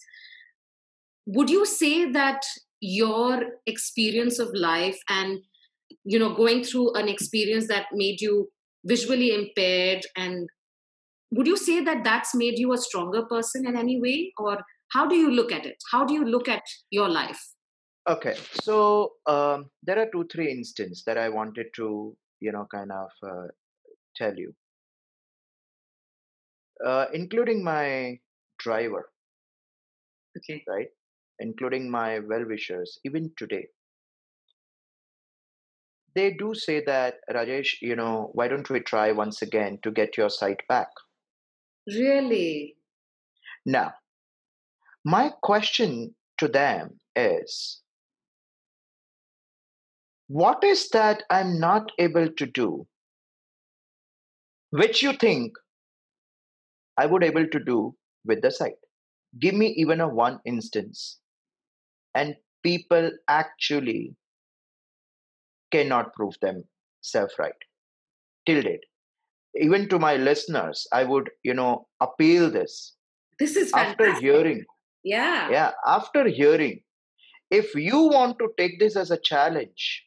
Would 1.25 1.49
you 1.49 1.65
say 1.65 2.11
that 2.11 2.41
your 2.81 3.43
experience 3.65 4.39
of 4.39 4.49
life 4.53 4.99
and 5.09 5.39
you 6.03 6.19
know 6.19 6.35
going 6.35 6.63
through 6.63 6.93
an 6.95 7.07
experience 7.07 7.67
that 7.67 7.87
made 7.93 8.19
you 8.19 8.49
visually 8.85 9.33
impaired 9.33 10.01
and 10.17 10.49
would 11.35 11.47
you 11.47 11.57
say 11.57 11.83
that 11.83 12.03
that's 12.03 12.35
made 12.35 12.59
you 12.59 12.73
a 12.73 12.77
stronger 12.77 13.25
person 13.25 13.67
in 13.67 13.75
any 13.75 13.99
way? 13.99 14.31
Or 14.37 14.59
how 14.91 15.07
do 15.07 15.15
you 15.15 15.31
look 15.31 15.51
at 15.51 15.65
it? 15.65 15.77
How 15.91 16.05
do 16.05 16.13
you 16.13 16.25
look 16.25 16.47
at 16.47 16.63
your 16.91 17.09
life? 17.09 17.41
Okay 18.07 18.35
so 18.61 19.13
um, 19.25 19.69
there 19.81 19.97
are 19.99 20.09
two 20.11 20.27
three 20.31 20.51
instances 20.51 21.03
that 21.05 21.17
i 21.17 21.29
wanted 21.29 21.67
to 21.73 22.15
you 22.41 22.51
know 22.51 22.67
kind 22.73 22.91
of 22.91 23.09
uh, 23.25 23.47
tell 24.15 24.35
you. 24.35 24.53
Uh, 26.85 27.05
including 27.13 27.63
my 27.63 28.17
driver. 28.59 29.09
Okay. 30.37 30.63
Right? 30.67 30.87
Including 31.39 31.89
my 31.89 32.19
well 32.19 32.45
wishers 32.45 32.99
even 33.05 33.31
today. 33.37 33.67
They 36.15 36.33
do 36.33 36.53
say 36.53 36.83
that 36.85 37.15
rajesh 37.31 37.75
you 37.81 37.95
know 37.95 38.31
why 38.33 38.47
don't 38.47 38.69
we 38.69 38.81
try 38.81 39.11
once 39.11 39.41
again 39.41 39.79
to 39.83 39.91
get 39.91 40.17
your 40.17 40.29
sight 40.29 40.61
back 40.67 40.89
really? 41.87 42.75
Now 43.65 43.93
my 45.05 45.31
question 45.41 46.15
to 46.37 46.47
them 46.47 46.99
is 47.15 47.81
what 50.27 50.63
is 50.63 50.89
that 50.89 51.23
i'm 51.29 51.59
not 51.59 51.91
able 51.99 52.29
to 52.37 52.45
do 52.45 52.85
which 54.71 55.01
you 55.03 55.13
think 55.13 55.53
i 56.97 57.05
would 57.05 57.23
able 57.23 57.47
to 57.47 57.59
do 57.59 57.95
with 58.25 58.41
the 58.41 58.51
sight 58.51 58.79
give 59.39 59.53
me 59.55 59.67
even 59.83 60.01
a 60.01 60.07
one 60.07 60.39
instance 60.45 61.19
and 62.15 62.35
people 62.63 63.11
actually 63.27 64.15
cannot 65.71 66.13
prove 66.13 66.35
themselves 66.41 67.33
right 67.39 67.67
till 68.45 68.61
date 68.61 68.85
even 69.55 69.87
to 69.89 69.99
my 69.99 70.15
listeners 70.15 70.87
i 70.91 71.03
would 71.03 71.29
you 71.43 71.53
know 71.53 71.87
appeal 72.01 72.49
this 72.49 72.95
this 73.39 73.55
is 73.55 73.71
after 73.73 74.13
hearing. 74.19 74.63
Yeah. 75.03 75.49
Yeah 75.49 75.71
after 75.85 76.27
hearing 76.27 76.81
if 77.49 77.75
you 77.75 77.99
want 77.99 78.39
to 78.39 78.49
take 78.57 78.79
this 78.79 78.95
as 78.95 79.11
a 79.11 79.17
challenge 79.17 80.03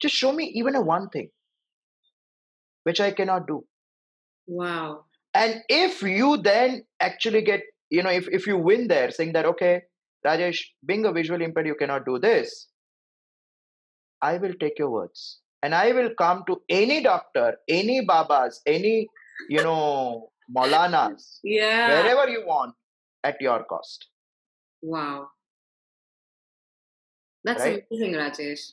just 0.00 0.14
show 0.14 0.32
me 0.32 0.46
even 0.54 0.74
a 0.74 0.80
one 0.80 1.08
thing 1.10 1.28
which 2.82 3.00
i 3.00 3.10
cannot 3.10 3.46
do. 3.46 3.64
Wow. 4.46 5.04
And 5.32 5.62
if 5.68 6.02
you 6.02 6.36
then 6.36 6.84
actually 7.00 7.42
get 7.42 7.62
you 7.90 8.02
know 8.02 8.10
if, 8.10 8.28
if 8.28 8.46
you 8.46 8.58
win 8.58 8.88
there 8.88 9.10
saying 9.10 9.32
that 9.32 9.46
okay 9.46 9.82
rajesh 10.26 10.60
being 10.84 11.06
a 11.06 11.12
visually 11.12 11.44
impaired 11.44 11.66
you 11.66 11.74
cannot 11.74 12.04
do 12.04 12.18
this 12.18 12.68
I 14.22 14.38
will 14.38 14.54
take 14.60 14.78
your 14.78 14.90
words 14.90 15.40
and 15.64 15.74
I 15.74 15.92
will 15.92 16.10
come 16.20 16.44
to 16.48 16.60
any 16.68 17.02
doctor, 17.02 17.46
any 17.68 18.04
babas, 18.04 18.60
any, 18.66 19.08
you 19.48 19.62
know, 19.64 20.30
Maulanas, 20.56 21.28
yeah 21.42 21.88
wherever 21.92 22.30
you 22.30 22.46
want 22.46 22.74
at 23.24 23.40
your 23.40 23.64
cost. 23.64 24.08
wow 24.82 25.28
that's 27.48 27.64
Right? 27.64 27.84
amazing 27.90 28.14
rajesh 28.22 28.64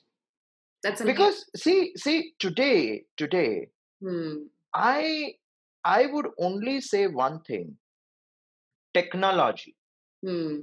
that's 0.84 1.02
amazing. 1.02 1.16
Because 1.16 1.46
see, 1.56 1.94
see, 2.04 2.34
today, 2.40 3.04
today, 3.18 3.70
hmm. 4.02 4.34
I 4.74 5.36
I 5.86 6.08
would 6.08 6.30
only 6.40 6.82
say 6.82 7.08
one 7.08 7.42
thing. 7.50 7.78
Technology, 9.00 9.76
Hmm. 10.26 10.56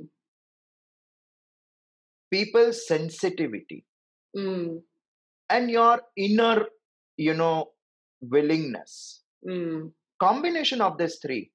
people's 2.31 2.87
sensitivity, 2.87 3.79
Hmm. 4.37 4.79
And 5.51 5.71
your 5.71 6.01
inner, 6.17 6.67
you 7.17 7.35
know, 7.35 7.71
willingness. 8.21 9.23
Hmm. 9.47 9.89
Combination 10.21 10.81
of 10.81 10.99
these 10.99 11.19
three 11.23 11.51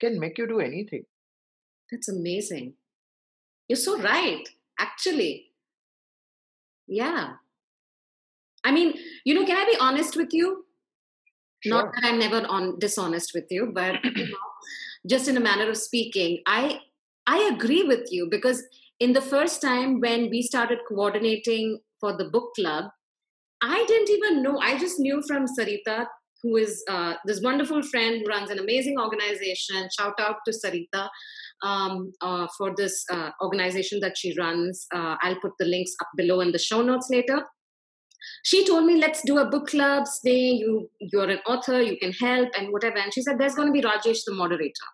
can 0.00 0.18
make 0.18 0.38
you 0.38 0.46
do 0.46 0.60
anything. 0.60 1.04
That's 1.90 2.08
amazing. 2.08 2.74
You're 3.68 3.76
so 3.76 4.00
right, 4.00 4.44
actually. 4.78 5.46
Yeah. 6.86 7.34
I 8.64 8.72
mean, 8.72 8.94
you 9.24 9.34
know, 9.34 9.44
can 9.44 9.56
I 9.56 9.64
be 9.64 9.76
honest 9.80 10.16
with 10.16 10.32
you? 10.32 10.64
Not 11.64 11.92
that 11.94 12.04
I'm 12.04 12.18
never 12.18 12.46
on 12.46 12.78
dishonest 12.78 13.32
with 13.34 13.46
you, 13.50 13.70
but 13.72 14.04
you 14.04 14.26
know, 14.28 14.46
just 15.08 15.28
in 15.28 15.36
a 15.36 15.40
manner 15.40 15.68
of 15.68 15.76
speaking, 15.76 16.40
I 16.46 16.80
I 17.26 17.50
agree 17.52 17.82
with 17.82 18.12
you 18.12 18.28
because 18.30 18.62
in 19.00 19.12
the 19.12 19.20
first 19.20 19.60
time 19.60 20.00
when 20.00 20.30
we 20.30 20.42
started 20.42 20.78
coordinating 20.88 21.80
for 22.00 22.16
the 22.16 22.28
book 22.30 22.50
club, 22.54 22.84
I 23.62 23.84
didn't 23.86 24.10
even 24.10 24.42
know. 24.42 24.58
I 24.58 24.78
just 24.78 24.98
knew 24.98 25.22
from 25.26 25.46
Sarita, 25.46 26.06
who 26.42 26.56
is 26.56 26.84
uh, 26.88 27.14
this 27.24 27.40
wonderful 27.42 27.82
friend 27.82 28.20
who 28.20 28.28
runs 28.28 28.50
an 28.50 28.58
amazing 28.58 28.98
organization. 28.98 29.88
Shout 29.98 30.14
out 30.20 30.36
to 30.46 30.52
Sarita 30.52 31.08
um, 31.62 32.12
uh, 32.20 32.46
for 32.56 32.74
this 32.76 33.04
uh, 33.10 33.30
organization 33.42 34.00
that 34.00 34.16
she 34.18 34.34
runs. 34.38 34.86
Uh, 34.94 35.16
I'll 35.22 35.40
put 35.40 35.52
the 35.58 35.64
links 35.64 35.92
up 36.00 36.08
below 36.16 36.40
in 36.40 36.52
the 36.52 36.58
show 36.58 36.82
notes 36.82 37.08
later. 37.10 37.42
She 38.44 38.66
told 38.66 38.84
me, 38.84 38.96
"Let's 38.96 39.22
do 39.22 39.38
a 39.38 39.48
book 39.48 39.68
club. 39.68 40.06
Stay. 40.06 40.50
You 40.50 40.90
you're 41.00 41.30
an 41.30 41.38
author. 41.46 41.80
You 41.80 41.96
can 41.96 42.12
help 42.12 42.48
and 42.58 42.72
whatever." 42.72 42.98
And 42.98 43.12
she 43.14 43.22
said, 43.22 43.38
"There's 43.38 43.54
going 43.54 43.68
to 43.68 43.72
be 43.72 43.86
Rajesh, 43.86 44.24
the 44.26 44.34
moderator." 44.34 44.88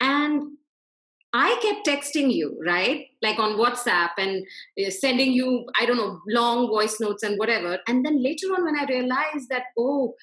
And 0.00 0.42
I 1.36 1.58
kept 1.60 1.86
texting 1.86 2.32
you, 2.32 2.56
right? 2.64 3.06
Like 3.20 3.40
on 3.40 3.58
WhatsApp 3.58 4.10
and 4.18 4.46
uh, 4.80 4.90
sending 4.90 5.32
you, 5.32 5.66
I 5.78 5.84
don't 5.84 5.96
know, 5.96 6.20
long 6.28 6.68
voice 6.68 7.00
notes 7.00 7.24
and 7.24 7.36
whatever. 7.38 7.80
And 7.88 8.06
then 8.06 8.22
later 8.22 8.46
on, 8.56 8.64
when 8.64 8.78
I 8.78 8.84
realized 8.84 9.48
that, 9.50 9.64
oh, 9.76 10.14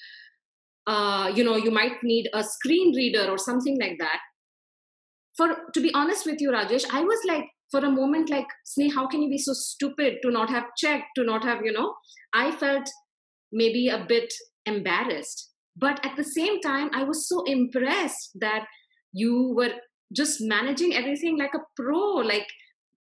uh, 0.88 1.30
you 1.36 1.44
know, 1.44 1.58
you 1.58 1.70
might 1.70 2.02
need 2.02 2.30
a 2.34 2.44
screen 2.46 2.96
reader 2.96 3.30
or 3.30 3.38
something 3.38 3.78
like 3.78 3.98
that. 4.00 4.20
For 5.36 5.50
to 5.74 5.82
be 5.82 5.94
honest 5.94 6.26
with 6.26 6.40
you, 6.40 6.50
Rajesh, 6.50 6.86
I 6.92 7.02
was 7.02 7.20
like, 7.28 7.46
for 7.72 7.82
a 7.82 7.90
moment, 7.90 8.30
like, 8.30 8.48
Sneh, 8.66 8.94
how 8.94 9.08
can 9.08 9.22
you 9.22 9.30
be 9.30 9.38
so 9.38 9.54
stupid 9.54 10.18
to 10.22 10.32
not 10.32 10.50
have 10.50 10.66
checked, 10.78 11.08
to 11.16 11.24
not 11.24 11.44
have, 11.44 11.64
you 11.64 11.72
know? 11.72 11.94
I 12.34 12.52
felt 12.52 12.90
maybe 13.52 13.90
a 13.90 14.06
bit 14.08 14.34
embarrassed. 14.66 15.50
But 15.76 16.06
at 16.06 16.18
the 16.18 16.24
same 16.24 16.60
time, 16.62 16.90
I 16.94 17.04
was 17.04 17.28
so 17.28 17.44
impressed 17.46 18.32
that 18.42 18.66
you 19.14 19.54
were 19.56 19.72
just 20.12 20.42
managing 20.42 20.94
everything 20.94 21.38
like 21.38 21.54
a 21.54 21.66
pro. 21.76 22.16
Like 22.16 22.48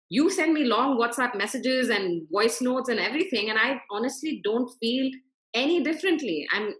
you 0.09 0.29
send 0.29 0.53
me 0.53 0.63
long 0.63 0.97
WhatsApp 0.97 1.35
messages 1.37 1.89
and 1.89 2.27
voice 2.31 2.61
notes 2.61 2.89
and 2.89 2.99
everything, 2.99 3.49
and 3.49 3.59
I 3.59 3.81
honestly 3.91 4.41
don't 4.43 4.69
feel 4.79 5.11
any 5.53 5.83
differently. 5.83 6.47
I'm 6.51 6.73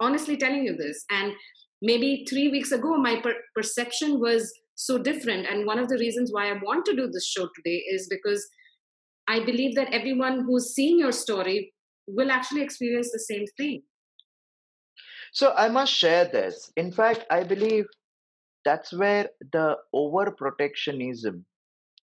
honestly 0.00 0.36
telling 0.36 0.64
you 0.64 0.76
this. 0.76 1.04
And 1.10 1.32
maybe 1.82 2.24
three 2.28 2.48
weeks 2.48 2.72
ago, 2.72 2.96
my 2.96 3.20
per- 3.20 3.42
perception 3.54 4.20
was 4.20 4.52
so 4.74 4.98
different. 4.98 5.46
And 5.48 5.66
one 5.66 5.78
of 5.78 5.88
the 5.88 5.98
reasons 5.98 6.32
why 6.32 6.50
I 6.50 6.58
want 6.62 6.84
to 6.86 6.94
do 6.94 7.08
this 7.10 7.26
show 7.26 7.48
today 7.56 7.82
is 7.90 8.06
because 8.08 8.46
I 9.26 9.44
believe 9.44 9.74
that 9.74 9.92
everyone 9.92 10.44
who's 10.44 10.74
seeing 10.74 10.98
your 10.98 11.12
story 11.12 11.74
will 12.06 12.30
actually 12.30 12.62
experience 12.62 13.10
the 13.12 13.18
same 13.18 13.44
thing. 13.56 13.82
So 15.32 15.52
I 15.56 15.68
must 15.68 15.92
share 15.92 16.24
this. 16.24 16.72
In 16.76 16.90
fact, 16.90 17.26
I 17.30 17.44
believe 17.44 17.84
that's 18.68 18.92
where 19.02 19.30
the 19.52 19.66
overprotectionism 19.94 21.34
um, 21.34 21.44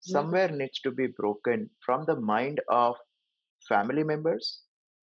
hmm. 0.06 0.12
somewhere 0.16 0.50
needs 0.62 0.80
to 0.86 0.92
be 0.92 1.08
broken 1.08 1.70
from 1.86 2.06
the 2.06 2.16
mind 2.16 2.62
of 2.70 2.96
family 3.70 4.04
members 4.04 4.62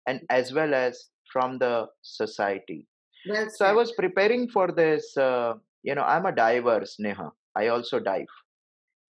and 0.07 0.19
hmm. 0.19 0.25
as 0.39 0.53
well 0.53 0.73
as 0.73 1.09
from 1.31 1.57
the 1.59 1.87
society. 2.01 2.87
Well, 3.29 3.47
So 3.57 3.65
I 3.65 3.73
was 3.73 3.91
preparing 3.93 4.49
for 4.49 4.71
this. 4.71 5.17
Uh, 5.17 5.53
you 5.83 5.95
know, 5.95 6.03
I'm 6.03 6.25
a 6.25 6.35
diver, 6.35 6.81
Sneha. 6.81 7.31
I 7.55 7.67
also 7.67 7.99
dive. 7.99 8.33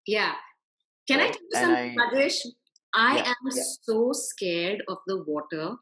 yeah. 0.08 0.34
Can 1.08 1.20
I 1.20 1.32
tell 1.32 1.42
you 1.52 1.58
something, 1.62 2.00
I- 2.00 2.16
Rajesh? 2.16 2.38
I 2.96 3.16
Yeah, 3.18 3.30
am 3.34 3.50
yeah. 3.52 3.64
so 3.82 4.12
scared 4.14 4.82
of 4.88 5.00
the 5.08 5.18
water. 5.24 5.76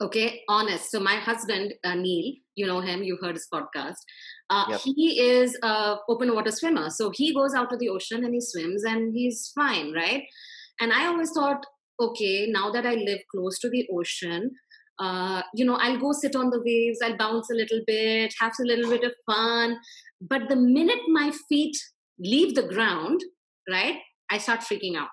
Okay, 0.00 0.42
honest. 0.48 0.90
So 0.90 1.00
my 1.00 1.16
husband 1.16 1.72
uh, 1.82 1.94
Neil, 1.94 2.34
you 2.54 2.66
know 2.66 2.80
him, 2.80 3.02
you 3.02 3.18
heard 3.22 3.34
his 3.34 3.48
podcast. 3.52 3.96
Uh, 4.50 4.66
Yep. 4.70 4.80
He 4.84 5.20
is 5.20 5.58
a 5.62 5.96
open 6.08 6.34
water 6.34 6.50
swimmer, 6.50 6.90
so 6.90 7.10
he 7.14 7.34
goes 7.34 7.54
out 7.54 7.70
to 7.70 7.76
the 7.76 7.88
ocean 7.88 8.24
and 8.24 8.34
he 8.34 8.40
swims 8.40 8.84
and 8.84 9.14
he's 9.14 9.52
fine, 9.54 9.92
right? 9.92 10.24
And 10.80 10.92
I 10.92 11.06
always 11.06 11.30
thought, 11.30 11.64
okay, 12.00 12.46
now 12.50 12.70
that 12.72 12.84
I 12.84 12.94
live 12.94 13.20
close 13.34 13.58
to 13.60 13.70
the 13.70 13.88
ocean, 13.92 14.50
uh, 14.98 15.42
you 15.54 15.64
know, 15.64 15.76
I'll 15.76 15.98
go 15.98 16.12
sit 16.12 16.36
on 16.36 16.50
the 16.50 16.62
waves, 16.62 16.98
I'll 17.02 17.16
bounce 17.16 17.50
a 17.50 17.54
little 17.54 17.80
bit, 17.86 18.34
have 18.40 18.52
a 18.60 18.64
little 18.66 18.90
bit 18.90 19.04
of 19.04 19.12
fun. 19.26 19.78
But 20.20 20.48
the 20.48 20.56
minute 20.56 21.00
my 21.08 21.32
feet 21.48 21.76
leave 22.18 22.54
the 22.54 22.62
ground, 22.62 23.20
right, 23.70 23.96
I 24.30 24.38
start 24.38 24.60
freaking 24.60 24.96
out. 24.96 25.08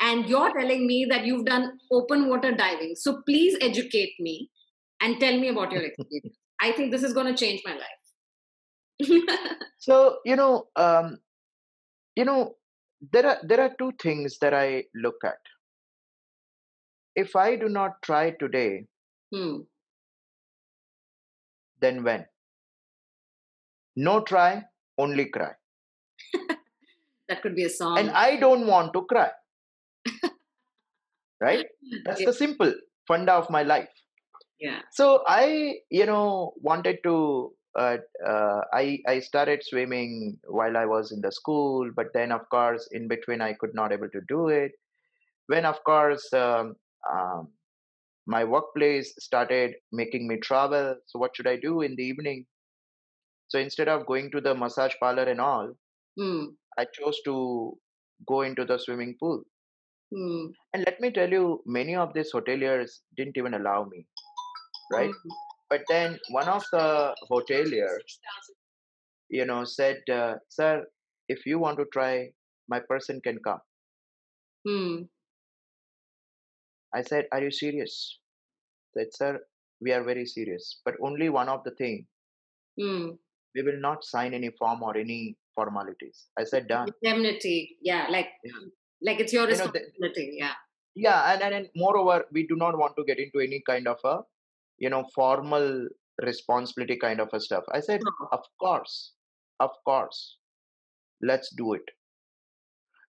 And 0.00 0.28
you're 0.28 0.52
telling 0.52 0.86
me 0.86 1.06
that 1.10 1.26
you've 1.26 1.44
done 1.44 1.78
open 1.90 2.28
water 2.28 2.52
diving. 2.52 2.94
So 2.96 3.22
please 3.26 3.56
educate 3.60 4.14
me 4.20 4.50
and 5.00 5.18
tell 5.20 5.38
me 5.38 5.48
about 5.48 5.72
your 5.72 5.82
experience. 5.82 6.36
I 6.60 6.72
think 6.72 6.90
this 6.90 7.02
is 7.02 7.12
going 7.12 7.32
to 7.32 7.38
change 7.38 7.62
my 7.64 7.74
life. 7.74 9.18
so 9.78 10.18
you 10.24 10.36
know, 10.36 10.66
um, 10.76 11.18
you 12.16 12.24
know, 12.24 12.56
there 13.12 13.26
are 13.26 13.38
there 13.42 13.60
are 13.60 13.74
two 13.78 13.92
things 14.02 14.38
that 14.40 14.54
I 14.54 14.84
look 14.94 15.16
at. 15.24 15.38
If 17.14 17.36
I 17.36 17.56
do 17.56 17.68
not 17.68 18.02
try 18.02 18.30
today, 18.40 18.86
hmm. 19.32 19.58
then 21.80 22.02
when? 22.02 22.26
No 23.96 24.20
try, 24.20 24.64
only 24.96 25.26
cry. 25.26 25.52
that 27.28 27.42
could 27.42 27.56
be 27.56 27.64
a 27.64 27.70
song. 27.70 27.98
And 27.98 28.10
I 28.10 28.36
don't 28.36 28.66
want 28.66 28.92
to 28.92 29.02
cry. 29.02 29.30
right? 31.40 31.66
That's 32.04 32.20
yeah. 32.20 32.26
the 32.26 32.32
simple 32.32 32.72
funda 33.06 33.32
of 33.32 33.50
my 33.50 33.62
life. 33.62 33.88
Yeah. 34.60 34.80
So 34.92 35.22
I, 35.26 35.76
you 35.90 36.06
know, 36.06 36.52
wanted 36.60 36.98
to. 37.04 37.52
Uh, 37.78 37.98
uh, 38.26 38.60
I 38.72 38.98
I 39.06 39.20
started 39.20 39.62
swimming 39.62 40.38
while 40.48 40.76
I 40.76 40.86
was 40.86 41.12
in 41.12 41.20
the 41.20 41.30
school, 41.30 41.90
but 41.94 42.06
then 42.12 42.32
of 42.32 42.48
course 42.50 42.88
in 42.90 43.06
between 43.06 43.40
I 43.40 43.52
could 43.52 43.74
not 43.74 43.92
able 43.92 44.08
to 44.08 44.20
do 44.26 44.48
it. 44.48 44.72
When 45.46 45.64
of 45.64 45.76
course 45.84 46.32
um, 46.32 46.74
um, 47.12 47.48
my 48.26 48.42
workplace 48.42 49.14
started 49.18 49.74
making 49.92 50.26
me 50.26 50.38
travel, 50.38 50.96
so 51.06 51.18
what 51.18 51.36
should 51.36 51.46
I 51.46 51.56
do 51.56 51.82
in 51.82 51.94
the 51.94 52.02
evening? 52.02 52.46
So 53.48 53.58
instead 53.58 53.88
of 53.88 54.06
going 54.06 54.30
to 54.32 54.40
the 54.40 54.54
massage 54.54 54.94
parlor 55.00 55.24
and 55.24 55.40
all, 55.40 55.72
mm. 56.18 56.46
I 56.78 56.84
chose 56.92 57.18
to 57.24 57.78
go 58.26 58.42
into 58.42 58.64
the 58.64 58.78
swimming 58.78 59.16
pool. 59.18 59.42
Mm. 60.12 60.52
And 60.72 60.84
let 60.86 61.00
me 61.00 61.10
tell 61.10 61.30
you, 61.30 61.62
many 61.66 61.94
of 61.94 62.14
these 62.14 62.32
hoteliers 62.32 63.00
didn't 63.16 63.36
even 63.36 63.54
allow 63.54 63.84
me, 63.84 64.06
right? 64.92 65.10
Mm. 65.10 65.30
But 65.68 65.82
then 65.88 66.18
one 66.30 66.48
of 66.48 66.64
the 66.72 67.14
hoteliers, 67.30 67.98
you 69.28 69.44
know, 69.44 69.64
said, 69.64 70.00
uh, 70.10 70.36
"Sir, 70.48 70.86
if 71.28 71.44
you 71.44 71.58
want 71.58 71.78
to 71.78 71.84
try, 71.92 72.32
my 72.68 72.80
person 72.80 73.20
can 73.20 73.38
come." 73.44 73.60
Mm. 74.66 75.08
I 76.94 77.02
said, 77.02 77.28
"Are 77.32 77.42
you 77.42 77.50
serious?" 77.50 78.18
I 78.96 79.00
said, 79.00 79.14
"Sir, 79.14 79.32
we 79.82 79.92
are 79.92 80.02
very 80.02 80.24
serious, 80.24 80.80
but 80.86 80.94
only 81.02 81.28
one 81.28 81.50
of 81.50 81.62
the 81.64 81.72
thing. 81.72 82.06
Mm. 82.80 83.18
We 83.54 83.62
will 83.62 83.80
not 83.80 84.04
sign 84.04 84.32
any 84.32 84.50
form 84.58 84.82
or 84.82 84.96
any 84.96 85.36
formalities." 85.54 86.28
I 86.38 86.44
said, 86.44 86.66
"Done." 86.66 86.88
Indemnity, 87.02 87.76
yeah, 87.82 88.06
like 88.08 88.30
yeah 88.42 88.68
like 89.02 89.20
it's 89.20 89.32
your 89.32 89.46
responsibility 89.46 89.92
you 89.98 90.06
know, 90.06 90.12
the, 90.14 90.36
yeah. 90.38 90.52
Yeah 90.94 91.32
and, 91.32 91.42
and 91.42 91.54
and 91.54 91.68
moreover 91.76 92.24
we 92.32 92.46
do 92.46 92.56
not 92.56 92.76
want 92.76 92.96
to 92.96 93.04
get 93.04 93.18
into 93.18 93.40
any 93.40 93.62
kind 93.66 93.86
of 93.86 93.98
a 94.04 94.20
you 94.78 94.90
know 94.90 95.04
formal 95.14 95.88
responsibility 96.22 96.96
kind 96.96 97.20
of 97.20 97.28
a 97.32 97.40
stuff. 97.40 97.64
I 97.72 97.80
said 97.80 98.00
no. 98.02 98.28
of 98.32 98.44
course 98.60 99.12
of 99.60 99.70
course 99.84 100.36
let's 101.22 101.54
do 101.56 101.74
it. 101.74 101.82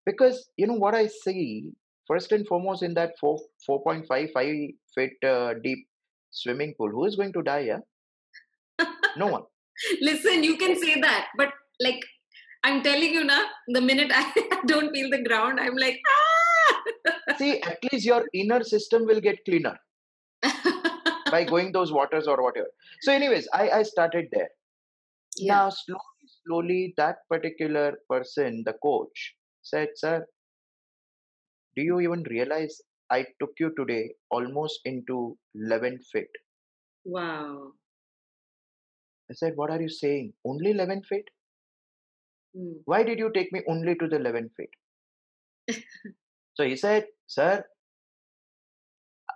Because 0.06 0.50
you 0.58 0.68
know 0.68 0.74
what 0.86 0.96
i 0.96 1.08
see? 1.08 1.72
First 2.08 2.32
and 2.32 2.48
foremost 2.48 2.82
in 2.84 2.94
that 2.96 3.14
4 3.20 3.40
4.55 3.70 4.74
feet 4.96 5.12
uh, 5.24 5.54
deep 5.64 5.88
swimming 6.32 6.74
pool 6.78 6.90
who 6.90 7.06
is 7.06 7.16
going 7.16 7.34
to 7.34 7.42
die 7.42 7.72
yeah? 7.72 8.88
No 9.18 9.28
one. 9.28 9.44
Listen 10.02 10.44
you 10.44 10.58
can 10.58 10.80
say 10.80 11.00
that 11.02 11.28
but 11.38 11.50
like 11.80 12.02
I'm 12.64 12.84
telling 12.84 13.14
you 13.14 13.24
now, 13.24 13.46
the 13.68 13.82
minute 13.82 14.12
I 14.14 14.62
don't 14.68 14.94
feel 14.94 15.10
the 15.10 15.24
ground, 15.24 15.60
I'm 15.60 15.76
like, 15.78 16.00
ah! 16.08 17.36
See, 17.38 17.62
at 17.62 17.78
least 17.92 18.06
your 18.06 18.26
inner 18.34 18.64
system 18.64 19.06
will 19.06 19.22
get 19.22 19.44
cleaner 19.46 19.78
by 21.32 21.46
going 21.46 21.72
those 21.72 21.92
waters 21.92 22.28
or 22.28 22.44
whatever. 22.44 22.68
So, 23.02 23.14
anyways, 23.14 23.48
I, 23.54 23.70
I 23.70 23.84
started 23.84 24.28
there. 24.32 24.50
Yeah. 25.38 25.54
Now, 25.56 25.70
slowly, 25.70 26.28
slowly, 26.46 26.94
that 26.98 27.18
particular 27.30 27.98
person, 28.10 28.64
the 28.66 28.74
coach, 28.84 29.36
said, 29.62 29.90
Sir, 29.96 30.26
do 31.76 31.84
you 31.84 32.00
even 32.02 32.24
realize 32.30 32.82
I 33.10 33.26
took 33.40 33.52
you 33.60 33.74
today 33.78 34.12
almost 34.32 34.80
into 34.86 35.38
11 35.56 36.00
feet? 36.12 36.28
Wow. 37.06 37.72
I 39.32 39.34
said, 39.34 39.54
What 39.56 39.72
are 39.72 39.82
you 39.82 39.90
saying? 39.90 40.34
Only 40.46 40.72
11 40.72 41.04
feet? 41.04 41.26
Mm. 42.58 42.82
Why 42.86 43.04
did 43.04 43.20
you 43.20 43.32
take 43.34 43.52
me 43.52 43.62
only 43.68 43.96
to 43.96 44.08
the 44.08 44.18
11 44.18 44.50
feet? 44.58 45.82
so 46.56 46.64
he 46.64 46.76
said, 46.76 47.06
Sir, 47.28 47.64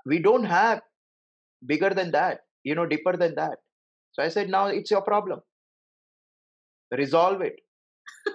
we 0.05 0.19
don't 0.19 0.45
have 0.45 0.81
bigger 1.65 1.91
than 1.91 2.11
that, 2.11 2.41
you 2.63 2.75
know, 2.75 2.85
deeper 2.85 3.15
than 3.15 3.35
that. 3.35 3.59
So 4.13 4.23
I 4.23 4.29
said, 4.29 4.49
Now 4.49 4.67
it's 4.67 4.91
your 4.91 5.01
problem. 5.01 5.41
Resolve 6.91 7.41
it. 7.41 7.55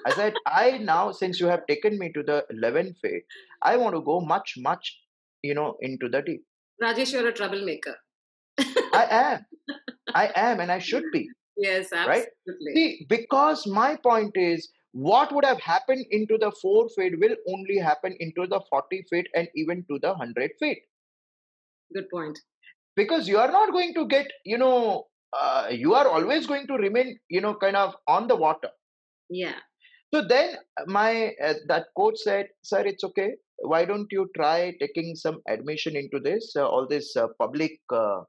I 0.07 0.12
said, 0.12 0.35
I 0.47 0.79
now, 0.79 1.12
since 1.12 1.41
you 1.41 1.47
have 1.47 1.66
taken 1.66 1.99
me 1.99 2.12
to 2.12 2.22
the 2.22 2.45
11 2.51 2.95
feet, 3.01 3.22
I 3.62 3.76
want 3.76 3.95
to 3.95 4.03
go 4.03 4.20
much, 4.20 4.55
much, 4.59 4.99
you 5.43 5.55
know, 5.55 5.76
into 5.81 6.09
the 6.09 6.22
deep. 6.22 6.45
Rajesh, 6.83 7.12
you're 7.12 7.29
a 7.29 7.33
troublemaker. 7.33 7.97
I 8.59 9.07
am. 9.11 9.47
I 10.14 10.31
am, 10.35 10.61
and 10.61 10.72
I 10.72 10.79
should 10.79 11.05
be. 11.12 11.29
Yes, 11.59 11.93
absolutely. 11.93 12.27
Right? 12.47 12.75
See, 12.75 13.07
because 13.09 13.67
my 13.67 13.97
point 13.97 14.37
is 14.37 14.71
what 14.93 15.33
would 15.35 15.45
have 15.45 15.61
happened 15.61 16.07
into 16.11 16.39
the 16.39 16.53
4 16.63 16.89
feet 16.91 17.19
will 17.19 17.37
only 17.49 17.79
happen 17.79 18.17
into 18.21 18.47
the 18.47 18.61
40 18.71 19.03
feet 19.11 19.27
and 19.35 19.49
even 19.55 19.85
to 19.91 19.99
the 20.01 20.09
100 20.09 20.53
feet. 20.59 20.79
Good 21.95 22.09
point. 22.11 22.39
Because 22.97 23.29
you 23.29 23.39
are 23.39 23.51
not 23.51 23.73
going 23.73 23.95
to 23.95 24.07
get, 24.07 24.31
you 24.45 24.59
know, 24.59 25.07
uh, 25.33 25.69
you 25.71 25.95
are 25.95 26.09
always 26.09 26.47
going 26.47 26.67
to 26.69 26.75
remain, 26.75 27.19
you 27.29 27.41
know, 27.41 27.55
kind 27.55 27.77
of 27.77 27.95
on 28.07 28.29
the 28.29 28.37
water. 28.37 28.71
Yeah. 29.29 29.55
So 30.13 30.23
then 30.27 30.57
my 30.87 31.35
uh, 31.43 31.55
that 31.67 31.89
coach 31.97 32.17
said, 32.17 32.49
"Sir, 32.63 32.81
it's 32.87 33.05
okay. 33.05 33.33
Why 33.59 33.85
don't 33.85 34.11
you 34.11 34.31
try 34.35 34.75
taking 34.81 35.15
some 35.15 35.43
admission 35.47 35.97
into 35.97 36.19
this 36.19 36.55
uh, 36.57 36.67
all 36.67 36.87
this 36.89 37.15
uh, 37.15 37.27
public 37.39 37.79
uh, 37.93 38.23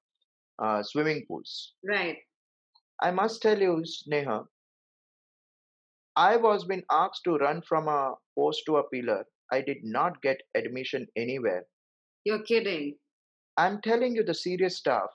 uh, 0.62 0.84
swimming 0.84 1.26
pools?" 1.28 1.74
Right. 1.88 2.18
I 3.02 3.12
must 3.12 3.42
tell 3.42 3.60
you, 3.60 3.84
Sneha, 3.84 4.46
I 6.16 6.36
was 6.36 6.66
being 6.66 6.84
asked 6.92 7.24
to 7.26 7.38
run 7.38 7.62
from 7.62 7.88
a 7.88 8.16
post 8.38 8.64
to 8.66 8.78
a 8.78 8.90
pillar. 8.90 9.26
I 9.52 9.62
did 9.62 9.78
not 9.84 10.22
get 10.22 10.42
admission 10.56 11.08
anywhere. 11.16 11.64
You're 12.26 12.44
kidding. 12.44 12.96
I'm 13.58 13.82
telling 13.82 14.16
you 14.16 14.24
the 14.24 14.34
serious 14.34 14.78
stuff. 14.78 15.10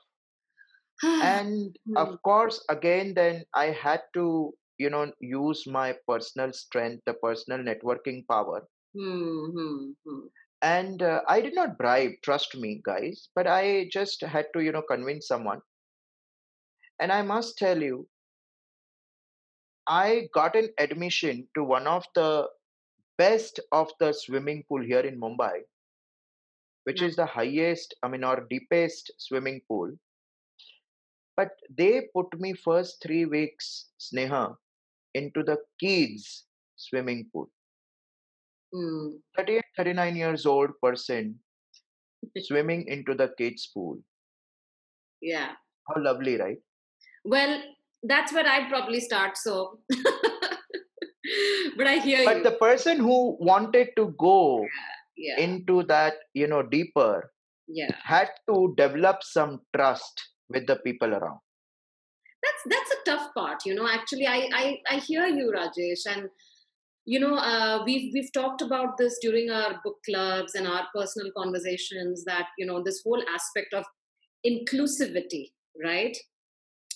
and 1.03 1.77
of 1.97 2.09
hmm. 2.09 2.15
course, 2.25 2.65
again, 2.71 3.15
then 3.15 3.45
I 3.55 3.67
had 3.67 4.01
to, 4.15 4.53
you 4.79 4.91
know, 4.91 5.13
use 5.21 5.67
my 5.67 5.95
personal 6.09 6.53
strength, 6.53 7.03
the 7.07 7.15
personal 7.15 7.59
networking 7.59 8.27
power. 8.31 8.67
Mm-hmm. 8.97 9.91
And 10.63 11.03
uh, 11.03 11.21
I 11.29 11.41
did 11.41 11.55
not 11.55 11.77
bribe, 11.77 12.13
trust 12.23 12.57
me, 12.57 12.81
guys, 12.85 13.29
but 13.35 13.47
I 13.47 13.89
just 13.93 14.23
had 14.23 14.47
to, 14.55 14.61
you 14.61 14.73
know, 14.73 14.83
convince 14.83 15.29
someone 15.29 15.61
and 17.01 17.13
I 17.13 17.23
must 17.23 17.59
tell 17.59 17.81
you, 17.81 18.07
I 19.87 20.29
got 20.33 20.57
an 20.57 20.71
admission 20.79 21.47
to 21.55 21.65
one 21.65 21.87
of 21.87 22.05
the 22.15 22.49
best 23.19 23.61
of 23.73 23.91
the 24.01 24.13
swimming 24.13 24.65
pool 24.69 24.83
here 24.83 25.01
in 25.01 25.21
Mumbai, 25.21 25.61
which 26.85 27.03
is 27.03 27.17
the 27.17 27.27
highest, 27.27 27.95
I 28.03 28.09
mean, 28.09 28.25
or 28.25 28.47
deepest 28.49 29.13
swimming 29.19 29.61
pool. 29.69 29.93
But 31.37 31.51
they 31.77 32.09
put 32.15 32.39
me 32.41 32.55
first 32.55 33.03
three 33.03 33.25
weeks, 33.25 33.91
Sneha, 34.01 34.57
into 35.15 35.43
the 35.43 35.59
kids 35.81 36.45
swimming 36.77 37.29
pool. 37.33 37.51
Mm. 38.75 39.19
38, 39.37 39.63
39 39.77 40.17
years 40.17 40.47
old 40.47 40.71
person 40.83 41.39
swimming 42.39 42.87
into 42.89 43.15
the 43.15 43.33
kids 43.39 43.69
pool. 43.73 43.99
Yeah. 45.21 45.53
How 45.89 46.03
lovely, 46.03 46.37
right? 46.39 46.59
Well, 47.25 47.63
that's 48.03 48.33
where 48.33 48.47
I'd 48.47 48.69
probably 48.69 49.01
start. 49.01 49.37
So, 49.37 49.79
but 51.77 51.87
I 51.87 51.99
hear 51.99 52.25
but 52.25 52.39
you. 52.39 52.43
the 52.43 52.57
person 52.61 52.99
who 52.99 53.37
wanted 53.41 53.89
to 53.97 54.15
go 54.19 54.67
yeah. 55.17 55.39
into 55.39 55.83
that, 55.85 56.15
you 56.35 56.47
know, 56.47 56.63
deeper, 56.63 57.31
yeah, 57.67 57.91
had 58.03 58.31
to 58.49 58.75
develop 58.77 59.23
some 59.23 59.61
trust 59.75 60.23
with 60.51 60.67
the 60.67 60.77
people 60.77 61.15
around. 61.15 61.39
That's 62.43 62.63
that's 62.67 62.91
a 62.91 63.11
tough 63.11 63.35
part, 63.35 63.65
you 63.65 63.75
know. 63.75 63.89
Actually, 63.89 64.27
I 64.27 64.49
I, 64.53 64.79
I 64.91 64.97
hear 64.97 65.27
you, 65.27 65.53
Rajesh, 65.57 66.05
and 66.07 66.29
you 67.07 67.19
know 67.19 67.37
uh, 67.37 67.83
we've 67.85 68.13
we've 68.13 68.33
talked 68.33 68.61
about 68.61 68.99
this 68.99 69.19
during 69.23 69.51
our 69.51 69.81
book 69.83 69.97
clubs 70.05 70.55
and 70.55 70.67
our 70.67 70.87
personal 70.95 71.31
conversations 71.37 72.25
that 72.25 72.49
you 72.59 72.67
know 72.67 72.83
this 72.83 73.03
whole 73.05 73.23
aspect 73.33 73.73
of 73.73 73.85
inclusivity 74.47 75.53
right 75.83 76.17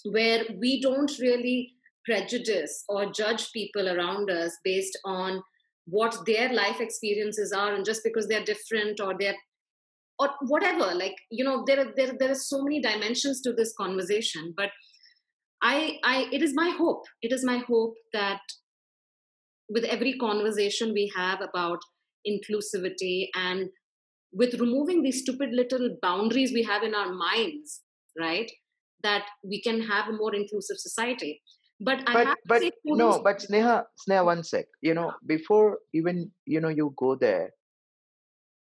where 0.04 0.44
we 0.58 0.80
don't 0.80 1.12
really 1.18 1.72
prejudice 2.04 2.84
or 2.88 3.12
judge 3.12 3.52
people 3.52 3.88
around 3.88 4.30
us 4.30 4.56
based 4.64 4.98
on 5.04 5.42
what 5.86 6.16
their 6.26 6.52
life 6.52 6.80
experiences 6.80 7.52
are 7.52 7.74
and 7.74 7.84
just 7.84 8.02
because 8.04 8.28
they're 8.28 8.44
different 8.44 9.00
or 9.00 9.14
they're 9.18 9.36
or 10.18 10.30
whatever 10.42 10.94
like 10.94 11.16
you 11.30 11.44
know 11.44 11.64
there 11.66 11.80
are 11.80 11.92
there, 11.96 12.12
there 12.18 12.30
are 12.30 12.42
so 12.50 12.62
many 12.62 12.80
dimensions 12.80 13.40
to 13.40 13.52
this 13.52 13.72
conversation 13.74 14.52
but 14.56 14.70
i 15.62 15.98
i 16.04 16.28
it 16.32 16.42
is 16.42 16.54
my 16.54 16.70
hope 16.70 17.04
it 17.22 17.32
is 17.32 17.44
my 17.44 17.58
hope 17.58 17.94
that 18.12 18.40
with 19.68 19.84
every 19.84 20.14
conversation 20.18 20.92
we 20.92 21.10
have 21.14 21.40
about 21.40 21.78
inclusivity 22.26 23.28
and 23.34 23.68
with 24.32 24.60
removing 24.60 25.02
these 25.02 25.20
stupid 25.22 25.50
little 25.52 25.96
boundaries 26.02 26.52
we 26.52 26.62
have 26.62 26.82
in 26.82 26.94
our 26.94 27.12
minds 27.12 27.82
right 28.18 28.50
that 29.02 29.26
we 29.42 29.60
can 29.62 29.80
have 29.82 30.08
a 30.08 30.12
more 30.12 30.34
inclusive 30.34 30.78
society. 30.78 31.42
But 31.80 32.02
I 32.08 32.24
have 32.24 32.36
but 32.46 32.62
but 32.62 32.72
no 32.84 33.22
but 33.22 33.38
sneha 33.38 33.84
sneha 34.02 34.24
one 34.24 34.42
sec. 34.42 34.66
You 34.82 34.94
know 34.94 35.12
before 35.26 35.78
even 35.94 36.30
you 36.44 36.60
know 36.60 36.68
you 36.68 36.92
go 36.98 37.14
there 37.14 37.50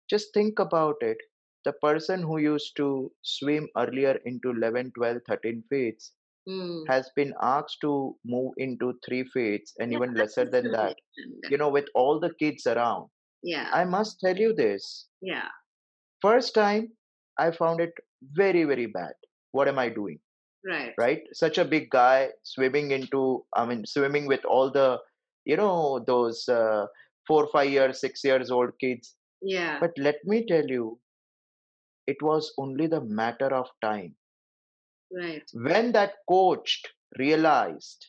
just 0.09 0.34
think 0.34 0.59
about 0.59 0.95
it. 1.01 1.17
The 1.65 1.73
person 1.73 2.21
who 2.21 2.38
used 2.39 2.75
to 2.77 3.11
swim 3.21 3.67
earlier 3.77 4.17
into 4.25 4.49
11 4.51 4.91
12 4.95 5.17
13 5.27 5.63
feet 5.69 6.03
mm. 6.47 6.84
has 6.88 7.09
been 7.15 7.34
asked 7.41 7.77
to 7.82 8.15
move 8.25 8.53
into 8.57 8.93
3 9.05 9.23
feet 9.34 9.69
and 9.80 9.91
yeah, 9.91 9.97
even 9.97 10.13
lesser 10.13 10.45
than 10.45 10.71
that 10.71 10.95
you 11.49 11.57
know 11.57 11.69
with 11.69 11.86
all 11.95 12.19
the 12.19 12.34
kids 12.39 12.65
around. 12.65 13.09
Yeah. 13.43 13.69
I 13.73 13.86
must 13.86 14.19
tell 14.19 14.38
you 14.38 14.53
this. 14.53 15.07
Yeah. 15.21 15.49
First 16.21 16.53
time 16.53 16.91
i 17.41 17.49
found 17.57 17.80
it 17.80 17.93
very 18.39 18.63
very 18.69 18.86
bad 18.86 19.13
what 19.52 19.68
am 19.68 19.80
i 19.80 19.89
doing? 19.89 20.20
Right. 20.66 20.93
Right? 20.97 21.24
Such 21.34 21.58
a 21.58 21.66
big 21.66 21.89
guy 21.89 22.30
swimming 22.43 22.91
into 22.91 23.45
i 23.56 23.66
mean 23.66 23.86
swimming 23.86 24.28
with 24.28 24.45
all 24.45 24.72
the 24.72 25.00
you 25.45 25.58
know 25.58 26.04
those 26.06 26.47
uh, 26.50 26.86
four 27.28 27.47
five 27.52 27.70
years 27.70 28.02
six 28.02 28.24
years 28.24 28.52
old 28.52 28.78
kids. 28.80 29.16
Yeah. 29.41 29.78
But 29.80 29.91
let 29.97 30.18
me 30.26 30.45
tell 30.45 30.68
you 30.68 31.00
it 32.08 32.22
was 32.22 32.54
only 32.58 32.88
the 32.88 33.02
matter 33.02 33.54
of 33.54 33.68
time. 33.82 34.16
Right. 35.12 35.43
When 35.54 35.91
that 35.93 36.16
coach 36.28 36.84
realized 37.18 38.08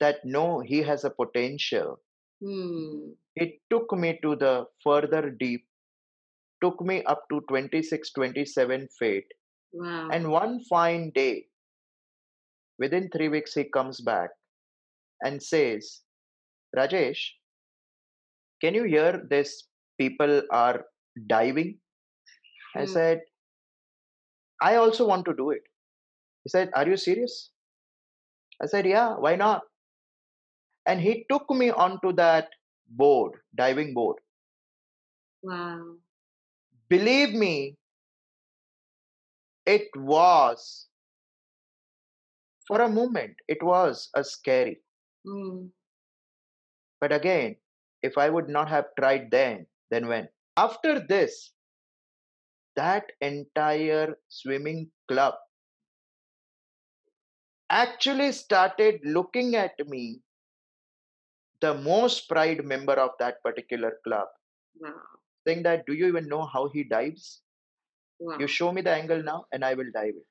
that 0.00 0.24
no 0.24 0.60
he 0.60 0.82
has 0.82 1.04
a 1.04 1.10
potential 1.10 2.00
hmm. 2.42 3.10
it 3.36 3.54
took 3.70 3.92
me 3.96 4.18
to 4.22 4.36
the 4.36 4.66
further 4.84 5.30
deep 5.30 5.64
took 6.62 6.80
me 6.80 7.02
up 7.04 7.24
to 7.30 7.40
26 7.48 8.12
27 8.12 8.88
feet 8.98 9.24
Wow. 9.72 10.08
And 10.10 10.30
one 10.30 10.60
fine 10.64 11.10
day, 11.10 11.48
within 12.78 13.08
three 13.10 13.28
weeks, 13.28 13.54
he 13.54 13.64
comes 13.64 14.00
back 14.00 14.30
and 15.22 15.42
says, 15.42 16.02
Rajesh, 16.76 17.20
can 18.60 18.74
you 18.74 18.84
hear 18.84 19.24
this? 19.28 19.66
People 19.98 20.42
are 20.52 20.84
diving. 21.26 21.80
I 22.76 22.84
Hmm. 22.84 22.92
said, 22.92 23.22
I 24.62 24.76
also 24.76 25.06
want 25.06 25.24
to 25.26 25.34
do 25.34 25.50
it. 25.50 25.62
He 26.44 26.50
said, 26.50 26.70
Are 26.74 26.86
you 26.88 26.96
serious? 26.96 27.50
I 28.62 28.66
said, 28.66 28.86
Yeah, 28.86 29.16
why 29.16 29.34
not? 29.34 29.62
And 30.86 31.00
he 31.00 31.24
took 31.30 31.48
me 31.50 31.70
onto 31.70 32.12
that 32.14 32.48
board, 32.88 33.40
diving 33.54 33.94
board. 33.94 34.16
Wow. 35.42 35.98
Believe 36.88 37.34
me, 37.34 37.76
it 39.68 39.88
was. 39.96 40.88
For 42.66 42.80
a 42.82 42.88
moment 42.88 43.36
it 43.48 43.62
was 43.62 44.10
a 44.14 44.24
scary. 44.24 44.80
Mm. 45.26 45.70
but 47.02 47.12
again 47.14 47.56
if 48.08 48.16
i 48.22 48.26
would 48.34 48.48
not 48.48 48.68
have 48.72 48.86
tried 48.98 49.30
then 49.30 49.66
then 49.90 50.06
when? 50.08 50.28
After 50.56 50.92
this 51.00 51.52
that 52.76 53.10
entire 53.20 54.16
swimming 54.28 54.90
club 55.08 55.34
actually 57.70 58.30
started 58.32 59.00
looking 59.18 59.56
at 59.56 59.74
me 59.86 60.20
the 61.60 61.74
most 61.74 62.28
pride 62.28 62.64
member 62.64 62.94
of 62.94 63.10
that 63.18 63.42
particular 63.42 63.98
club. 64.04 64.28
Wow. 64.80 64.94
saying 65.46 65.62
that 65.64 65.84
do 65.86 65.92
you 65.92 66.06
even 66.06 66.28
know 66.28 66.44
how 66.46 66.68
he 66.68 66.84
dives 66.84 67.42
Wow. 68.20 68.38
you 68.38 68.46
show 68.48 68.72
me 68.72 68.82
the 68.82 68.92
angle 68.92 69.22
now 69.22 69.44
and 69.52 69.64
i 69.64 69.74
will 69.74 69.90
dive 69.94 70.14
it. 70.22 70.26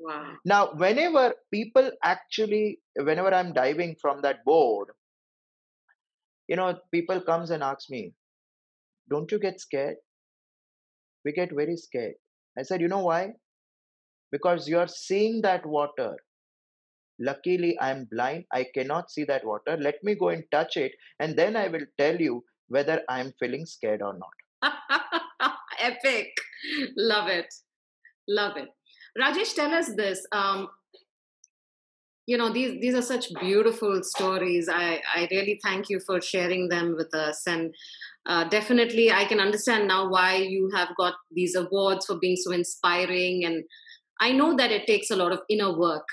Wow. 0.00 0.32
now 0.44 0.72
whenever 0.74 1.34
people 1.52 1.90
actually 2.02 2.80
whenever 2.96 3.32
i'm 3.32 3.52
diving 3.52 3.94
from 4.00 4.20
that 4.22 4.44
board 4.44 4.88
you 6.48 6.56
know 6.56 6.78
people 6.90 7.20
comes 7.20 7.50
and 7.50 7.62
asks 7.62 7.90
me 7.90 8.12
don't 9.10 9.30
you 9.30 9.38
get 9.38 9.60
scared? 9.60 9.96
We 11.24 11.32
get 11.32 11.50
very 11.54 11.76
scared. 11.76 12.14
I 12.58 12.62
said 12.62 12.80
you 12.80 12.88
know 12.88 13.04
why? 13.04 13.32
Because 14.32 14.68
you 14.68 14.78
are 14.78 14.88
seeing 14.88 15.42
that 15.42 15.64
water. 15.66 16.16
Luckily 17.20 17.76
i'm 17.80 18.06
blind. 18.10 18.44
I 18.52 18.66
cannot 18.74 19.10
see 19.10 19.24
that 19.24 19.44
water. 19.46 19.76
Let 19.78 20.02
me 20.02 20.14
go 20.14 20.30
and 20.30 20.44
touch 20.50 20.76
it 20.76 20.92
and 21.20 21.36
then 21.36 21.56
i 21.56 21.68
will 21.68 21.86
tell 21.98 22.16
you 22.20 22.44
whether 22.68 23.02
i'm 23.08 23.32
feeling 23.38 23.66
scared 23.66 24.02
or 24.02 24.14
not 24.18 24.72
Epic. 25.80 26.28
Love 26.96 27.28
it. 27.28 27.46
Love 28.28 28.56
it. 28.56 28.68
Rajesh, 29.20 29.54
tell 29.54 29.72
us 29.72 29.90
this. 29.96 30.26
Um, 30.32 30.68
you 32.26 32.38
know, 32.38 32.52
these 32.52 32.80
these 32.80 32.94
are 32.94 33.02
such 33.02 33.26
beautiful 33.40 34.00
stories. 34.02 34.68
I, 34.68 35.02
I 35.14 35.28
really 35.30 35.60
thank 35.62 35.90
you 35.90 36.00
for 36.06 36.20
sharing 36.20 36.68
them 36.68 36.94
with 36.96 37.14
us. 37.14 37.42
And 37.46 37.74
uh, 38.26 38.44
definitely, 38.48 39.12
I 39.12 39.26
can 39.26 39.40
understand 39.40 39.88
now 39.88 40.08
why 40.08 40.36
you 40.36 40.70
have 40.74 40.88
got 40.96 41.14
these 41.30 41.54
awards 41.54 42.06
for 42.06 42.18
being 42.18 42.36
so 42.36 42.52
inspiring. 42.52 43.44
And 43.44 43.64
I 44.20 44.32
know 44.32 44.56
that 44.56 44.72
it 44.72 44.86
takes 44.86 45.10
a 45.10 45.16
lot 45.16 45.32
of 45.32 45.40
inner 45.50 45.78
work. 45.78 46.06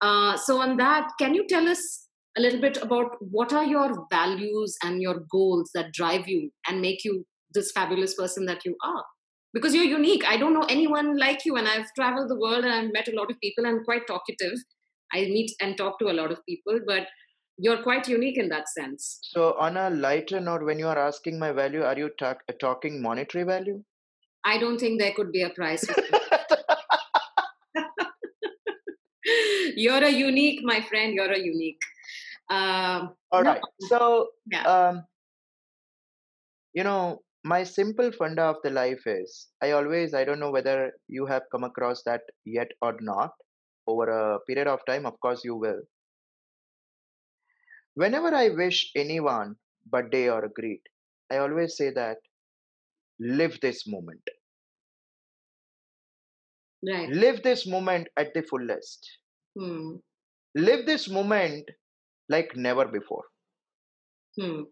Uh, 0.00 0.36
so, 0.36 0.60
on 0.60 0.76
that, 0.76 1.10
can 1.18 1.34
you 1.34 1.46
tell 1.48 1.68
us 1.68 2.08
a 2.36 2.40
little 2.40 2.60
bit 2.60 2.80
about 2.80 3.16
what 3.20 3.52
are 3.52 3.64
your 3.64 4.06
values 4.10 4.76
and 4.84 5.02
your 5.02 5.24
goals 5.30 5.70
that 5.74 5.92
drive 5.92 6.28
you 6.28 6.50
and 6.68 6.80
make 6.80 7.04
you 7.04 7.26
this 7.54 7.72
fabulous 7.72 8.14
person 8.14 8.46
that 8.46 8.64
you 8.64 8.76
are. 8.82 9.04
Because 9.54 9.74
you're 9.74 9.84
unique. 9.84 10.24
I 10.26 10.36
don't 10.36 10.54
know 10.54 10.66
anyone 10.68 11.18
like 11.18 11.44
you 11.44 11.56
and 11.56 11.68
i've 11.68 11.86
traveled 11.94 12.30
the 12.30 12.38
world 12.38 12.64
and 12.64 12.72
i've 12.72 12.92
met 12.92 13.08
a 13.08 13.16
lot 13.16 13.30
of 13.30 13.38
people 13.40 13.66
i'm 13.66 13.84
quite 13.84 14.06
talkative. 14.06 14.54
I 15.12 15.20
meet 15.26 15.50
and 15.60 15.76
talk 15.76 15.98
to 15.98 16.10
a 16.10 16.16
lot 16.20 16.32
of 16.32 16.38
people 16.48 16.80
but 16.86 17.06
you're 17.58 17.82
quite 17.82 18.08
unique 18.08 18.38
in 18.38 18.48
that 18.48 18.68
sense. 18.70 19.18
So 19.22 19.54
on 19.58 19.76
a 19.76 19.90
lighter 19.90 20.40
note 20.40 20.64
when 20.64 20.78
you 20.78 20.88
are 20.88 20.98
asking 20.98 21.38
my 21.38 21.52
value 21.52 21.82
are 21.82 21.98
you 21.98 22.10
talk, 22.18 22.38
talking 22.60 23.02
monetary 23.02 23.44
value? 23.44 23.82
I 24.44 24.58
don't 24.58 24.78
think 24.78 24.98
there 25.00 25.12
could 25.14 25.30
be 25.32 25.42
a 25.42 25.50
price. 25.50 25.84
You're 29.76 30.04
a 30.04 30.10
unique 30.10 30.60
my 30.62 30.80
friend 30.80 31.14
you're 31.14 31.30
a 31.30 31.38
unique. 31.38 31.80
Um, 32.48 33.14
all 33.30 33.42
right. 33.42 33.60
no. 33.80 33.88
so 33.88 34.28
yeah. 34.50 34.64
um, 34.64 35.04
you 36.74 36.84
know 36.84 37.20
my 37.44 37.64
simple 37.64 38.12
funda 38.12 38.42
of 38.42 38.56
the 38.62 38.70
life 38.70 39.02
is 39.06 39.48
i 39.62 39.72
always 39.72 40.14
i 40.14 40.24
don't 40.24 40.38
know 40.38 40.50
whether 40.50 40.92
you 41.08 41.26
have 41.26 41.42
come 41.50 41.64
across 41.64 42.02
that 42.04 42.20
yet 42.44 42.70
or 42.80 42.96
not 43.00 43.32
over 43.86 44.08
a 44.10 44.38
period 44.46 44.68
of 44.68 44.84
time 44.86 45.04
of 45.06 45.18
course 45.20 45.44
you 45.44 45.56
will. 45.56 45.80
Whenever 47.94 48.34
i 48.34 48.48
wish 48.48 48.92
anyone 48.94 49.56
birthday 49.86 50.28
or 50.30 50.44
a 50.44 50.48
greet 50.48 50.82
i 51.30 51.38
always 51.38 51.76
say 51.76 51.90
that 51.90 52.18
live 53.18 53.58
this 53.60 53.86
moment. 53.86 54.22
Right. 56.84 57.08
Live 57.10 57.42
this 57.42 57.66
moment 57.66 58.08
at 58.16 58.34
the 58.34 58.42
fullest. 58.42 59.08
Hmm. 59.58 59.96
live 60.54 60.86
this 60.86 61.08
moment 61.08 61.68
like 62.28 62.56
never 62.56 62.86
before. 62.86 63.24
Hmm. 64.38 64.62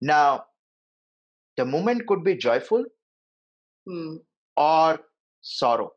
now 0.00 0.44
the 1.56 1.64
moment 1.64 2.06
could 2.06 2.22
be 2.24 2.36
joyful 2.36 2.84
Hmm. 3.86 4.16
or 4.56 4.98
sorrow 5.40 5.92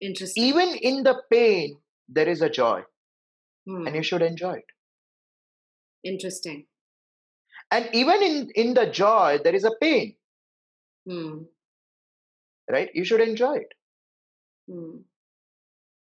interesting 0.00 0.44
even 0.44 0.74
in 0.76 1.02
the 1.02 1.22
pain 1.30 1.78
there 2.08 2.28
is 2.28 2.42
a 2.42 2.50
joy 2.50 2.82
hmm. 3.66 3.86
and 3.86 3.96
you 3.96 4.02
should 4.02 4.22
enjoy 4.22 4.54
it 4.54 4.64
interesting 6.02 6.66
and 7.70 7.88
even 7.92 8.22
in 8.22 8.50
in 8.54 8.74
the 8.74 8.86
joy 8.86 9.38
there 9.42 9.54
is 9.54 9.64
a 9.64 9.72
pain 9.80 10.16
hmm. 11.06 11.42
right 12.70 12.90
you 12.94 13.04
should 13.04 13.20
enjoy 13.20 13.56
it 13.56 13.74
Hmm. 14.66 15.02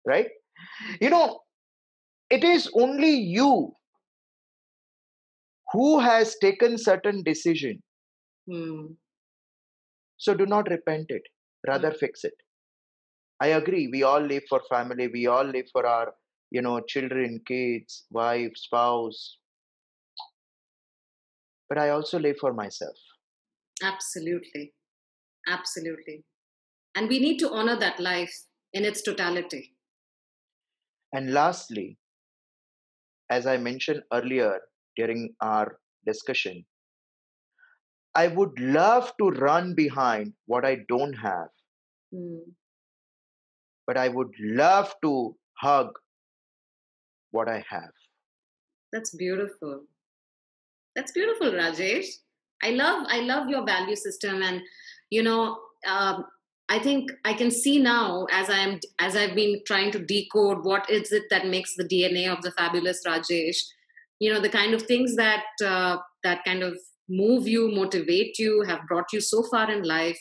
right 0.04 0.28
you 1.00 1.10
know 1.10 1.40
it 2.30 2.44
is 2.44 2.70
only 2.74 3.12
you 3.38 3.74
who 5.72 6.00
has 6.00 6.36
taken 6.38 6.78
certain 6.78 7.22
decision 7.22 7.82
Hmm. 8.46 8.94
so 10.16 10.32
do 10.34 10.46
not 10.46 10.70
repent 10.70 11.10
it 11.10 11.22
rather 11.68 11.92
fix 11.92 12.24
it 12.24 12.34
i 13.40 13.48
agree 13.56 13.88
we 13.94 14.02
all 14.02 14.20
live 14.32 14.44
for 14.48 14.60
family 14.70 15.08
we 15.08 15.26
all 15.26 15.44
live 15.56 15.68
for 15.72 15.84
our 15.86 16.14
you 16.50 16.62
know 16.62 16.80
children 16.94 17.38
kids 17.46 18.06
wife 18.10 18.52
spouse 18.56 19.38
but 21.68 21.78
I 21.78 21.88
also 21.88 22.18
live 22.18 22.36
for 22.38 22.52
myself. 22.52 22.96
Absolutely. 23.82 24.74
Absolutely. 25.48 26.24
And 26.94 27.08
we 27.08 27.18
need 27.18 27.38
to 27.38 27.50
honor 27.50 27.78
that 27.78 27.98
life 27.98 28.44
in 28.72 28.84
its 28.84 29.02
totality. 29.02 29.74
And 31.12 31.32
lastly, 31.32 31.98
as 33.30 33.46
I 33.46 33.56
mentioned 33.56 34.02
earlier 34.12 34.60
during 34.96 35.34
our 35.40 35.78
discussion, 36.06 36.64
I 38.14 38.28
would 38.28 38.58
love 38.58 39.12
to 39.18 39.30
run 39.30 39.74
behind 39.74 40.34
what 40.46 40.64
I 40.64 40.84
don't 40.88 41.14
have, 41.14 41.48
Mm. 42.14 42.54
but 43.86 43.96
I 43.96 44.08
would 44.08 44.34
love 44.38 44.94
to 45.02 45.36
hug 45.54 45.98
what 47.30 47.48
I 47.48 47.64
have. 47.68 47.92
That's 48.92 49.14
beautiful. 49.16 49.86
That's 50.94 51.12
beautiful, 51.12 51.50
Rajesh. 51.52 52.08
I 52.62 52.70
love 52.70 53.06
I 53.08 53.20
love 53.20 53.48
your 53.48 53.64
value 53.64 53.96
system, 53.96 54.42
and 54.42 54.60
you 55.10 55.22
know, 55.22 55.58
um, 55.86 56.26
I 56.68 56.78
think 56.78 57.10
I 57.24 57.32
can 57.32 57.50
see 57.50 57.78
now 57.78 58.26
as 58.30 58.50
I 58.50 58.58
am 58.58 58.78
as 58.98 59.16
I've 59.16 59.34
been 59.34 59.62
trying 59.66 59.90
to 59.92 59.98
decode 59.98 60.64
what 60.64 60.88
is 60.90 61.12
it 61.12 61.24
that 61.30 61.46
makes 61.46 61.74
the 61.76 61.84
DNA 61.84 62.28
of 62.30 62.42
the 62.42 62.52
fabulous 62.52 63.02
Rajesh. 63.06 63.62
You 64.22 64.32
know, 64.32 64.40
the 64.40 64.54
kind 64.60 64.72
of 64.74 64.82
things 64.82 65.16
that 65.16 65.44
uh, 65.64 65.96
that 66.26 66.44
kind 66.44 66.62
of 66.62 66.74
move 67.08 67.48
you, 67.54 67.62
motivate 67.74 68.38
you, 68.38 68.62
have 68.68 68.86
brought 68.88 69.12
you 69.12 69.20
so 69.20 69.42
far 69.50 69.70
in 69.76 69.82
life, 69.82 70.20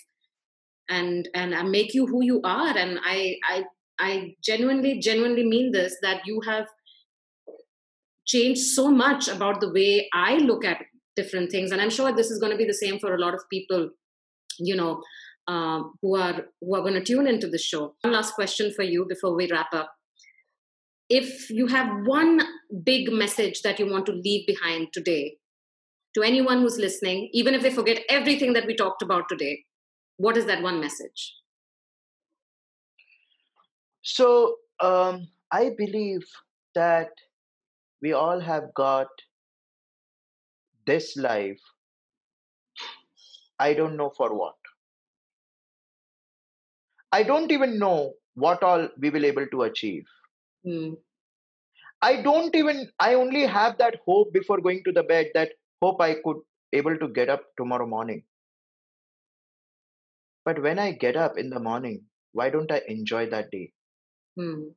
and 0.89 1.29
and 1.33 1.71
make 1.71 1.93
you 1.93 2.07
who 2.07 2.23
you 2.29 2.41
are. 2.43 2.75
And 2.83 2.99
I 3.15 3.35
I 3.53 3.63
I 3.99 4.35
genuinely 4.49 4.99
genuinely 4.99 5.45
mean 5.55 5.71
this 5.71 5.95
that 6.01 6.21
you 6.25 6.41
have 6.47 6.65
changed 8.25 8.61
so 8.61 8.89
much 8.89 9.27
about 9.27 9.61
the 9.61 9.71
way 9.71 10.09
I 10.13 10.37
look 10.37 10.65
at 10.65 10.81
different 11.15 11.51
things. 11.51 11.71
And 11.71 11.81
I'm 11.81 11.89
sure 11.89 12.11
this 12.11 12.31
is 12.31 12.39
going 12.39 12.51
to 12.51 12.57
be 12.57 12.65
the 12.65 12.73
same 12.73 12.99
for 12.99 13.13
a 13.13 13.19
lot 13.19 13.33
of 13.33 13.41
people, 13.51 13.89
you 14.57 14.75
know, 14.75 15.01
um, 15.47 15.93
who 16.01 16.17
are 16.17 16.45
who 16.61 16.75
are 16.75 16.81
going 16.81 16.93
to 16.93 17.03
tune 17.03 17.27
into 17.27 17.47
the 17.47 17.57
show. 17.57 17.95
One 18.01 18.13
last 18.13 18.33
question 18.33 18.73
for 18.75 18.83
you 18.83 19.05
before 19.07 19.35
we 19.35 19.51
wrap 19.51 19.73
up. 19.73 19.91
If 21.13 21.49
you 21.49 21.67
have 21.67 22.05
one 22.05 22.41
big 22.85 23.11
message 23.11 23.63
that 23.63 23.79
you 23.79 23.87
want 23.91 24.05
to 24.05 24.13
leave 24.13 24.47
behind 24.47 24.93
today 24.93 25.35
to 26.15 26.23
anyone 26.23 26.61
who's 26.61 26.77
listening, 26.77 27.29
even 27.33 27.53
if 27.53 27.61
they 27.61 27.69
forget 27.69 28.03
everything 28.07 28.53
that 28.53 28.65
we 28.65 28.75
talked 28.75 29.01
about 29.01 29.27
today, 29.27 29.65
what 30.15 30.37
is 30.37 30.45
that 30.45 30.63
one 30.63 30.79
message? 30.79 31.35
So 34.03 34.55
um, 34.79 35.27
I 35.51 35.71
believe 35.77 36.23
that 36.75 37.09
we 38.01 38.13
all 38.13 38.39
have 38.39 38.73
got 38.73 39.07
this 40.87 41.17
life. 41.17 41.59
I 43.59 43.73
don't 43.73 43.97
know 43.97 44.13
for 44.15 44.33
what. 44.33 44.55
I 47.11 47.23
don't 47.23 47.51
even 47.51 47.77
know 47.77 48.13
what 48.35 48.63
all 48.63 48.87
we 48.97 49.09
will 49.09 49.25
able 49.25 49.47
to 49.47 49.63
achieve. 49.63 50.05
Hmm. 50.63 50.93
I 52.03 52.21
don't 52.21 52.55
even 52.55 52.91
I 52.99 53.15
only 53.15 53.45
have 53.47 53.79
that 53.79 53.95
hope 54.05 54.31
before 54.33 54.61
going 54.61 54.83
to 54.83 54.91
the 54.91 55.01
bed 55.01 55.31
that 55.33 55.53
hope 55.81 55.99
I 55.99 56.13
could 56.23 56.37
able 56.73 56.95
to 56.99 57.07
get 57.07 57.27
up 57.29 57.43
tomorrow 57.57 57.87
morning. 57.87 58.23
But 60.45 60.61
when 60.61 60.77
I 60.77 60.91
get 60.91 61.15
up 61.15 61.35
in 61.39 61.49
the 61.49 61.59
morning, 61.59 62.05
why 62.31 62.51
don't 62.51 62.71
I 62.71 62.83
enjoy 62.87 63.25
that 63.31 63.49
day? 63.49 63.73
Hmm. 64.37 64.69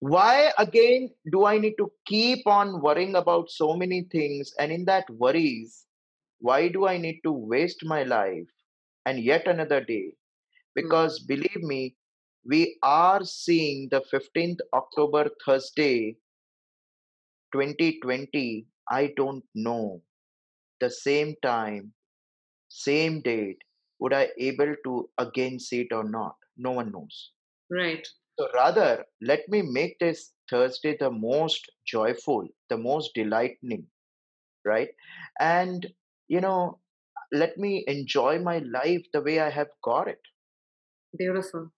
Why 0.00 0.52
again 0.58 1.14
do 1.32 1.46
I 1.46 1.56
need 1.56 1.76
to 1.78 1.90
keep 2.04 2.46
on 2.46 2.82
worrying 2.82 3.14
about 3.16 3.50
so 3.50 3.74
many 3.74 4.02
things? 4.02 4.52
And 4.58 4.70
in 4.70 4.84
that 4.84 5.08
worries, 5.08 5.86
why 6.40 6.68
do 6.68 6.86
I 6.86 6.98
need 6.98 7.20
to 7.24 7.32
waste 7.32 7.84
my 7.84 8.02
life 8.04 8.48
and 9.06 9.20
yet 9.20 9.46
another 9.48 9.82
day? 9.84 10.14
Hmm. 10.80 10.80
Because 10.82 11.20
believe 11.20 11.62
me, 11.62 11.96
we 12.44 12.78
are 12.82 13.24
seeing 13.24 13.88
the 13.90 14.02
15th 14.12 14.58
October 14.72 15.28
Thursday 15.44 16.16
2020. 17.52 18.66
I 18.90 19.12
don't 19.16 19.44
know 19.54 20.02
the 20.80 20.90
same 20.90 21.34
time, 21.42 21.92
same 22.68 23.20
date, 23.20 23.58
would 24.00 24.12
I 24.14 24.28
able 24.38 24.74
to 24.84 25.10
again 25.18 25.58
see 25.60 25.82
it 25.82 25.94
or 25.94 26.04
not? 26.04 26.34
No 26.56 26.72
one 26.72 26.90
knows. 26.90 27.32
Right. 27.70 28.06
So 28.38 28.48
rather, 28.54 29.04
let 29.20 29.48
me 29.48 29.62
make 29.62 29.98
this 29.98 30.32
Thursday 30.50 30.96
the 30.98 31.10
most 31.10 31.70
joyful, 31.86 32.48
the 32.70 32.78
most 32.78 33.10
delightful, 33.14 33.78
right? 34.64 34.88
And, 35.38 35.86
you 36.28 36.40
know, 36.40 36.80
let 37.32 37.58
me 37.58 37.84
enjoy 37.86 38.38
my 38.38 38.58
life 38.58 39.04
the 39.12 39.20
way 39.20 39.38
I 39.40 39.50
have 39.50 39.68
got 39.84 40.08
it. 40.08 40.20
Beautiful. 41.16 41.70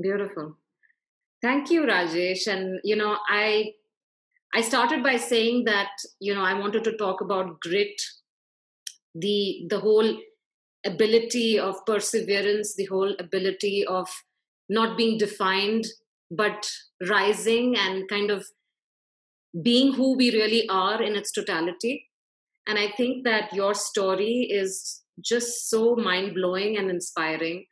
Beautiful. 0.00 0.56
Thank 1.42 1.70
you, 1.70 1.82
Rajesh. 1.82 2.46
And 2.46 2.80
you 2.84 2.96
know, 2.96 3.18
I 3.28 3.74
I 4.54 4.62
started 4.62 5.02
by 5.02 5.16
saying 5.16 5.64
that 5.64 5.90
you 6.20 6.34
know 6.34 6.42
I 6.42 6.54
wanted 6.54 6.84
to 6.84 6.96
talk 6.96 7.20
about 7.20 7.60
grit, 7.60 8.00
the 9.14 9.66
the 9.68 9.80
whole 9.80 10.18
ability 10.84 11.58
of 11.58 11.84
perseverance, 11.86 12.74
the 12.76 12.86
whole 12.86 13.14
ability 13.18 13.84
of 13.86 14.08
not 14.68 14.96
being 14.96 15.18
defined 15.18 15.84
but 16.30 16.68
rising 17.08 17.76
and 17.76 18.08
kind 18.08 18.30
of 18.32 18.46
being 19.62 19.94
who 19.94 20.16
we 20.16 20.30
really 20.32 20.68
are 20.68 21.02
in 21.02 21.16
its 21.16 21.32
totality. 21.32 22.08
And 22.66 22.78
I 22.78 22.88
think 22.96 23.24
that 23.24 23.52
your 23.52 23.74
story 23.74 24.48
is 24.50 25.02
just 25.24 25.70
so 25.70 25.96
mind 25.96 26.34
blowing 26.34 26.76
and 26.76 26.90
inspiring 26.90 27.66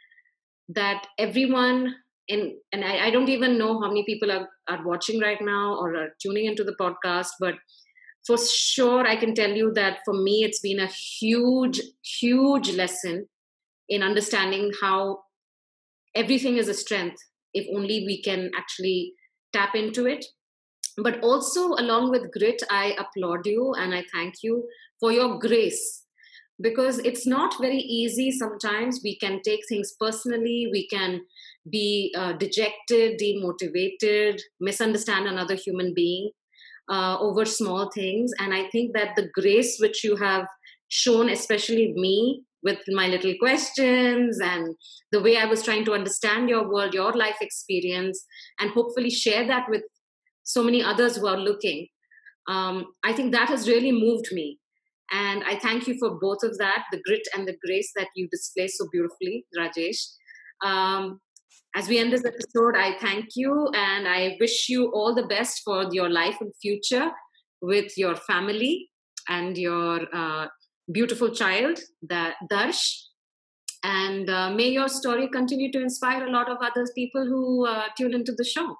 that 0.68 1.06
everyone 1.18 1.96
in 2.28 2.58
and 2.72 2.84
I, 2.84 3.06
I, 3.06 3.10
don't 3.10 3.28
even 3.28 3.58
know 3.58 3.80
how 3.80 3.88
many 3.88 4.04
people 4.04 4.30
are, 4.30 4.48
are 4.68 4.86
watching 4.86 5.20
right 5.20 5.40
now 5.40 5.76
or 5.78 5.94
are 5.96 6.08
tuning 6.22 6.46
into 6.46 6.64
the 6.64 6.74
podcast, 6.80 7.28
but 7.38 7.54
for 8.26 8.38
sure 8.38 9.06
I 9.06 9.16
can 9.16 9.34
tell 9.34 9.50
you 9.50 9.72
that 9.74 9.98
for 10.04 10.14
me 10.14 10.44
it's 10.44 10.60
been 10.60 10.80
a 10.80 10.90
huge, 11.20 11.80
huge 12.20 12.72
lesson 12.72 13.26
in 13.88 14.02
understanding 14.02 14.72
how 14.80 15.18
everything 16.14 16.56
is 16.56 16.68
a 16.68 16.74
strength 16.74 17.20
if 17.52 17.66
only 17.74 18.04
we 18.06 18.22
can 18.22 18.50
actually 18.56 19.12
tap 19.52 19.74
into 19.74 20.06
it. 20.06 20.24
But 20.96 21.20
also 21.22 21.74
along 21.74 22.10
with 22.10 22.30
grit 22.32 22.62
i 22.70 22.96
applaud 22.96 23.46
you 23.46 23.74
and 23.76 23.92
i 23.92 24.04
thank 24.12 24.34
you 24.44 24.64
for 25.00 25.10
your 25.10 25.40
grace 25.40 26.03
because 26.60 26.98
it's 27.00 27.26
not 27.26 27.54
very 27.60 27.78
easy 27.78 28.30
sometimes 28.30 29.00
we 29.02 29.16
can 29.16 29.40
take 29.42 29.60
things 29.68 29.94
personally 29.98 30.68
we 30.70 30.86
can 30.88 31.20
be 31.70 32.14
uh, 32.16 32.32
dejected 32.34 33.20
demotivated 33.20 34.40
misunderstand 34.60 35.26
another 35.26 35.54
human 35.54 35.92
being 35.94 36.30
uh, 36.90 37.16
over 37.18 37.44
small 37.44 37.90
things 37.90 38.32
and 38.38 38.54
i 38.54 38.68
think 38.70 38.94
that 38.94 39.16
the 39.16 39.28
grace 39.34 39.78
which 39.80 40.04
you 40.04 40.16
have 40.16 40.46
shown 40.88 41.28
especially 41.28 41.92
me 41.96 42.44
with 42.64 42.78
my 42.88 43.06
little 43.06 43.34
questions 43.38 44.40
and 44.42 44.74
the 45.12 45.20
way 45.20 45.36
I 45.36 45.44
was 45.44 45.62
trying 45.62 45.84
to 45.84 45.92
understand 45.92 46.48
your 46.48 46.68
world, 46.68 46.94
your 46.94 47.12
life 47.12 47.36
experience, 47.40 48.24
and 48.58 48.70
hopefully 48.70 49.10
share 49.10 49.46
that 49.46 49.66
with 49.68 49.82
so 50.42 50.64
many 50.64 50.82
others 50.82 51.16
who 51.16 51.26
are 51.28 51.36
looking. 51.36 51.86
Um, 52.48 52.86
I 53.04 53.12
think 53.12 53.32
that 53.32 53.48
has 53.50 53.68
really 53.68 53.92
moved 53.92 54.28
me. 54.32 54.58
And 55.12 55.44
I 55.44 55.58
thank 55.58 55.86
you 55.86 55.96
for 55.98 56.18
both 56.20 56.42
of 56.42 56.56
that 56.58 56.84
the 56.90 57.00
grit 57.06 57.26
and 57.36 57.46
the 57.46 57.56
grace 57.64 57.92
that 57.96 58.08
you 58.16 58.28
display 58.28 58.68
so 58.68 58.86
beautifully, 58.90 59.46
Rajesh. 59.56 60.00
Um, 60.64 61.20
as 61.76 61.88
we 61.88 61.98
end 61.98 62.12
this 62.12 62.24
episode, 62.24 62.76
I 62.76 62.96
thank 62.98 63.30
you 63.34 63.68
and 63.74 64.06
I 64.06 64.36
wish 64.40 64.68
you 64.68 64.92
all 64.92 65.14
the 65.14 65.26
best 65.26 65.62
for 65.64 65.88
your 65.90 66.08
life 66.08 66.36
and 66.40 66.52
future 66.62 67.10
with 67.60 67.98
your 67.98 68.14
family 68.14 68.88
and 69.28 69.58
your 69.58 70.02
uh, 70.12 70.46
beautiful 70.92 71.30
child, 71.30 71.80
that 72.02 72.34
Darsh. 72.50 72.94
And 73.82 74.30
uh, 74.30 74.50
may 74.50 74.68
your 74.68 74.88
story 74.88 75.28
continue 75.28 75.70
to 75.72 75.80
inspire 75.80 76.26
a 76.26 76.30
lot 76.30 76.48
of 76.48 76.58
other 76.62 76.86
people 76.94 77.26
who 77.26 77.66
uh, 77.66 77.84
tune 77.98 78.14
into 78.14 78.32
the 78.32 78.44
show. 78.44 78.76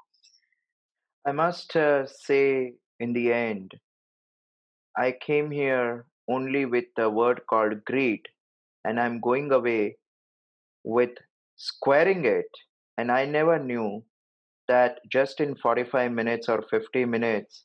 I 1.27 1.33
must 1.33 1.75
uh, 1.77 2.07
say, 2.07 2.75
in 3.01 3.12
the 3.12 3.33
end, 3.33 3.72
I 4.97 5.12
came 5.12 5.51
here 5.51 6.07
only 6.29 6.66
with 6.66 6.87
a 6.99 7.09
word 7.11 7.43
called 7.49 7.85
greed, 7.85 8.22
and 8.85 9.01
I'm 9.01 9.20
going 9.20 9.53
away 9.53 9.97
with 10.85 11.11
squaring 11.57 12.25
it. 12.27 12.51
And 12.99 13.11
I 13.11 13.25
never 13.25 13.59
knew 13.59 14.05
that 14.68 15.01
just 15.11 15.41
in 15.41 15.57
45 15.57 16.12
minutes 16.12 16.49
or 16.49 16.62
50 16.70 17.05
minutes, 17.07 17.64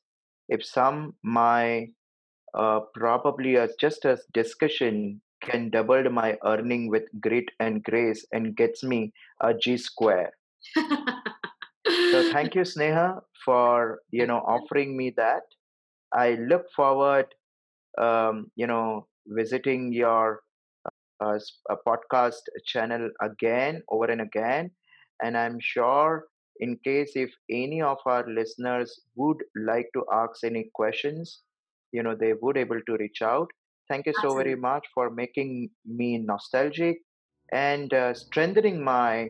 if 0.50 0.66
some 0.66 1.16
my 1.24 1.88
uh, 2.54 2.82
probably 2.96 3.58
as 3.58 3.76
just 3.80 4.06
a 4.06 4.18
discussion 4.34 5.22
can 5.42 5.70
double 5.70 6.10
my 6.10 6.38
earning 6.46 6.90
with 6.90 7.04
grit 7.22 7.46
and 7.60 7.84
grace 7.84 8.26
and 8.34 8.56
gets 8.56 8.84
me 8.84 9.14
a 9.42 9.54
G 9.54 9.78
square. 9.78 10.32
so 12.08 12.24
thank 12.24 12.56
you, 12.56 12.62
Sneha, 12.74 13.22
for 13.46 14.00
you 14.12 14.26
know 14.26 14.40
offering 14.40 14.98
me 14.98 15.12
that. 15.18 15.44
I 16.14 16.36
look 16.50 16.66
forward 16.76 17.28
um, 18.00 18.52
you 18.56 18.68
know, 18.68 19.08
visiting 19.28 19.94
your 19.94 20.42
uh, 21.22 21.40
podcast 21.88 22.42
channel 22.66 23.10
again, 23.22 23.84
over 23.90 24.06
and 24.06 24.22
again. 24.22 24.72
And 25.22 25.38
I'm 25.38 25.60
sure, 25.60 26.26
in 26.60 26.78
case 26.84 27.12
if 27.16 27.32
any 27.50 27.82
of 27.82 27.98
our 28.06 28.26
listeners 28.28 29.02
would 29.16 29.38
like 29.56 29.90
to 29.94 30.06
ask 30.14 30.44
any 30.44 30.70
questions, 30.74 31.42
you 31.92 32.04
know, 32.04 32.16
they 32.16 32.34
would 32.42 32.58
able 32.58 32.80
to 32.88 32.98
reach 32.98 33.22
out. 33.22 33.50
Thank 33.90 34.06
you 34.06 34.14
so 34.14 34.36
very 34.36 34.56
much 34.56 34.86
for 34.94 35.10
making 35.10 35.70
me 35.86 36.18
nostalgic 36.20 37.00
and 37.52 37.94
uh, 37.94 38.14
strengthening 38.14 38.84
my, 38.84 39.30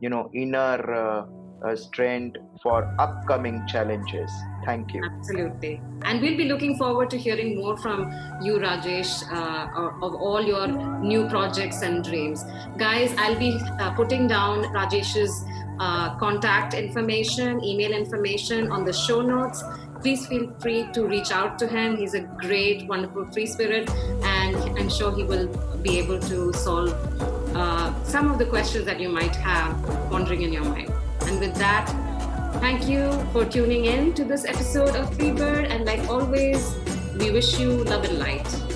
you 0.00 0.10
know, 0.10 0.30
inner 0.34 0.92
uh, 0.92 1.24
uh, 1.64 1.76
strength 1.76 2.38
for 2.62 2.94
upcoming 2.98 3.66
challenges. 3.66 4.30
Thank 4.64 4.94
you. 4.94 5.04
Absolutely. 5.04 5.80
And 6.02 6.20
we'll 6.20 6.36
be 6.36 6.44
looking 6.44 6.76
forward 6.76 7.10
to 7.10 7.18
hearing 7.18 7.56
more 7.56 7.76
from 7.76 8.10
you, 8.42 8.58
Rajesh, 8.58 9.22
uh, 9.32 10.06
of 10.06 10.14
all 10.14 10.42
your 10.42 10.66
new 11.00 11.28
projects 11.28 11.82
and 11.82 12.04
dreams. 12.04 12.44
Guys, 12.78 13.14
I'll 13.18 13.38
be 13.38 13.58
uh, 13.80 13.92
putting 13.94 14.26
down 14.28 14.64
Rajesh's 14.74 15.44
uh, 15.80 16.16
contact 16.16 16.74
information, 16.74 17.62
email 17.64 17.92
information 17.92 18.70
on 18.70 18.84
the 18.84 18.92
show 18.92 19.20
notes. 19.20 19.62
Please 20.00 20.26
feel 20.26 20.52
free 20.58 20.88
to 20.92 21.06
reach 21.06 21.30
out 21.30 21.58
to 21.60 21.66
him. 21.66 21.96
He's 21.96 22.14
a 22.14 22.20
great, 22.20 22.88
wonderful 22.88 23.26
free 23.32 23.46
spirit, 23.46 23.88
and 24.24 24.56
I'm 24.78 24.90
sure 24.90 25.14
he 25.14 25.22
will 25.22 25.46
be 25.78 25.98
able 25.98 26.18
to 26.18 26.52
solve 26.52 26.92
uh, 27.54 28.04
some 28.04 28.30
of 28.30 28.38
the 28.38 28.46
questions 28.46 28.84
that 28.86 28.98
you 28.98 29.08
might 29.08 29.36
have 29.36 29.78
wandering 30.10 30.42
in 30.42 30.52
your 30.52 30.64
mind. 30.64 30.92
And 31.32 31.40
with 31.40 31.54
that, 31.54 31.88
thank 32.60 32.86
you 32.86 33.10
for 33.32 33.46
tuning 33.46 33.86
in 33.86 34.12
to 34.12 34.22
this 34.22 34.44
episode 34.44 34.94
of 34.94 35.08
Freebird. 35.16 35.64
And 35.70 35.86
like 35.86 36.06
always, 36.06 36.74
we 37.16 37.30
wish 37.30 37.58
you 37.58 37.70
love 37.84 38.04
and 38.04 38.18
light. 38.18 38.71